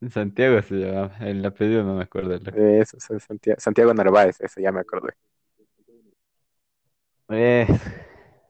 Santiago 0.10 0.62
se 0.62 0.76
llamaba, 0.76 1.18
el 1.20 1.46
apellido 1.46 1.84
no 1.84 1.96
me 1.96 2.04
acuerdo, 2.04 2.36
eso, 2.56 2.98
Santiago, 3.20 3.60
Santiago 3.60 3.94
Narváez, 3.94 4.40
eso 4.40 4.62
ya 4.62 4.72
me 4.72 4.80
acordé. 4.80 5.14
Eh, 7.30 7.68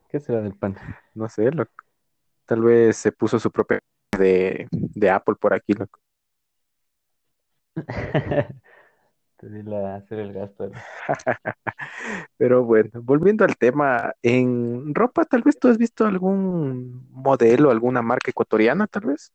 ¿qué 0.08 0.20
será 0.20 0.40
del 0.40 0.54
pan? 0.54 0.76
No 1.14 1.28
sé, 1.28 1.50
loco. 1.50 1.72
Tal 2.46 2.62
vez 2.62 2.96
se 2.96 3.12
puso 3.12 3.38
su 3.38 3.50
propia 3.50 3.80
de, 4.18 4.68
de 4.72 5.10
Apple 5.10 5.36
por 5.40 5.54
aquí, 5.54 5.74
loco. 5.74 6.00
Te 9.40 9.48
di 9.50 9.62
la 9.64 9.96
hacer 9.96 10.20
el 10.20 10.32
gasto. 10.34 10.70
Pero 12.38 12.64
bueno, 12.64 12.90
volviendo 13.02 13.44
al 13.44 13.56
tema, 13.56 14.12
en 14.22 14.94
ropa, 14.94 15.24
tal 15.24 15.42
vez 15.42 15.58
tú 15.58 15.68
has 15.68 15.78
visto 15.78 16.06
algún 16.06 17.08
modelo, 17.10 17.70
alguna 17.70 18.02
marca 18.02 18.30
ecuatoriana, 18.30 18.86
tal 18.86 19.06
vez. 19.06 19.32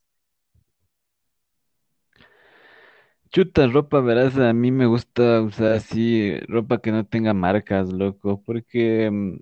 Chuta, 3.32 3.68
ropa, 3.68 4.00
verás, 4.02 4.38
a 4.38 4.54
mí 4.54 4.72
me 4.72 4.86
gusta 4.88 5.42
usar 5.42 5.74
así 5.74 6.40
ropa 6.48 6.82
que 6.82 6.92
no 6.92 7.06
tenga 7.06 7.34
marcas, 7.34 7.92
loco, 7.94 8.42
porque 8.44 9.12
mm, 9.12 9.38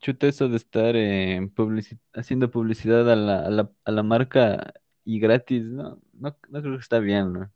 chuta 0.00 0.28
eso 0.28 0.48
de 0.48 0.56
estar 0.56 0.96
en 0.96 1.54
publici- 1.54 1.98
haciendo 2.14 2.50
publicidad 2.50 3.10
a 3.10 3.16
la, 3.16 3.40
a 3.46 3.50
la, 3.50 3.72
a 3.84 3.92
la 3.92 4.02
marca 4.02 4.74
y 5.04 5.20
gratis, 5.20 5.64
no, 5.64 6.00
no, 6.14 6.36
no 6.50 6.62
creo 6.62 6.76
que 6.76 6.82
está 6.82 6.98
bien, 7.00 7.32
¿no? 7.32 7.52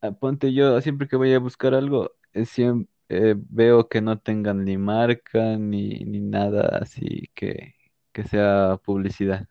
Ah, 0.00 0.12
Ponte 0.12 0.52
yo, 0.52 0.80
siempre 0.80 1.08
que 1.08 1.16
voy 1.16 1.32
a 1.34 1.38
buscar 1.38 1.74
algo, 1.74 2.12
siempre, 2.44 2.88
veo 3.48 3.88
que 3.88 4.00
no 4.02 4.18
tengan 4.18 4.64
ni 4.64 4.76
marca 4.78 5.56
ni, 5.56 6.00
ni 6.04 6.20
nada 6.20 6.78
así 6.80 7.30
que, 7.34 7.74
que 8.12 8.24
sea 8.24 8.78
publicidad. 8.84 9.46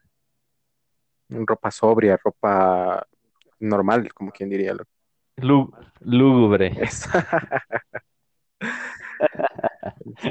Ropa 1.29 1.71
sobria, 1.71 2.17
ropa 2.23 3.05
normal, 3.59 4.13
como 4.13 4.31
quien 4.31 4.49
diría, 4.49 4.73
loco. 4.73 4.91
Lú- 5.37 5.71
lúgubre. 6.01 6.67
Eso. 6.81 7.09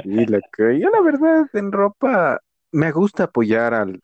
Sí, 0.03 0.25
loco. 0.25 0.71
Yo 0.71 0.89
la 0.89 1.01
verdad 1.01 1.45
en 1.53 1.71
ropa 1.71 2.39
me 2.71 2.91
gusta 2.91 3.25
apoyar 3.25 3.73
al, 3.73 4.01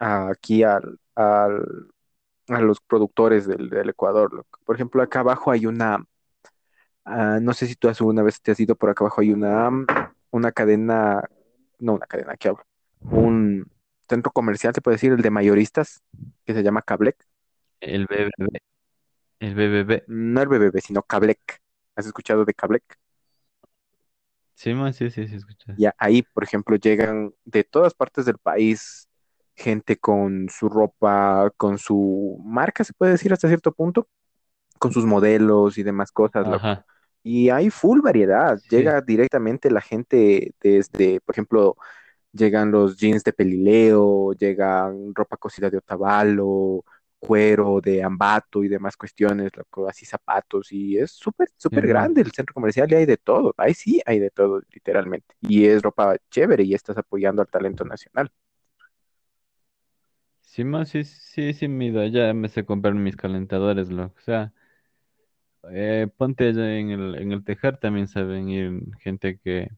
a- 0.00 0.28
aquí 0.30 0.62
al, 0.62 0.98
al, 1.14 1.88
a 2.48 2.60
los 2.60 2.80
productores 2.80 3.46
del, 3.46 3.70
del 3.70 3.90
Ecuador, 3.90 4.32
loco. 4.32 4.60
Por 4.64 4.76
ejemplo, 4.76 5.02
acá 5.02 5.20
abajo 5.20 5.50
hay 5.50 5.66
una, 5.66 6.04
ah, 7.04 7.38
no 7.40 7.52
sé 7.54 7.66
si 7.66 7.74
tú 7.74 7.88
alguna 7.88 8.22
vez 8.22 8.40
te 8.40 8.52
has 8.52 8.60
ido 8.60 8.76
por 8.76 8.90
acá 8.90 9.04
abajo, 9.04 9.20
hay 9.20 9.32
una, 9.32 9.70
una 10.30 10.52
cadena, 10.52 11.22
no 11.78 11.94
una 11.94 12.06
cadena, 12.06 12.36
¿qué 12.36 12.48
hablo? 12.48 12.64
Un 13.00 13.66
centro 14.08 14.32
comercial, 14.32 14.74
se 14.74 14.80
puede 14.80 14.96
decir, 14.96 15.12
el 15.12 15.22
de 15.22 15.30
mayoristas, 15.30 16.02
que 16.44 16.54
se 16.54 16.62
llama 16.62 16.82
Cablec. 16.82 17.16
El 17.80 18.06
BBB. 18.06 18.58
El 19.40 19.54
BBB. 19.54 20.04
No 20.06 20.42
el 20.42 20.48
BBB, 20.48 20.80
sino 20.80 21.02
Cablec. 21.02 21.60
¿Has 21.96 22.06
escuchado 22.06 22.44
de 22.44 22.54
Cablec? 22.54 22.84
Sí, 24.54 24.74
man, 24.74 24.92
sí, 24.94 25.10
sí, 25.10 25.26
sí, 25.26 25.36
escuchas. 25.36 25.76
Ya 25.76 25.94
ahí, 25.98 26.22
por 26.22 26.44
ejemplo, 26.44 26.76
llegan 26.76 27.34
de 27.44 27.64
todas 27.64 27.94
partes 27.94 28.24
del 28.24 28.38
país 28.38 29.08
gente 29.62 29.98
con 29.98 30.48
su 30.50 30.68
ropa, 30.68 31.52
con 31.56 31.78
su 31.78 32.40
marca, 32.44 32.84
se 32.84 32.94
puede 32.94 33.12
decir 33.12 33.32
hasta 33.32 33.48
cierto 33.48 33.72
punto, 33.72 34.08
con 34.78 34.92
sus 34.92 35.04
modelos 35.06 35.78
y 35.78 35.82
demás 35.84 36.12
cosas. 36.12 36.48
Ajá, 36.50 36.86
Y 37.22 37.50
hay 37.50 37.70
full 37.70 38.00
variedad. 38.02 38.60
sí, 38.68 38.68
Llega 38.68 39.00
directamente 39.00 39.70
la 39.70 39.80
gente 39.80 40.54
desde, 40.60 41.20
por 41.20 41.34
ejemplo, 41.34 41.76
llegan 42.32 42.70
los 42.72 42.96
jeans 42.96 43.24
de 43.24 43.32
Pelileo, 43.32 44.32
llegan 44.34 45.14
ropa 45.14 45.36
cosida 45.36 45.70
de 45.70 45.78
Otavalo, 45.78 46.84
cuero 47.18 47.80
de 47.82 48.02
Ambato 48.02 48.64
y 48.64 48.68
demás 48.68 48.96
cuestiones, 48.96 49.50
así 49.88 50.06
zapatos. 50.06 50.72
Y 50.72 50.98
es 50.98 51.12
súper, 51.12 51.48
sí, 51.70 51.76
súper 51.76 51.86
man. 51.88 51.88
grande 51.88 52.22
el 52.22 52.32
centro 52.32 52.54
comercial 52.54 52.90
y 52.92 52.96
hay 52.96 53.06
de 53.06 53.16
todo. 53.18 53.54
Ahí 53.58 53.74
sí 53.74 54.00
hay 54.06 54.18
de 54.20 54.30
todo, 54.30 54.60
literalmente. 54.72 55.34
Y 55.42 55.66
es 55.66 55.82
ropa 55.82 56.16
chévere 56.30 56.64
y 56.64 56.74
estás 56.74 56.98
apoyando 56.98 57.42
al 57.42 57.48
talento 57.48 57.84
nacional. 57.84 58.30
Sí, 60.52 60.62
man, 60.64 60.86
sí, 60.86 61.02
sí, 61.04 61.52
sí, 61.54 61.66
mira, 61.68 62.06
ya 62.08 62.32
me 62.34 62.48
sé 62.48 62.64
comprar 62.66 62.94
mis 62.94 63.16
calentadores, 63.16 63.90
loco. 63.90 64.14
O 64.18 64.20
sea, 64.22 64.52
eh, 65.70 66.08
ponte 66.16 66.48
allá 66.48 66.76
en 66.78 66.90
el, 66.90 67.14
en 67.16 67.32
el 67.32 67.44
Tejar 67.44 67.78
también 67.78 68.08
saben 68.08 68.48
ir 68.48 68.80
gente 69.00 69.38
que, 69.38 69.68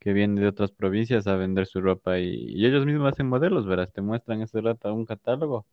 que 0.00 0.12
viene 0.12 0.40
de 0.42 0.48
otras 0.48 0.72
provincias 0.72 1.26
a 1.26 1.36
vender 1.36 1.66
su 1.66 1.80
ropa 1.82 2.18
y, 2.20 2.26
y 2.48 2.66
ellos 2.66 2.86
mismos 2.86 3.12
hacen 3.12 3.28
modelos, 3.28 3.66
verás, 3.66 3.92
te 3.92 4.02
muestran 4.02 4.42
ese 4.42 4.62
rato 4.62 4.94
un 4.94 5.06
catálogo 5.06 5.66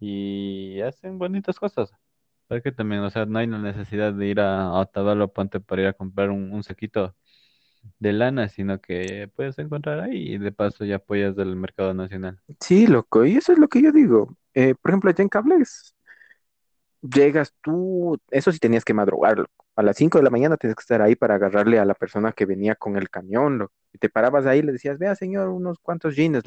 y 0.00 0.80
hacen 0.82 1.18
bonitas 1.18 1.58
cosas. 1.58 1.90
¿Para 2.48 2.60
qué 2.62 2.72
también? 2.72 3.02
O 3.02 3.10
sea, 3.10 3.26
no 3.26 3.38
hay 3.38 3.46
la 3.46 3.58
necesidad 3.58 4.12
de 4.14 4.26
ir 4.28 4.40
a, 4.40 4.64
a 4.68 4.80
Otavalo, 4.80 5.32
ponte 5.32 5.60
para 5.60 5.82
ir 5.82 5.88
a 5.88 5.92
comprar 5.94 6.30
un, 6.30 6.52
un 6.52 6.62
de 7.98 8.12
lana, 8.12 8.48
sino 8.48 8.80
que 8.80 9.30
puedes 9.34 9.58
encontrar 9.58 10.00
ahí 10.00 10.34
y 10.34 10.38
de 10.38 10.52
paso 10.52 10.84
ya 10.84 10.96
apoyas 10.96 11.36
del 11.36 11.56
mercado 11.56 11.94
nacional. 11.94 12.40
Sí, 12.60 12.86
loco, 12.86 13.24
y 13.24 13.36
eso 13.36 13.52
es 13.52 13.58
lo 13.58 13.68
que 13.68 13.82
yo 13.82 13.92
digo. 13.92 14.36
Eh, 14.54 14.74
por 14.80 14.90
ejemplo, 14.90 15.10
allá 15.10 15.22
en 15.22 15.28
Cables, 15.28 15.94
llegas 17.00 17.54
tú, 17.62 18.18
eso 18.30 18.52
sí 18.52 18.58
tenías 18.58 18.84
que 18.84 18.94
madrugar, 18.94 19.38
loco. 19.38 19.64
A 19.76 19.82
las 19.82 19.96
5 19.96 20.18
de 20.18 20.24
la 20.24 20.30
mañana 20.30 20.56
tienes 20.56 20.74
que 20.74 20.80
estar 20.80 21.00
ahí 21.02 21.14
para 21.14 21.36
agarrarle 21.36 21.78
a 21.78 21.84
la 21.84 21.94
persona 21.94 22.32
que 22.32 22.46
venía 22.46 22.74
con 22.74 22.96
el 22.96 23.10
camión, 23.10 23.58
loco. 23.58 23.74
Y 23.92 23.98
te 23.98 24.08
parabas 24.08 24.46
ahí 24.46 24.58
y 24.58 24.62
le 24.62 24.72
decías, 24.72 24.98
vea, 24.98 25.14
señor, 25.14 25.48
unos 25.50 25.78
cuantos 25.78 26.16
jeans. 26.16 26.42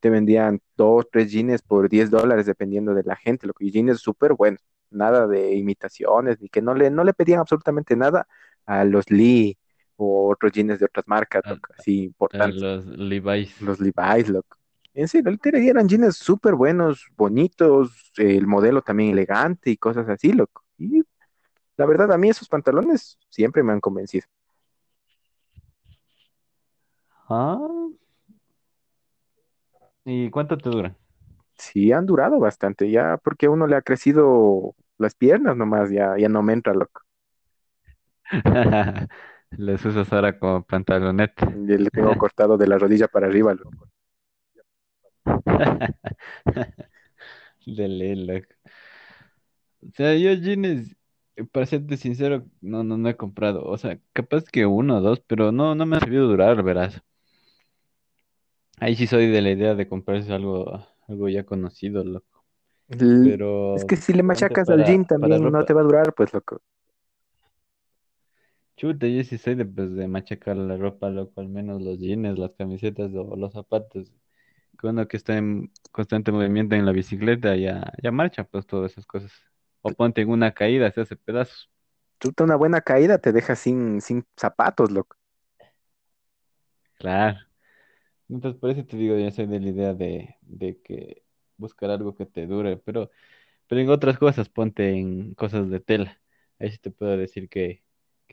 Te 0.00 0.10
vendían 0.10 0.60
dos, 0.76 1.08
tres 1.10 1.32
jeans 1.32 1.62
por 1.62 1.88
10 1.88 2.10
dólares, 2.10 2.44
dependiendo 2.44 2.94
de 2.94 3.02
la 3.02 3.16
gente, 3.16 3.46
loco. 3.46 3.64
Y 3.64 3.70
jeans 3.70 3.98
súper 4.00 4.34
buenos, 4.34 4.60
nada 4.90 5.26
de 5.26 5.54
imitaciones, 5.54 6.38
ni 6.40 6.50
que 6.50 6.60
no 6.60 6.74
le, 6.74 6.90
no 6.90 7.02
le 7.02 7.14
pedían 7.14 7.40
absolutamente 7.40 7.96
nada 7.96 8.26
a 8.66 8.84
los 8.84 9.10
Lee 9.10 9.56
o 9.96 10.30
otros 10.30 10.52
jeans 10.52 10.78
de 10.78 10.84
otras 10.86 11.06
marcas, 11.06 11.42
A, 11.44 11.50
loco, 11.50 11.72
así 11.78 12.00
a 12.00 12.04
importantes. 12.06 12.62
los 12.62 12.86
Levi's. 12.86 13.60
Los 13.60 13.80
Levi's, 13.80 14.28
loco. 14.28 14.56
En 14.94 15.08
serio, 15.08 15.30
literal, 15.30 15.62
eran 15.62 15.88
jeans 15.88 16.16
súper 16.16 16.54
buenos, 16.54 17.06
bonitos, 17.16 18.12
el 18.16 18.46
modelo 18.46 18.82
también 18.82 19.10
elegante 19.10 19.70
y 19.70 19.76
cosas 19.76 20.08
así, 20.08 20.32
loco. 20.32 20.62
Y 20.78 21.02
la 21.76 21.86
verdad, 21.86 22.12
a 22.12 22.18
mí 22.18 22.28
esos 22.30 22.48
pantalones 22.48 23.18
siempre 23.30 23.62
me 23.62 23.72
han 23.72 23.80
convencido. 23.80 24.26
Ah, 27.28 27.58
¿y 30.04 30.30
cuánto 30.30 30.56
te 30.58 30.68
dura? 30.70 30.96
Sí, 31.56 31.92
han 31.92 32.06
durado 32.06 32.38
bastante, 32.38 32.90
ya, 32.90 33.16
porque 33.22 33.46
a 33.46 33.50
uno 33.50 33.66
le 33.66 33.76
ha 33.76 33.82
crecido 33.82 34.74
las 34.98 35.14
piernas 35.14 35.56
nomás, 35.56 35.90
ya, 35.90 36.16
ya 36.18 36.28
no 36.28 36.42
me 36.42 36.52
entra, 36.52 36.74
loco. 36.74 37.02
Los 39.56 39.84
usas 39.84 40.12
ahora 40.12 40.38
como 40.38 40.62
pantaloneta. 40.64 41.48
Y 41.52 41.78
le 41.78 41.90
tengo 41.90 42.14
cortado 42.18 42.58
de 42.58 42.66
la 42.66 42.76
rodilla 42.76 43.08
para 43.08 43.28
arriba, 43.28 43.54
loco. 43.54 43.88
De 47.66 47.88
ley, 47.88 48.14
loco. 48.14 48.54
O 49.82 49.90
sea, 49.94 50.14
yo 50.16 50.32
jeans, 50.34 50.96
para 51.52 51.66
serte 51.66 51.96
sincero, 51.96 52.46
no, 52.60 52.84
no, 52.84 52.96
no 52.96 53.08
he 53.08 53.16
comprado. 53.16 53.64
O 53.64 53.76
sea, 53.78 54.00
capaz 54.12 54.44
que 54.44 54.66
uno 54.66 54.98
o 54.98 55.00
dos, 55.00 55.20
pero 55.20 55.52
no, 55.52 55.74
no 55.74 55.86
me 55.86 55.96
ha 55.96 56.00
sabido 56.00 56.26
durar, 56.28 56.62
verás. 56.62 57.02
Ahí 58.78 58.94
sí 58.96 59.06
soy 59.06 59.26
de 59.28 59.40
la 59.42 59.50
idea 59.50 59.74
de 59.74 59.88
comprarse 59.88 60.32
algo, 60.32 60.86
algo 61.08 61.28
ya 61.28 61.44
conocido, 61.44 62.04
loco. 62.04 62.44
L- 62.88 63.36
Es 63.74 63.84
Pero 63.84 63.84
que 63.84 63.96
si 63.96 64.14
le 64.14 64.22
machacas 64.22 64.70
al 64.70 64.84
para, 64.84 64.86
jean 64.86 65.04
para 65.18 65.38
también 65.38 65.50
no 65.52 65.64
ropa. 65.64 65.64
te 65.64 65.74
va 65.74 65.82
a 65.82 65.84
durar, 65.84 66.14
pues, 66.14 66.32
loco. 66.32 66.62
Chuta, 68.76 69.06
yo 69.06 69.22
sí 69.24 69.38
soy 69.38 69.54
de, 69.54 69.64
pues, 69.64 69.94
de 69.94 70.08
machacar 70.08 70.56
la 70.56 70.76
ropa, 70.76 71.08
loco, 71.10 71.40
al 71.40 71.48
menos 71.48 71.80
los 71.82 71.98
jeans, 71.98 72.38
las 72.38 72.52
camisetas 72.52 73.12
o 73.14 73.36
los 73.36 73.52
zapatos. 73.52 74.12
Que 74.80 74.88
uno 74.88 75.08
que 75.08 75.16
está 75.18 75.36
en 75.38 75.72
constante 75.92 76.32
movimiento 76.32 76.76
en 76.76 76.86
la 76.86 76.92
bicicleta 76.92 77.56
ya, 77.56 77.92
ya 78.02 78.12
marcha, 78.12 78.44
pues 78.44 78.66
todas 78.66 78.92
esas 78.92 79.06
cosas. 79.06 79.32
O 79.82 79.92
ponte 79.94 80.22
en 80.22 80.30
una 80.30 80.52
caída, 80.54 80.90
se 80.92 81.02
hace 81.02 81.16
pedazos. 81.16 81.70
Chuta, 82.20 82.42
una 82.42 82.56
buena 82.56 82.80
caída 82.80 83.18
te 83.18 83.32
deja 83.32 83.54
sin, 83.54 84.00
sin 84.00 84.26
zapatos, 84.36 84.90
loco. 84.90 85.16
Claro. 86.98 87.38
Entonces, 88.30 88.60
por 88.60 88.70
eso 88.70 88.86
te 88.86 88.98
digo, 88.98 89.18
yo 89.18 89.30
soy 89.32 89.46
de 89.48 89.60
la 89.60 89.68
idea 89.70 89.94
de, 89.94 90.36
de 90.42 90.80
que 90.82 91.24
buscar 91.58 91.90
algo 91.90 92.16
que 92.16 92.26
te 92.26 92.46
dure, 92.48 92.78
pero, 92.78 93.10
pero 93.68 93.82
en 93.82 93.90
otras 93.90 94.18
cosas, 94.18 94.50
ponte 94.50 94.90
en 94.92 95.34
cosas 95.36 95.70
de 95.70 95.80
tela. 95.80 96.20
Ahí 96.60 96.72
sí 96.72 96.78
te 96.78 96.92
puedo 96.92 97.16
decir 97.18 97.50
que, 97.50 97.83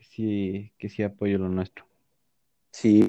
que 0.01 0.07
sí, 0.07 0.73
que 0.79 0.89
sí 0.89 1.03
apoyo 1.03 1.37
lo 1.37 1.47
nuestro. 1.47 1.85
Sí, 2.71 3.07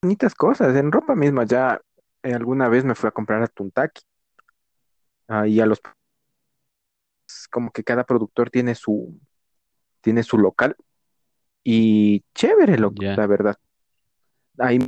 bonitas 0.00 0.34
cosas. 0.34 0.76
En 0.76 0.92
ropa 0.92 1.16
misma 1.16 1.44
ya 1.44 1.80
eh, 2.22 2.34
alguna 2.34 2.68
vez 2.68 2.84
me 2.84 2.94
fui 2.94 3.08
a 3.08 3.10
comprar 3.10 3.42
a 3.42 3.48
Tuntaki. 3.48 4.02
ah, 5.26 5.48
y 5.48 5.58
a 5.60 5.66
los, 5.66 5.80
como 7.50 7.72
que 7.72 7.82
cada 7.82 8.04
productor 8.04 8.50
tiene 8.50 8.76
su, 8.76 9.18
tiene 10.00 10.22
su 10.22 10.38
local. 10.38 10.76
Y 11.64 12.20
chévere, 12.32 12.78
loco, 12.78 13.02
Ya. 13.02 13.16
la 13.16 13.26
verdad. 13.26 13.56
Ahí 14.58 14.78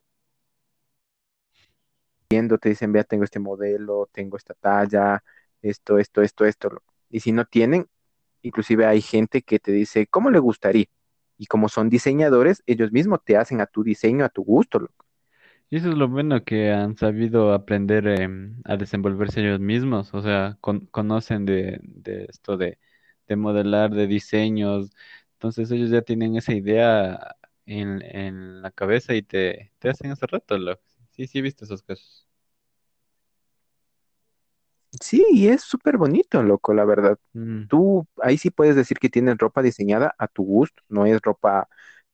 viendo, 2.31 2.59
te 2.59 2.69
dicen, 2.69 2.93
vea, 2.93 3.03
tengo 3.03 3.25
este 3.25 3.41
modelo, 3.41 4.09
tengo 4.13 4.37
esta 4.37 4.55
talla, 4.55 5.25
esto, 5.61 5.99
esto, 5.99 6.23
esto, 6.23 6.45
esto. 6.45 6.83
Y 7.11 7.19
si 7.19 7.33
no 7.33 7.47
tienen, 7.47 7.89
inclusive 8.43 8.87
hay 8.87 9.01
gente 9.03 9.43
que 9.43 9.59
te 9.59 9.73
dice, 9.73 10.07
¿cómo 10.09 10.31
le 10.31 10.39
gustaría? 10.39 10.87
Y 11.39 11.47
como 11.47 11.69
son 11.69 11.89
diseñadores, 11.91 12.63
ellos 12.67 12.93
mismos 12.93 13.21
te 13.25 13.37
hacen 13.37 13.61
a 13.61 13.67
tu 13.67 13.83
diseño, 13.85 14.25
a 14.25 14.29
tu 14.31 14.45
gusto, 14.45 14.79
loco. 14.81 15.07
Y 15.71 15.77
eso 15.77 15.91
es 15.91 15.97
lo 15.97 16.09
bueno 16.09 16.45
que 16.45 16.73
han 16.73 16.97
sabido 16.97 17.53
aprender 17.53 18.07
em, 18.09 18.61
a 18.65 18.77
desenvolverse 18.77 19.41
ellos 19.41 19.61
mismos, 19.61 20.15
o 20.15 20.23
sea, 20.23 20.57
con- 20.61 20.87
conocen 20.87 21.45
de, 21.47 21.81
esto 22.29 22.57
de, 22.57 22.79
de 23.27 23.37
modelar, 23.37 23.91
de 23.91 24.07
diseños, 24.07 24.91
entonces 25.35 25.71
ellos 25.71 25.91
ya 25.91 26.03
tienen 26.03 26.37
esa 26.37 26.55
idea 26.55 27.37
en, 27.67 28.63
la 28.63 28.71
cabeza 28.71 29.15
y 29.15 29.23
te, 29.23 29.73
te 29.79 29.91
hacen 29.91 30.11
hace 30.11 30.27
rato, 30.27 30.57
loco. 30.59 30.83
Sí, 31.11 31.27
sí, 31.27 31.39
he 31.39 31.43
visto 31.43 31.65
esos 31.65 31.83
casos. 31.83 32.28
Sí, 35.01 35.25
y 35.33 35.49
es 35.49 35.63
súper 35.63 35.97
bonito, 35.99 36.43
loco, 36.43 36.73
la 36.75 36.85
verdad. 36.85 37.19
Mm, 37.35 37.69
Tú 37.69 38.07
ahí 38.23 38.39
sí 38.39 38.51
puedes 38.51 38.75
decir 38.77 38.99
que 38.99 39.11
tienes 39.11 39.37
ropa 39.39 39.63
diseñada 39.63 40.15
a 40.19 40.29
tu 40.29 40.45
gusto, 40.45 40.83
no 40.89 41.05
es 41.07 41.21
ropa 41.21 41.69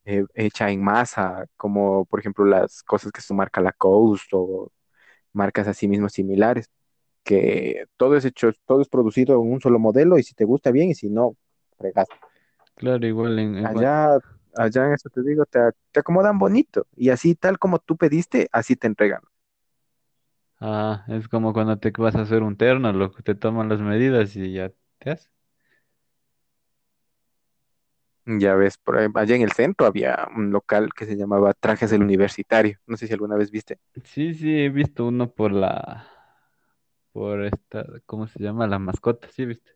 eh, 0.05 0.25
hecha 0.35 0.70
en 0.70 0.83
masa, 0.83 1.47
como 1.57 2.05
por 2.07 2.18
ejemplo 2.20 2.45
las 2.45 2.83
cosas 2.83 3.12
que 3.12 3.20
su 3.20 3.35
marca 3.35 3.61
Lacoste 3.61 4.29
o 4.33 4.72
marcas 5.33 5.68
así 5.68 5.89
mismo 5.89 6.09
similares, 6.11 6.70
que 7.25 7.87
todo 7.97 8.16
es 8.16 8.25
hecho, 8.27 8.53
todo 8.66 8.83
es 8.83 8.89
producido 8.89 9.35
en 9.43 9.53
un 9.53 9.61
solo 9.61 9.79
modelo 9.81 10.18
y 10.18 10.25
si 10.25 10.35
te 10.35 10.45
gusta 10.45 10.70
bien 10.72 10.91
y 10.91 10.95
si 10.97 11.11
no, 11.11 11.37
fregas. 11.79 12.12
claro, 12.77 13.07
igual 13.07 13.39
en, 13.39 13.57
Allá, 13.62 14.18
allá 14.57 14.87
en 14.87 14.93
eso 14.95 15.09
te 15.11 15.22
digo, 15.22 15.45
te, 15.47 15.59
te 15.93 16.01
acomodan 16.01 16.39
bonito 16.39 16.87
y 16.97 17.11
así 17.11 17.35
tal 17.35 17.59
como 17.59 17.79
tú 17.79 17.97
pediste, 17.97 18.49
así 18.53 18.77
te 18.77 18.87
entregan. 18.87 19.22
Ah, 20.61 21.05
es 21.09 21.29
como 21.29 21.53
cuando 21.53 21.79
te 21.79 21.91
vas 21.93 22.15
a 22.17 22.23
hacer 22.23 22.43
un 22.43 22.57
terno, 22.57 22.93
loco, 22.93 23.23
te 23.23 23.35
toman 23.35 23.69
las 23.69 23.81
medidas 23.81 24.35
y 24.37 24.53
ya 24.53 24.71
te 24.99 25.11
hace. 25.11 25.29
Ya 28.27 28.55
ves, 28.55 28.79
por 28.79 28.97
ahí, 28.97 29.09
allá 29.15 29.37
en 29.37 29.43
el 29.43 29.53
centro 29.53 29.87
había 29.87 30.29
un 30.35 30.51
local 30.51 30.91
que 30.95 31.05
se 31.05 31.15
llamaba 31.17 31.53
Trajes 31.53 31.91
del 31.91 32.03
Universitario. 32.03 32.79
No 32.87 32.97
sé 32.97 33.07
si 33.07 33.13
alguna 33.13 33.37
vez 33.37 33.51
viste. 33.51 33.79
Sí, 34.05 34.33
sí, 34.33 34.51
he 34.61 34.71
visto 34.71 35.07
uno 35.07 35.31
por 35.31 35.53
la, 35.53 36.07
por 37.13 37.45
esta, 37.45 37.87
¿cómo 38.07 38.27
se 38.27 38.41
llama? 38.43 38.67
La 38.67 38.79
mascota, 38.79 39.29
sí, 39.31 39.47
¿viste? 39.47 39.71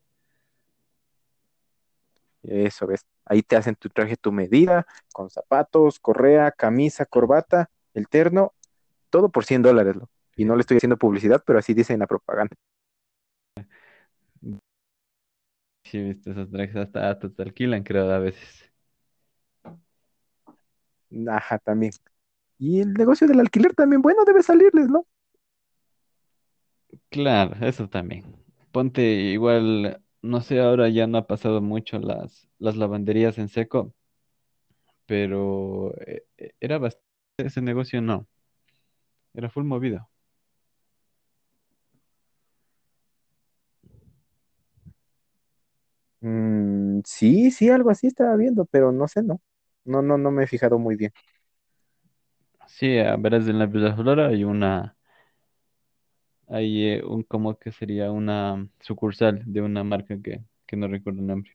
Eso 2.42 2.86
ves. 2.86 3.04
Ahí 3.24 3.42
te 3.42 3.56
hacen 3.56 3.74
tu 3.76 3.88
traje, 3.88 4.16
tu 4.16 4.32
medida, 4.32 4.86
con 5.12 5.28
zapatos, 5.30 5.98
correa, 6.00 6.50
camisa, 6.52 7.04
corbata, 7.04 7.70
el 7.94 8.08
terno, 8.08 8.54
todo 9.10 9.30
por 9.30 9.44
100 9.44 9.62
dólares, 9.62 9.96
¿no? 9.96 10.10
Y 10.38 10.46
no 10.46 10.56
le 10.56 10.62
estoy 10.62 10.78
haciendo 10.78 10.96
publicidad, 10.96 11.42
pero 11.46 11.58
así 11.58 11.74
dice 11.74 11.92
en 11.92 12.00
la 12.00 12.06
propaganda. 12.06 12.56
Sí, 15.84 15.98
viste 16.02 16.30
esos 16.30 16.50
trajes 16.50 16.76
hasta, 16.76 17.10
hasta 17.10 17.30
te 17.30 17.42
alquilan, 17.42 17.82
creo, 17.82 18.10
a 18.12 18.18
veces. 18.18 18.70
Ajá, 21.28 21.58
también. 21.58 21.92
Y 22.58 22.80
el 22.80 22.94
negocio 22.94 23.26
del 23.28 23.40
alquiler 23.40 23.74
también, 23.74 24.02
bueno, 24.02 24.24
debe 24.26 24.42
salirles, 24.42 24.88
¿no? 24.88 25.06
Claro, 27.10 27.54
eso 27.66 27.88
también. 27.88 28.24
Ponte 28.72 29.02
igual, 29.02 30.02
no 30.22 30.40
sé, 30.40 30.60
ahora 30.60 30.88
ya 30.88 31.06
no 31.06 31.18
ha 31.18 31.26
pasado 31.26 31.60
mucho 31.60 31.98
las, 31.98 32.48
las 32.58 32.76
lavanderías 32.76 33.38
en 33.38 33.48
seco, 33.48 33.94
pero 35.06 35.94
eh, 36.06 36.24
eh, 36.38 36.52
era 36.60 36.78
bastante, 36.78 37.06
ese 37.38 37.62
negocio 37.62 38.00
no, 38.02 38.28
era 39.34 39.48
full 39.50 39.64
movido. 39.64 40.08
Mm, 46.20 47.00
sí, 47.04 47.50
sí, 47.50 47.68
algo 47.70 47.90
así 47.90 48.06
estaba 48.08 48.36
viendo, 48.36 48.64
pero 48.66 48.92
no 48.92 49.06
sé, 49.08 49.22
no. 49.22 49.40
No, 49.84 50.02
no, 50.02 50.18
no 50.18 50.30
me 50.30 50.44
he 50.44 50.46
fijado 50.46 50.78
muy 50.78 50.96
bien. 50.96 51.12
Sí, 52.68 52.98
a 52.98 53.16
verás 53.16 53.48
en 53.48 53.58
la 53.58 53.68
Flora 53.68 54.28
hay 54.28 54.44
una, 54.44 54.96
hay 56.48 56.84
eh, 56.86 57.04
un, 57.04 57.22
como 57.22 57.56
que 57.58 57.72
sería 57.72 58.10
una 58.10 58.68
sucursal 58.80 59.42
de 59.46 59.60
una 59.62 59.84
marca 59.84 60.20
que, 60.22 60.42
que 60.66 60.76
no 60.76 60.88
recuerdo 60.88 61.20
el 61.20 61.26
nombre. 61.26 61.52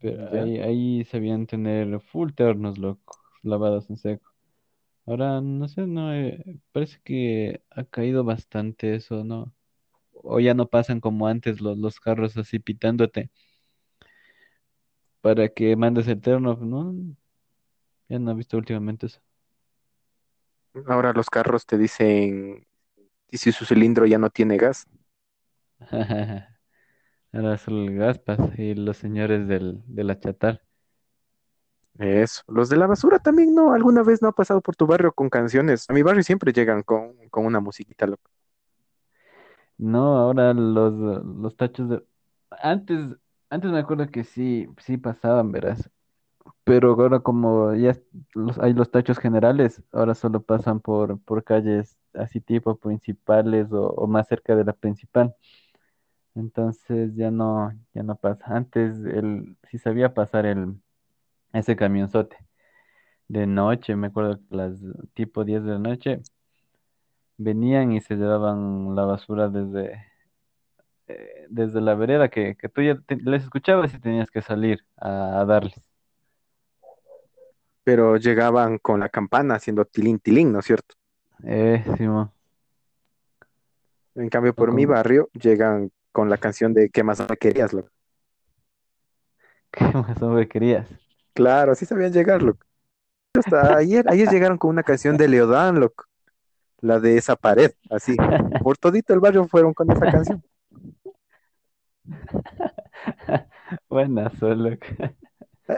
Pero 0.00 0.32
Ya. 0.32 0.34
ahí, 0.34 0.58
ahí 0.58 1.04
sabían 1.04 1.46
tener 1.46 2.00
full 2.00 2.32
ternos, 2.32 2.78
loco, 2.78 3.18
lavados 3.42 3.88
en 3.90 3.96
seco. 3.98 4.32
Ahora, 5.06 5.40
no 5.42 5.68
sé, 5.68 5.86
no, 5.86 6.14
eh, 6.14 6.60
parece 6.72 7.00
que 7.04 7.62
ha 7.70 7.84
caído 7.84 8.24
bastante 8.24 8.94
eso, 8.96 9.24
¿no? 9.24 9.54
O 10.24 10.40
ya 10.40 10.54
no 10.54 10.68
pasan 10.68 11.00
como 11.00 11.28
antes 11.28 11.60
los, 11.60 11.78
los 11.78 12.00
carros 12.00 12.36
así 12.36 12.58
pitándote 12.58 13.30
para 15.20 15.48
que 15.48 15.74
mandes 15.76 16.06
el 16.08 16.20
terno, 16.20 16.54
¿no? 16.56 16.94
Ya 18.08 18.18
no 18.18 18.30
he 18.30 18.34
visto 18.34 18.56
últimamente 18.56 19.06
eso. 19.06 19.20
Ahora 20.86 21.12
los 21.12 21.30
carros 21.30 21.66
te 21.66 21.76
dicen, 21.78 22.66
y 23.30 23.38
si 23.38 23.52
su 23.52 23.64
cilindro 23.66 24.06
ya 24.06 24.18
no 24.18 24.30
tiene 24.30 24.56
gas. 24.58 24.86
Ahora 27.32 27.58
solo 27.58 27.84
el 27.84 27.96
Gaspas 27.96 28.58
y 28.58 28.74
los 28.74 28.96
señores 28.98 29.48
del, 29.48 29.82
de 29.86 30.04
la 30.04 30.18
chatar. 30.20 30.62
Eso. 31.98 32.42
Los 32.48 32.68
de 32.68 32.76
la 32.76 32.86
basura 32.86 33.18
también, 33.20 33.54
¿no? 33.54 33.72
¿Alguna 33.72 34.02
vez 34.02 34.20
no 34.22 34.28
ha 34.28 34.32
pasado 34.32 34.60
por 34.60 34.74
tu 34.76 34.86
barrio 34.86 35.12
con 35.12 35.30
canciones? 35.30 35.86
A 35.88 35.92
mi 35.92 36.02
barrio 36.02 36.22
siempre 36.24 36.52
llegan 36.52 36.82
con, 36.82 37.14
con 37.30 37.46
una 37.46 37.60
musiquita 37.60 38.06
loca. 38.06 38.30
No, 39.78 40.16
ahora 40.18 40.54
los, 40.54 40.92
los 41.24 41.56
tachos 41.56 41.88
de... 41.88 42.02
Antes, 42.50 43.00
antes 43.50 43.70
me 43.72 43.78
acuerdo 43.80 44.08
que 44.10 44.24
sí, 44.24 44.68
sí 44.78 44.96
pasaban, 44.98 45.50
verás. 45.52 45.90
Pero 46.64 46.90
ahora 46.92 47.20
como 47.20 47.74
ya 47.74 47.96
los, 48.34 48.58
hay 48.60 48.74
los 48.74 48.90
tachos 48.90 49.18
generales, 49.18 49.82
ahora 49.92 50.14
solo 50.14 50.42
pasan 50.42 50.80
por, 50.80 51.20
por 51.22 51.44
calles 51.44 51.98
así 52.14 52.40
tipo 52.40 52.78
principales 52.78 53.72
o, 53.72 53.88
o 53.90 54.06
más 54.08 54.28
cerca 54.28 54.56
de 54.56 54.64
la 54.64 54.74
principal. 54.74 55.34
Entonces 56.34 57.14
ya 57.16 57.30
no, 57.30 57.72
ya 57.94 58.02
no 58.02 58.16
pasa. 58.16 58.44
Antes 58.56 58.98
el, 59.04 59.56
sí 59.70 59.78
sabía 59.78 60.14
pasar 60.14 60.46
el, 60.46 60.74
ese 61.52 61.76
camionzote 61.76 62.38
de 63.28 63.46
noche, 63.46 63.96
me 63.96 64.08
acuerdo 64.08 64.38
que 64.48 64.56
las 64.56 64.74
tipo 65.14 65.44
10 65.44 65.64
de 65.64 65.72
la 65.72 65.78
noche 65.78 66.22
venían 67.38 67.92
y 67.92 68.00
se 68.00 68.14
llevaban 68.16 68.94
la 68.96 69.04
basura 69.04 69.48
desde, 69.48 70.04
eh, 71.06 71.46
desde 71.50 71.80
la 71.80 71.94
vereda 71.94 72.28
que, 72.28 72.56
que 72.56 72.68
tú 72.68 72.82
ya 72.82 72.96
te- 73.06 73.16
les 73.16 73.44
escuchabas 73.44 73.94
y 73.94 74.00
tenías 74.00 74.30
que 74.30 74.42
salir 74.42 74.84
a, 74.96 75.40
a 75.40 75.44
darles. 75.44 75.74
Pero 77.84 78.16
llegaban 78.16 78.78
con 78.78 79.00
la 79.00 79.08
campana 79.08 79.54
haciendo 79.56 79.84
tilín, 79.84 80.18
tilín, 80.18 80.52
¿no 80.52 80.58
es 80.60 80.66
cierto? 80.66 80.94
Eh, 81.44 81.84
Simón. 81.96 82.30
En 84.16 84.28
cambio, 84.28 84.54
por 84.54 84.72
mi 84.72 84.86
barrio 84.86 85.28
llegan 85.34 85.90
con 86.12 86.28
la 86.30 86.38
canción 86.38 86.74
de 86.74 86.90
¿Qué 86.90 87.02
más 87.04 87.20
me 87.28 87.36
querías, 87.36 87.72
loco? 87.72 87.90
¿qué 89.72 89.84
más 89.84 90.20
hombre 90.22 90.48
querías? 90.48 90.88
Claro, 91.34 91.72
así 91.72 91.86
sabían 91.86 92.12
llegar, 92.12 92.42
loco. 92.42 92.66
Hasta 93.34 93.76
ayer, 93.76 94.04
ayer 94.08 94.28
llegaron 94.28 94.58
con 94.58 94.70
una 94.70 94.82
canción 94.84 95.16
de 95.16 95.28
Leodán, 95.28 95.80
loco. 95.80 96.04
La 96.80 97.00
de 97.00 97.16
esa 97.16 97.36
pared, 97.36 97.72
así. 97.90 98.16
Por 98.62 98.76
todito 98.78 99.14
el 99.14 99.20
barrio 99.20 99.46
fueron 99.48 99.74
con 99.74 99.90
esa 99.90 100.10
canción. 100.10 100.42
Buenas, 103.88 104.32
solo. 104.38 104.76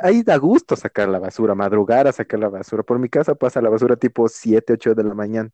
Ahí 0.02 0.22
da 0.22 0.36
gusto 0.36 0.74
sacar 0.76 1.08
la 1.08 1.18
basura, 1.18 1.54
madrugar 1.54 2.08
a 2.08 2.12
sacar 2.12 2.40
la 2.40 2.48
basura. 2.48 2.82
Por 2.82 2.98
mi 2.98 3.08
casa 3.08 3.34
pasa 3.34 3.60
la 3.62 3.70
basura 3.70 3.96
tipo 3.96 4.28
7, 4.28 4.72
8 4.74 4.94
de 4.94 5.04
la 5.04 5.14
mañana. 5.14 5.50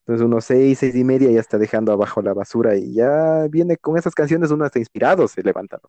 Entonces 0.00 0.26
unos 0.26 0.44
6, 0.46 0.78
6 0.80 0.96
y 0.96 1.04
media 1.04 1.30
ya 1.30 1.40
está 1.40 1.58
dejando 1.58 1.92
abajo 1.92 2.22
la 2.22 2.34
basura 2.34 2.76
y 2.76 2.94
ya 2.94 3.48
viene 3.50 3.76
con 3.78 3.98
esas 3.98 4.14
canciones, 4.14 4.50
uno 4.52 4.66
está 4.66 4.80
inspirado, 4.80 5.28
se 5.28 5.42
levanta. 5.42 5.80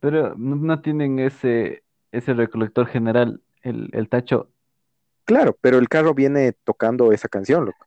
Pero 0.00 0.34
no, 0.36 0.56
no 0.56 0.80
tienen 0.82 1.18
ese, 1.18 1.84
ese 2.10 2.34
recolector 2.34 2.86
general, 2.86 3.42
el, 3.62 3.88
el 3.92 4.08
tacho. 4.08 4.51
Claro, 5.24 5.56
pero 5.60 5.78
el 5.78 5.88
carro 5.88 6.14
viene 6.14 6.52
tocando 6.64 7.10
esa 7.12 7.28
canción, 7.28 7.64
loco. 7.66 7.86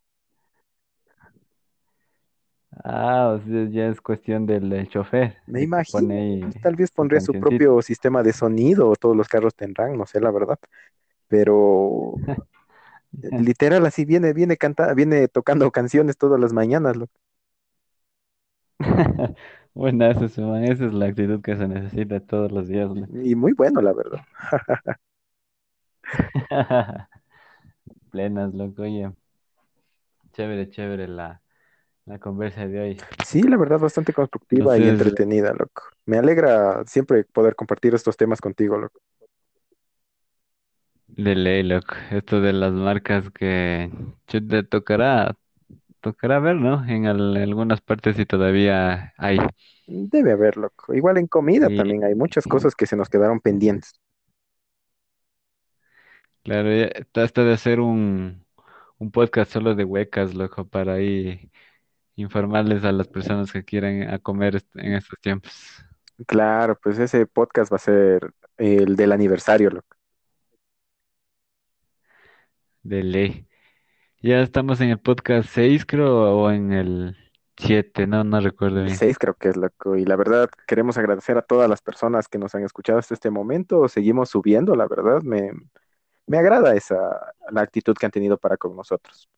Ah, 2.83 3.33
o 3.35 3.39
sea, 3.47 3.65
ya 3.69 3.87
es 3.87 4.01
cuestión 4.01 4.45
del, 4.45 4.69
del 4.69 4.87
chofer, 4.89 5.37
Me 5.47 5.61
pone 5.61 5.63
imagino, 5.63 6.13
pues, 6.39 6.55
tal 6.59 6.75
vez 6.75 6.91
pondría 6.91 7.21
su 7.21 7.35
propio 7.35 7.81
sistema 7.81 8.23
de 8.23 8.33
sonido, 8.33 8.89
o 8.89 8.95
todos 8.95 9.15
los 9.15 9.27
carros 9.27 9.55
tendrán, 9.55 9.97
no 9.97 10.05
sé 10.05 10.19
la 10.19 10.31
verdad, 10.31 10.57
pero 11.27 12.21
literal 13.13 13.85
así 13.85 14.05
viene, 14.05 14.33
viene 14.33 14.57
canta, 14.57 14.93
viene 14.93 15.27
tocando 15.27 15.71
canciones 15.71 16.17
todas 16.17 16.39
las 16.39 16.53
mañanas, 16.53 16.97
loco. 16.97 17.13
Bueno, 19.73 20.05
eso 20.09 20.25
es, 20.25 20.37
esa 20.37 20.85
es 20.85 20.93
la 20.93 21.07
actitud 21.07 21.41
que 21.41 21.55
se 21.57 21.67
necesita 21.67 22.19
todos 22.21 22.51
los 22.51 22.67
días, 22.67 22.89
loco. 22.89 23.11
Y 23.23 23.35
muy 23.35 23.53
bueno, 23.53 23.81
la 23.81 23.93
verdad. 23.93 24.21
Plenas, 28.15 28.53
loco, 28.55 28.81
oye, 28.83 29.11
chévere, 30.33 30.69
chévere 30.69 31.07
la, 31.07 31.41
la 32.05 32.19
conversa 32.19 32.67
de 32.67 32.79
hoy. 32.81 33.01
Sí, 33.25 33.41
la 33.43 33.57
verdad, 33.57 33.79
bastante 33.79 34.13
constructiva 34.13 34.77
y 34.79 34.87
entretenida, 34.87 35.53
loco. 35.53 35.83
Me 36.05 36.17
alegra 36.17 36.83
siempre 36.85 37.23
poder 37.25 37.55
compartir 37.55 37.93
estos 37.95 38.15
temas 38.17 38.39
contigo, 38.41 38.77
loco. 38.77 38.99
de 41.07 41.35
ley, 41.35 41.63
loco, 41.63 41.95
esto 42.11 42.41
de 42.41 42.53
las 42.53 42.73
marcas 42.73 43.29
que 43.31 43.91
te 44.25 44.63
tocará, 44.63 45.35
tocará 46.01 46.39
ver, 46.39 46.55
¿no? 46.57 46.85
En 46.87 47.07
al- 47.07 47.37
algunas 47.37 47.81
partes 47.81 48.17
sí 48.17 48.25
todavía 48.25 49.13
hay. 49.17 49.39
Debe 49.87 50.31
haber, 50.33 50.57
loco. 50.57 50.93
Igual 50.93 51.17
en 51.17 51.25
comida 51.27 51.69
Y 51.69 51.71
también 51.71 52.03
hay 52.03 52.13
muchas 52.15 52.45
cosas 52.47 52.75
que 52.75 52.85
se 52.85 52.95
nos 52.95 53.09
quedaron 53.09 53.39
pendientes. 53.39 53.93
Claro, 56.45 56.69
ya, 56.73 56.89
hasta 57.23 57.43
de 57.43 57.53
hacer 57.53 57.81
un, 57.81 58.45
un 58.99 59.11
podcast 59.11 59.51
solo 59.51 59.75
de 59.75 59.85
huecas, 59.85 60.35
loco, 60.35 60.67
para 60.69 60.93
ahí 60.95 61.51
informarles 62.15 62.85
a 62.85 62.93
las 62.93 63.09
personas 63.09 63.51
que 63.53 63.65
quieran 63.65 64.03
a 64.13 64.19
comer 64.19 64.57
est- 64.57 64.75
en 64.77 64.93
estos 64.95 65.19
tiempos. 65.21 65.53
Claro, 66.27 66.79
pues 66.81 66.99
ese 66.99 67.25
podcast 67.27 67.71
va 67.71 67.77
a 67.77 67.79
ser 67.79 68.33
el 68.57 68.95
del 68.95 69.11
aniversario, 69.13 69.69
loco. 69.69 69.97
De 72.83 73.03
ley. 73.03 73.47
Ya 74.21 74.41
estamos 74.41 74.81
en 74.81 74.89
el 74.91 74.99
podcast 74.99 75.49
6 75.51 75.85
creo, 75.85 76.37
o 76.37 76.51
en 76.51 76.73
el 76.73 77.17
7 77.57 78.07
no, 78.07 78.23
no 78.23 78.41
recuerdo 78.41 78.83
El 78.83 78.93
bien. 78.93 78.95
6 78.95 79.17
creo 79.17 79.33
que 79.35 79.49
es, 79.49 79.57
loco. 79.57 79.97
Y 79.97 80.05
la 80.05 80.15
verdad, 80.15 80.49
queremos 80.67 80.97
agradecer 80.97 81.37
a 81.37 81.41
todas 81.41 81.69
las 81.69 81.81
personas 81.81 82.27
que 82.29 82.37
nos 82.37 82.55
han 82.55 82.63
escuchado 82.63 82.99
hasta 82.99 83.13
este 83.15 83.31
momento. 83.31 83.87
Seguimos 83.89 84.29
subiendo, 84.29 84.75
la 84.75 84.87
verdad. 84.87 85.21
Me, 85.23 85.51
me 86.27 86.37
agrada 86.37 86.75
esa, 86.75 87.33
la 87.51 87.61
actitud 87.61 87.95
que 87.95 88.05
han 88.05 88.11
tenido 88.11 88.37
para 88.37 88.57
con 88.57 88.75
nosotros. 88.75 89.29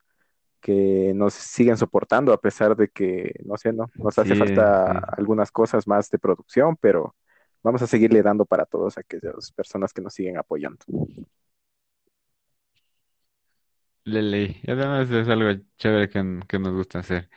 Que 0.59 1.13
nos 1.15 1.33
siguen 1.33 1.77
soportando 1.77 2.33
a 2.33 2.41
pesar 2.41 2.75
de 2.75 2.89
que, 2.89 3.33
no 3.45 3.57
sé, 3.57 3.73
no, 3.73 3.89
nos 3.95 4.17
hace 4.17 4.35
falta 4.35 4.93
sí. 4.93 4.99
algunas 5.17 5.51
cosas 5.51 5.87
más 5.87 6.09
de 6.09 6.19
producción, 6.19 6.75
pero 6.77 7.15
vamos 7.63 7.81
a 7.81 7.87
seguirle 7.87 8.21
dando 8.23 8.45
para 8.45 8.65
todas 8.65 8.97
aquellas 8.97 9.51
personas 9.51 9.93
que 9.93 10.01
nos 10.01 10.13
siguen 10.13 10.37
apoyando. 10.37 10.85
Y 14.05 14.71
además 14.71 15.09
es 15.11 15.27
algo 15.27 15.61
chévere 15.77 16.09
que, 16.09 16.39
que 16.47 16.59
nos 16.59 16.73
gusta 16.73 16.99
hacer. 16.99 17.29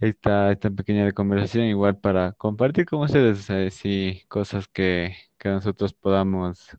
Esta, 0.00 0.50
esta 0.52 0.70
pequeña 0.70 1.12
conversación, 1.12 1.64
igual 1.66 1.98
para 1.98 2.32
compartir 2.32 2.84
con 2.86 3.00
ustedes, 3.00 3.48
eh, 3.50 3.70
sí, 3.70 4.24
cosas 4.28 4.66
que, 4.68 5.14
que 5.38 5.48
nosotros 5.50 5.94
podamos, 5.94 6.76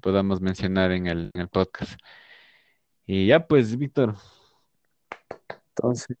podamos 0.00 0.40
mencionar 0.40 0.92
en 0.92 1.06
el, 1.06 1.30
en 1.34 1.42
el 1.42 1.48
podcast. 1.48 1.98
Y 3.06 3.26
ya 3.26 3.46
pues, 3.46 3.76
Víctor, 3.76 4.14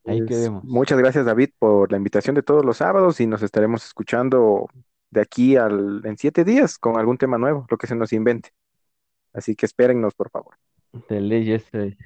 ahí 0.06 0.22
Entonces, 0.22 0.22
quedemos. 0.22 0.64
muchas 0.64 0.98
gracias, 0.98 1.26
David, 1.26 1.50
por 1.58 1.90
la 1.90 1.98
invitación 1.98 2.34
de 2.36 2.42
todos 2.42 2.64
los 2.64 2.76
sábados 2.78 3.20
y 3.20 3.26
nos 3.26 3.42
estaremos 3.42 3.84
escuchando 3.84 4.68
de 5.10 5.20
aquí 5.20 5.56
al, 5.56 6.02
en 6.04 6.16
siete 6.16 6.44
días 6.44 6.78
con 6.78 6.96
algún 6.98 7.18
tema 7.18 7.38
nuevo, 7.38 7.66
lo 7.70 7.76
que 7.78 7.86
se 7.86 7.96
nos 7.96 8.12
invente. 8.12 8.50
Así 9.32 9.56
que 9.56 9.66
espérennos, 9.66 10.14
por 10.14 10.30
favor. 10.30 10.56
De 11.08 11.20
ley, 11.20 11.52
ese, 11.52 11.96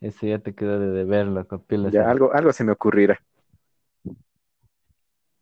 ese 0.00 0.28
ya 0.30 0.38
te 0.40 0.54
quedó 0.54 0.78
de 0.80 0.88
deberlo, 0.90 1.46
Ya 1.46 1.48
copílaselo. 1.48 2.10
algo, 2.10 2.32
algo 2.32 2.52
se 2.52 2.64
me 2.64 2.72
ocurrirá. 2.72 3.18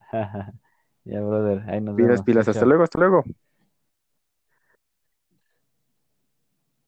Ya, 1.04 1.20
brother, 1.20 1.62
ahí 1.70 1.80
nos 1.80 1.96
Pilas, 1.96 2.00
vemos. 2.00 2.26
Chao, 2.28 2.42
pilas, 2.42 2.48
hasta 2.48 2.64
luego, 2.64 2.84
hasta 2.84 2.98
luego. 3.00 3.24